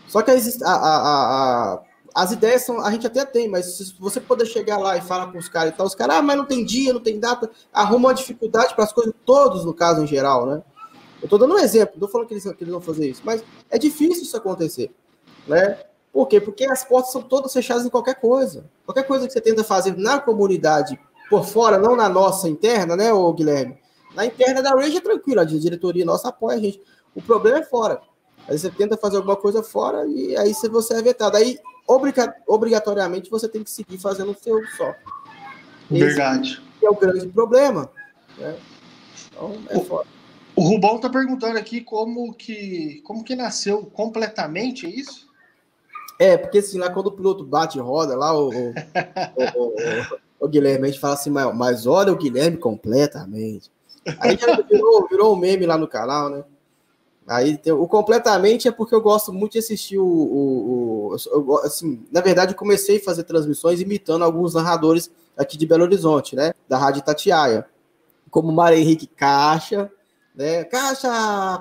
Só 0.08 0.22
que 0.22 0.30
a, 0.30 0.36
a, 0.36 0.74
a, 0.74 1.74
a 1.74 1.80
as 2.22 2.34
ideias 2.34 2.66
são, 2.66 2.82
a 2.82 2.92
gente 2.92 3.08
até 3.08 3.24
tem, 3.24 3.48
mas 3.48 3.78
se 3.78 3.94
você 3.98 4.20
poder 4.20 4.46
chegar 4.46 4.78
lá 4.78 4.98
e 4.98 5.02
falar 5.02 5.32
com 5.32 5.38
os 5.38 5.48
caras 5.48 5.74
e 5.74 5.78
tal, 5.78 5.86
os 5.86 5.96
caras, 5.96 6.18
ah, 6.18 6.22
mas 6.22 6.36
não 6.36 6.46
tem 6.46 6.66
dia, 6.66 6.92
não 6.92 7.00
tem 7.00 7.18
data, 7.18 7.50
arruma 7.72 8.10
uma 8.10 8.14
dificuldade 8.14 8.76
para 8.76 8.84
as 8.84 8.92
coisas, 8.92 9.14
todos 9.26 9.64
no 9.64 9.74
caso 9.74 10.04
em 10.04 10.08
geral, 10.08 10.46
né? 10.46 10.62
Eu 11.22 11.30
tô 11.30 11.38
dando 11.38 11.54
um 11.54 11.60
exemplo, 11.60 11.94
não 11.96 12.08
tô 12.08 12.12
falando 12.12 12.28
que 12.28 12.34
eles, 12.34 12.44
que 12.44 12.64
eles 12.64 12.72
vão 12.72 12.82
fazer 12.82 13.10
isso, 13.10 13.22
mas 13.24 13.42
é 13.70 13.78
difícil 13.78 14.24
isso 14.24 14.36
acontecer, 14.36 14.92
né? 15.48 15.80
Por 16.12 16.28
quê? 16.28 16.42
Porque 16.42 16.66
as 16.66 16.84
portas 16.84 17.14
são 17.14 17.22
todas 17.22 17.54
fechadas 17.54 17.86
em 17.86 17.90
qualquer 17.90 18.16
coisa. 18.16 18.66
Qualquer 18.86 19.04
coisa 19.04 19.26
que 19.26 19.32
você 19.32 19.40
tenta 19.40 19.64
fazer 19.64 19.96
na 19.96 20.20
comunidade, 20.20 21.00
por 21.30 21.46
fora, 21.46 21.78
não 21.78 21.96
na 21.96 22.10
nossa 22.10 22.50
interna, 22.50 22.98
né, 22.98 23.14
ô 23.14 23.32
Guilherme? 23.32 23.78
Na 24.14 24.26
interna 24.26 24.62
da 24.62 24.72
Rage 24.72 24.98
é 24.98 25.02
tranquilo, 25.02 25.40
a 25.40 25.46
diretoria 25.46 26.04
nossa 26.04 26.28
apoia 26.28 26.58
a 26.58 26.60
gente. 26.60 26.82
O 27.16 27.22
problema 27.22 27.60
é 27.60 27.64
fora. 27.64 28.02
Aí 28.50 28.58
você 28.58 28.72
tenta 28.72 28.98
fazer 28.98 29.18
alguma 29.18 29.36
coisa 29.36 29.62
fora 29.62 30.08
e 30.08 30.36
aí 30.36 30.54
você 30.72 30.96
é 30.96 31.02
vetado. 31.04 31.38
Aí 31.38 31.60
obrigatoriamente 32.48 33.30
você 33.30 33.48
tem 33.48 33.64
que 33.64 33.70
seguir 33.70 34.00
fazendo 34.00 34.32
o 34.32 34.36
seu 34.38 34.60
só. 34.76 34.96
Verdade. 35.90 36.62
Esse 36.76 36.86
é 36.86 36.90
o 36.90 36.96
grande 36.96 37.28
problema. 37.28 37.92
Né? 38.38 38.56
Então, 39.28 39.56
é 39.70 39.78
o, 39.78 39.86
foda. 39.86 40.08
O 40.56 40.62
Rubão 40.64 40.96
está 40.96 41.10
perguntando 41.10 41.60
aqui 41.60 41.82
como 41.82 42.34
que, 42.34 43.02
como 43.04 43.24
que 43.24 43.36
nasceu 43.36 43.86
completamente, 43.86 44.88
é 44.88 44.90
isso? 44.90 45.30
É, 46.18 46.36
porque 46.36 46.58
assim, 46.58 46.80
lá 46.80 46.90
quando 46.90 47.08
o 47.08 47.12
piloto 47.12 47.46
bate 47.46 47.78
e 47.78 47.82
roda, 47.82 48.16
lá 48.16 48.38
o, 48.38 48.50
o, 48.50 48.74
o, 49.56 49.76
o, 50.40 50.48
Guilherme, 50.50 50.86
a 50.88 50.92
gente 50.92 51.00
fala 51.00 51.14
assim, 51.14 51.30
mas, 51.30 51.56
mas 51.56 51.86
olha 51.86 52.12
o 52.12 52.18
Guilherme 52.18 52.58
completamente. 52.58 53.72
Aí 54.20 54.38
virou, 54.70 55.08
virou 55.08 55.34
um 55.34 55.38
meme 55.38 55.66
lá 55.66 55.78
no 55.78 55.88
canal, 55.88 56.30
né? 56.30 56.44
Aí 57.30 57.62
o 57.68 57.88
completamente 57.88 58.68
é 58.68 58.72
porque 58.72 58.96
eu 58.96 59.02
gosto 59.02 59.32
muito 59.32 59.52
de 59.52 59.60
assistir 59.60 60.00
o, 60.00 60.04
o, 60.04 61.16
o, 61.16 61.58
assim, 61.60 62.04
na 62.12 62.22
verdade 62.22 62.56
comecei 62.56 62.98
a 62.98 63.04
fazer 63.04 63.24
transmissões 63.24 63.80
imitando 63.80 64.24
alguns 64.24 64.56
narradores 64.56 65.12
aqui 65.38 65.56
de 65.56 65.68
Belo 65.68 65.84
Horizonte, 65.84 66.36
né, 66.36 66.54
da 66.68 66.76
Rádio 66.76 67.04
Tatiaia, 67.04 67.68
como 68.32 68.52
Mário 68.52 68.80
Henrique 68.80 69.06
Caixa, 69.06 69.92
né? 70.40 70.64
Caixa, 70.64 71.10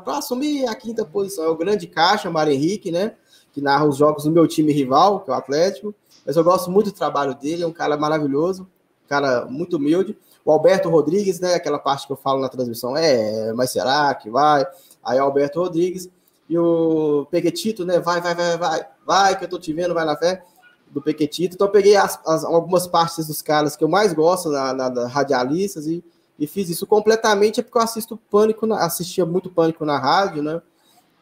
para 0.05 0.19
assumir 0.19 0.65
a 0.69 0.75
quinta 0.77 1.05
posição, 1.05 1.45
é 1.45 1.49
o 1.49 1.57
grande 1.57 1.89
Caixa, 1.89 2.31
Mário 2.31 2.53
Henrique, 2.53 2.93
né? 2.93 3.17
Que 3.53 3.61
narra 3.61 3.85
os 3.85 3.97
jogos 3.97 4.23
do 4.23 4.31
meu 4.31 4.47
time 4.47 4.73
rival, 4.73 5.21
que 5.21 5.31
é 5.31 5.35
o 5.35 5.37
Atlético. 5.37 5.93
Mas 6.25 6.37
eu 6.37 6.45
gosto 6.45 6.71
muito 6.71 6.93
do 6.93 6.97
trabalho 6.97 7.35
dele, 7.35 7.65
é 7.65 7.67
um 7.67 7.73
cara 7.73 7.97
maravilhoso, 7.97 8.63
um 9.05 9.09
cara 9.09 9.47
muito 9.47 9.79
humilde. 9.79 10.17
O 10.45 10.53
Alberto 10.53 10.89
Rodrigues, 10.89 11.41
né? 11.41 11.55
Aquela 11.55 11.79
parte 11.81 12.07
que 12.07 12.13
eu 12.13 12.17
falo 12.17 12.41
na 12.41 12.49
transmissão, 12.49 12.97
é, 12.97 13.53
mas 13.53 13.73
será 13.73 14.15
que 14.15 14.31
vai? 14.31 14.65
Aí 15.05 15.19
o 15.19 15.25
Alberto 15.25 15.61
Rodrigues 15.61 16.09
e 16.49 16.59
o 16.59 17.27
Pequetito, 17.31 17.85
né? 17.85 18.01
Vai, 18.01 18.21
vai, 18.21 18.35
vai, 18.35 18.57
vai, 18.57 18.87
vai, 19.07 19.39
que 19.39 19.45
eu 19.45 19.49
tô 19.49 19.59
te 19.59 19.73
vendo, 19.73 19.95
vai 19.95 20.05
na 20.05 20.17
fé 20.17 20.43
do 20.91 21.03
Pequetito. 21.03 21.55
Então 21.55 21.67
eu 21.67 21.73
peguei 21.73 21.97
as, 21.97 22.19
as, 22.27 22.45
algumas 22.45 22.87
partes 22.87 23.27
dos 23.27 23.43
caras 23.43 23.77
que 23.77 23.85
eu 23.85 23.89
mais 23.89 24.13
gosto 24.13 24.51
na, 24.51 24.73
na, 24.73 24.91
na 24.91 25.07
radialistas 25.07 25.87
e, 25.87 26.03
e, 26.39 26.47
fiz 26.47 26.69
isso 26.69 26.87
completamente, 26.87 27.61
é 27.61 27.63
porque 27.63 27.77
eu 27.77 27.83
assisto 27.83 28.17
Pânico, 28.31 28.67
na, 28.67 28.85
assistia 28.85 29.27
muito 29.27 29.51
Pânico 29.51 29.85
na 29.85 29.99
rádio, 29.99 30.43
né? 30.43 30.63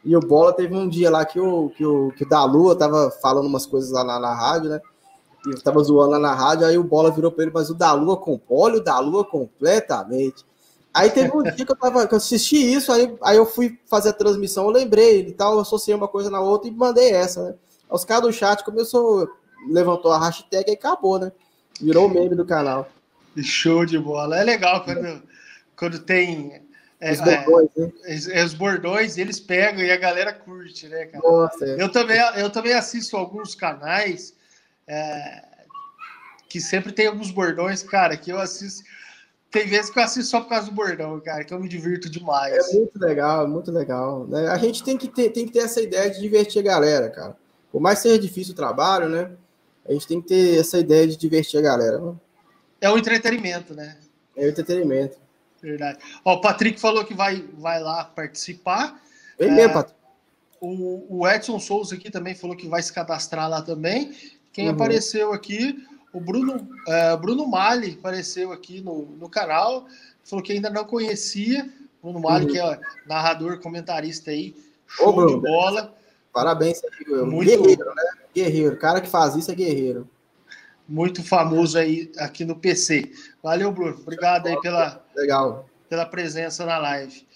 E 0.05 0.15
o 0.15 0.21
Bola 0.21 0.53
teve 0.53 0.73
um 0.73 0.87
dia 0.87 1.09
lá 1.09 1.25
que 1.25 1.39
o, 1.39 1.69
que 1.71 1.85
o, 1.85 2.11
que 2.11 2.23
o 2.23 2.29
da 2.29 2.45
Lua 2.45 2.75
tava 2.75 3.11
falando 3.11 3.47
umas 3.47 3.65
coisas 3.65 3.91
lá 3.91 4.03
na, 4.03 4.19
na 4.19 4.33
rádio, 4.33 4.69
né? 4.69 4.79
E 5.45 5.49
eu 5.49 5.61
tava 5.61 5.83
zoando 5.83 6.11
lá 6.11 6.19
na 6.19 6.33
rádio, 6.33 6.65
aí 6.65 6.77
o 6.77 6.83
Bola 6.83 7.11
virou 7.11 7.31
para 7.31 7.43
ele, 7.43 7.51
mas 7.53 7.69
o 7.69 7.73
da 7.73 7.91
Lua 7.93 8.15
com 8.15 8.39
óleo 8.49 8.81
da 8.81 8.99
Lua 8.99 9.25
completamente. 9.25 10.45
Aí 10.97 11.11
teve 11.11 11.31
um 11.31 11.43
dia 11.43 11.63
que 11.63 11.71
eu, 11.71 11.75
tava, 11.75 12.07
que 12.07 12.13
eu 12.15 12.17
assisti 12.17 12.55
isso, 12.55 12.91
aí, 12.91 13.15
aí 13.21 13.37
eu 13.37 13.45
fui 13.45 13.79
fazer 13.85 14.09
a 14.09 14.13
transmissão, 14.13 14.65
eu 14.65 14.71
lembrei 14.71 15.27
e 15.27 15.31
tal, 15.31 15.53
eu 15.53 15.59
associei 15.59 15.93
uma 15.93 16.07
coisa 16.07 16.27
na 16.31 16.41
outra 16.41 16.67
e 16.67 16.71
mandei 16.73 17.11
essa, 17.11 17.49
né? 17.49 17.55
Os 17.87 18.03
caras 18.03 18.23
do 18.23 18.33
chat 18.33 18.63
começou, 18.63 19.29
levantou 19.69 20.11
a 20.11 20.19
hashtag 20.19 20.71
e 20.71 20.73
acabou, 20.73 21.19
né? 21.19 21.31
Virou 21.79 22.07
o 22.07 22.09
meme 22.09 22.35
do 22.35 22.43
canal. 22.43 22.89
Show 23.37 23.85
de 23.85 23.99
bola. 23.99 24.39
É 24.39 24.43
legal 24.43 24.83
quando, 24.83 25.21
quando 25.75 25.99
tem. 25.99 26.65
É, 26.99 27.11
os, 27.11 27.21
bordões, 27.21 27.69
é, 27.77 27.81
né? 27.81 27.91
é, 28.31 28.43
os 28.43 28.53
bordões, 28.55 29.17
eles 29.19 29.39
pegam 29.39 29.83
e 29.83 29.91
a 29.91 29.97
galera 29.97 30.33
curte, 30.33 30.87
né, 30.87 31.05
cara? 31.05 31.23
Nossa, 31.23 31.63
é. 31.63 31.79
eu, 31.79 31.91
também, 31.91 32.17
eu 32.37 32.49
também 32.49 32.73
assisto 32.73 33.15
alguns 33.15 33.53
canais 33.53 34.33
é, 34.87 35.43
que 36.49 36.59
sempre 36.59 36.91
tem 36.91 37.05
alguns 37.05 37.29
bordões, 37.29 37.83
cara, 37.83 38.17
que 38.17 38.31
eu 38.31 38.39
assisto 38.39 38.83
tem 39.51 39.65
vezes 39.65 39.89
que 39.89 39.97
eu 39.97 40.03
assisto 40.03 40.29
só 40.29 40.41
por 40.41 40.49
causa 40.49 40.67
do 40.67 40.73
bordão, 40.73 41.19
cara, 41.21 41.43
que 41.43 41.53
eu 41.53 41.59
me 41.59 41.69
divirto 41.69 42.09
demais. 42.09 42.69
É 42.69 42.73
muito 42.73 42.99
legal, 42.99 43.47
muito 43.47 43.71
legal. 43.71 44.27
Né? 44.27 44.47
A 44.49 44.57
gente 44.57 44.83
tem 44.83 44.97
que, 44.97 45.07
ter, 45.07 45.29
tem 45.29 45.45
que 45.45 45.53
ter 45.53 45.59
essa 45.59 45.81
ideia 45.81 46.09
de 46.09 46.19
divertir 46.19 46.59
a 46.59 46.63
galera, 46.63 47.09
cara. 47.09 47.37
Por 47.71 47.81
mais 47.81 47.99
que 47.99 48.09
seja 48.09 48.19
difícil 48.19 48.53
o 48.53 48.55
trabalho, 48.55 49.07
né? 49.07 49.31
A 49.87 49.93
gente 49.93 50.07
tem 50.07 50.21
que 50.21 50.27
ter 50.27 50.59
essa 50.59 50.77
ideia 50.77 51.07
de 51.07 51.15
divertir 51.15 51.59
a 51.59 51.63
galera. 51.63 51.99
Né? 51.99 52.15
É 52.81 52.89
um 52.89 52.97
entretenimento, 52.97 53.73
né? 53.73 53.97
É 54.35 54.45
um 54.45 54.49
entretenimento. 54.49 55.17
Verdade. 55.61 55.99
Ó, 56.25 56.35
o 56.35 56.41
Patrick 56.41 56.79
falou 56.79 57.05
que 57.05 57.13
vai, 57.13 57.43
vai 57.57 57.81
lá 57.81 58.03
participar. 58.03 59.01
Vem 59.39 59.49
é, 59.49 59.51
mesmo, 59.51 59.73
Patrick. 59.73 59.97
O, 60.59 61.19
o 61.19 61.27
Edson 61.27 61.59
Souza 61.59 61.95
aqui 61.95 62.11
também 62.11 62.35
falou 62.35 62.55
que 62.55 62.67
vai 62.67 62.81
se 62.81 62.91
cadastrar 62.91 63.49
lá 63.49 63.61
também. 63.61 64.13
Quem 64.51 64.67
uhum. 64.67 64.73
apareceu 64.73 65.31
aqui 65.31 65.85
o 66.13 66.19
Bruno, 66.19 66.55
uh, 66.55 67.17
Bruno 67.17 67.47
Mali 67.47 67.97
apareceu 67.99 68.51
aqui 68.51 68.81
no, 68.81 69.05
no 69.17 69.29
canal, 69.29 69.87
falou 70.23 70.43
que 70.43 70.53
ainda 70.53 70.69
não 70.69 70.85
conhecia. 70.85 71.69
Bruno 72.01 72.19
Mali, 72.19 72.45
uhum. 72.45 72.51
que 72.51 72.59
é 72.59 72.79
narrador, 73.05 73.59
comentarista 73.59 74.31
aí, 74.31 74.55
show 74.87 75.09
Ô, 75.09 75.13
Bruno, 75.13 75.41
de 75.41 75.49
bola. 75.49 75.95
Parabéns, 76.31 76.81
muito... 77.25 77.45
guerreiro, 77.45 77.85
né? 77.95 78.03
Guerreiro, 78.33 78.77
cara 78.77 79.01
que 79.01 79.09
faz 79.09 79.35
isso 79.35 79.51
é 79.51 79.55
guerreiro. 79.55 80.07
Muito 80.87 81.23
famoso 81.23 81.77
aí 81.77 82.11
aqui 82.17 82.45
no 82.45 82.55
PC. 82.55 83.11
Valeu, 83.43 83.71
Bruno. 83.71 83.97
Obrigado 83.99 84.47
aí 84.47 84.59
pela, 84.61 85.03
Legal. 85.15 85.67
pela 85.89 86.05
presença 86.05 86.65
na 86.65 86.77
live. 86.77 87.27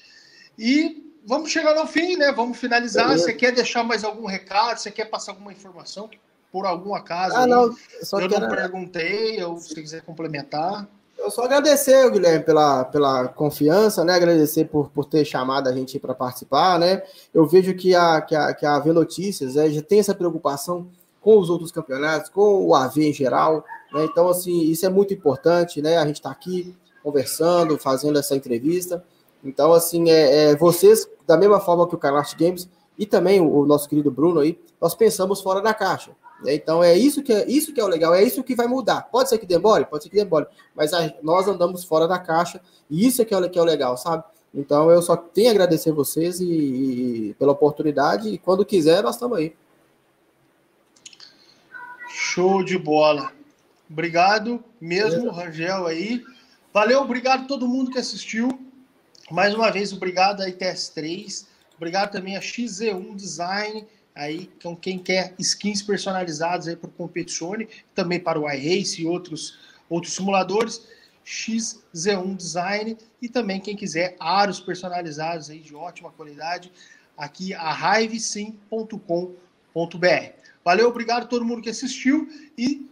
E 0.58 1.12
vamos 1.26 1.52
chegar 1.52 1.76
ao 1.76 1.88
fim, 1.88 2.16
né? 2.16 2.32
Vamos 2.32 2.58
finalizar. 2.58 3.08
Beleza. 3.08 3.26
Você 3.26 3.34
quer 3.34 3.52
deixar 3.52 3.84
mais 3.84 4.04
algum 4.04 4.26
recado? 4.26 4.78
Você 4.78 4.92
quer 4.92 5.06
passar 5.06 5.32
alguma 5.32 5.52
informação? 5.52 6.10
Por 6.52 6.66
algum 6.66 6.94
acaso. 6.94 7.36
Ah, 7.36 7.48
não, 7.48 7.64
eu, 7.66 8.30
não 8.40 8.50
perguntei, 8.50 9.44
ou 9.44 9.58
se 9.58 9.74
quiser 9.74 10.02
complementar. 10.02 10.88
Eu 11.18 11.30
só 11.30 11.44
agradecer, 11.44 12.10
Guilherme, 12.10 12.44
pela, 12.44 12.84
pela 12.84 13.28
confiança, 13.28 14.04
né? 14.04 14.16
Agradecer 14.16 14.66
por, 14.66 14.90
por 14.90 15.06
ter 15.06 15.24
chamado 15.24 15.70
a 15.70 15.72
gente 15.72 16.00
para 16.00 16.16
participar, 16.16 16.80
né? 16.80 17.04
Eu 17.32 17.46
vejo 17.46 17.76
que 17.76 17.94
a, 17.94 18.20
que 18.22 18.36
a, 18.36 18.54
que 18.54 18.66
a 18.66 18.76
AV 18.76 18.88
Notícias 18.88 19.54
né, 19.54 19.70
já 19.70 19.84
tem 19.84 20.00
essa 20.00 20.16
preocupação 20.16 20.88
com 21.22 21.38
os 21.38 21.50
outros 21.50 21.72
campeonatos, 21.72 22.30
com 22.32 22.66
o 22.66 22.74
AV 22.74 22.98
em 22.98 23.14
geral, 23.14 23.64
né? 23.94 24.04
Então, 24.06 24.28
assim, 24.30 24.64
isso 24.64 24.84
é 24.84 24.90
muito 24.90 25.14
importante, 25.14 25.80
né? 25.80 25.98
A 25.98 26.06
gente 26.08 26.16
está 26.16 26.32
aqui 26.32 26.76
conversando, 27.04 27.78
fazendo 27.78 28.18
essa 28.18 28.36
entrevista. 28.36 29.04
Então, 29.44 29.74
assim, 29.74 30.10
é, 30.10 30.50
é, 30.50 30.56
vocês, 30.56 31.08
da 31.28 31.38
mesma 31.38 31.60
forma 31.60 31.88
que 31.88 31.94
o 31.94 32.00
Canart 32.00 32.36
Games 32.36 32.68
e 32.98 33.06
também 33.06 33.40
o, 33.40 33.60
o 33.60 33.66
nosso 33.66 33.88
querido 33.88 34.10
Bruno 34.10 34.40
aí, 34.40 34.60
nós 34.80 34.96
pensamos 34.96 35.40
fora 35.40 35.62
da 35.62 35.74
caixa. 35.74 36.12
Então 36.46 36.84
é 36.84 36.98
isso 36.98 37.22
que 37.22 37.32
é 37.32 37.48
isso 37.48 37.74
que 37.74 37.80
é 37.80 37.84
o 37.84 37.88
legal, 37.88 38.14
é 38.14 38.24
isso 38.24 38.44
que 38.44 38.56
vai 38.56 38.68
mudar. 38.68 39.04
Pode 39.04 39.30
ser 39.30 39.38
que 39.38 39.46
demore, 39.46 39.86
pode 39.86 40.04
ser 40.04 40.10
que 40.10 40.16
demore, 40.16 40.48
mas 40.76 40.94
a, 40.94 41.14
nós 41.22 41.48
andamos 41.48 41.84
fora 41.84 42.08
da 42.08 42.18
caixa 42.18 42.62
e 42.90 43.06
isso 43.06 43.22
é 43.22 43.26
que 43.26 43.34
é, 43.34 43.50
que 43.50 43.60
é 43.60 43.62
o 43.62 43.66
legal, 43.66 43.96
sabe? 43.98 44.24
Então 44.54 44.90
eu 44.92 45.02
só 45.02 45.16
tenho 45.16 45.50
a 45.50 45.52
agradecer 45.52 45.92
vocês 45.92 46.40
e, 46.40 46.46
e 47.30 47.36
pela 47.36 47.52
oportunidade 47.52 48.30
e 48.30 48.38
quando 48.38 48.66
quiser 48.66 49.04
nós 49.04 49.16
estamos 49.16 49.38
aí. 49.38 49.56
Show 52.10 52.64
de 52.64 52.78
bola. 52.78 53.32
Obrigado 53.90 54.64
mesmo, 54.80 55.30
é. 55.30 55.32
Rangel 55.32 55.86
aí. 55.86 56.24
Valeu, 56.74 57.02
obrigado 57.02 57.44
a 57.44 57.48
todo 57.48 57.68
mundo 57.68 57.92
que 57.92 58.00
assistiu. 58.00 58.60
Mais 59.30 59.54
uma 59.54 59.70
vez, 59.72 59.94
obrigado 59.94 60.42
a 60.42 60.48
ITS3. 60.48 61.46
Obrigado 61.76 62.12
também 62.12 62.38
a 62.38 62.40
XZ1 62.40 63.16
Design 63.16 63.88
aí 64.16 64.50
com 64.62 64.76
quem 64.76 65.00
quer 65.00 65.34
skins 65.40 65.82
personalizados 65.82 66.68
aí 66.68 66.76
para 66.76 66.90
o 66.90 66.94
Competizione, 66.94 67.68
também 67.96 68.20
para 68.20 68.40
o 68.40 68.50
iRace 68.50 69.02
e 69.02 69.06
outros, 69.06 69.58
outros 69.90 70.14
simuladores, 70.14 70.86
XZ1 71.26 72.36
Design 72.36 72.98
e 73.22 73.30
também 73.30 73.60
quem 73.60 73.76
quiser 73.76 74.16
aros 74.20 74.60
personalizados 74.60 75.50
aí 75.50 75.60
de 75.60 75.76
ótima 75.76 76.12
qualidade, 76.12 76.72
aqui 77.18 77.54
a 77.54 78.02
hivesim.com.br. 78.02 79.02
Valeu, 80.64 80.90
obrigado 80.90 81.24
a 81.24 81.28
todo 81.28 81.46
mundo 81.46 81.62
que 81.62 81.70
assistiu 81.70 82.28
e 82.58 82.90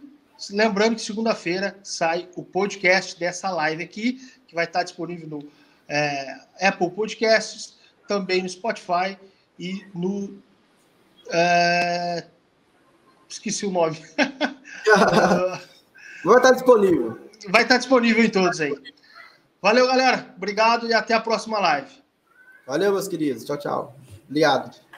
lembrando 0.50 0.96
que 0.96 1.02
segunda-feira 1.02 1.78
sai 1.82 2.28
o 2.34 2.42
podcast 2.42 3.18
dessa 3.18 3.50
live 3.50 3.82
aqui, 3.82 4.20
que 4.46 4.54
vai 4.54 4.64
estar 4.64 4.82
disponível 4.82 5.28
no 5.28 5.48
é, 5.88 6.40
Apple 6.60 6.90
Podcasts, 6.90 7.78
também 8.08 8.42
no 8.42 8.48
Spotify 8.48 9.18
e 9.58 9.84
no 9.94 10.42
é... 11.30 12.26
Esqueci 13.28 13.66
o 13.66 13.70
nome. 13.70 14.02
Vai 16.24 16.36
estar 16.36 16.52
disponível. 16.52 17.18
Vai 17.48 17.62
estar 17.62 17.78
disponível 17.78 18.24
em 18.24 18.30
todos 18.30 18.60
aí. 18.60 18.74
Valeu, 19.62 19.86
galera. 19.86 20.34
Obrigado 20.36 20.86
e 20.86 20.94
até 20.94 21.14
a 21.14 21.20
próxima 21.20 21.58
live. 21.58 21.90
Valeu, 22.66 22.92
meus 22.92 23.08
queridos. 23.08 23.44
Tchau, 23.44 23.58
tchau. 23.58 23.96
Obrigado. 24.28 24.89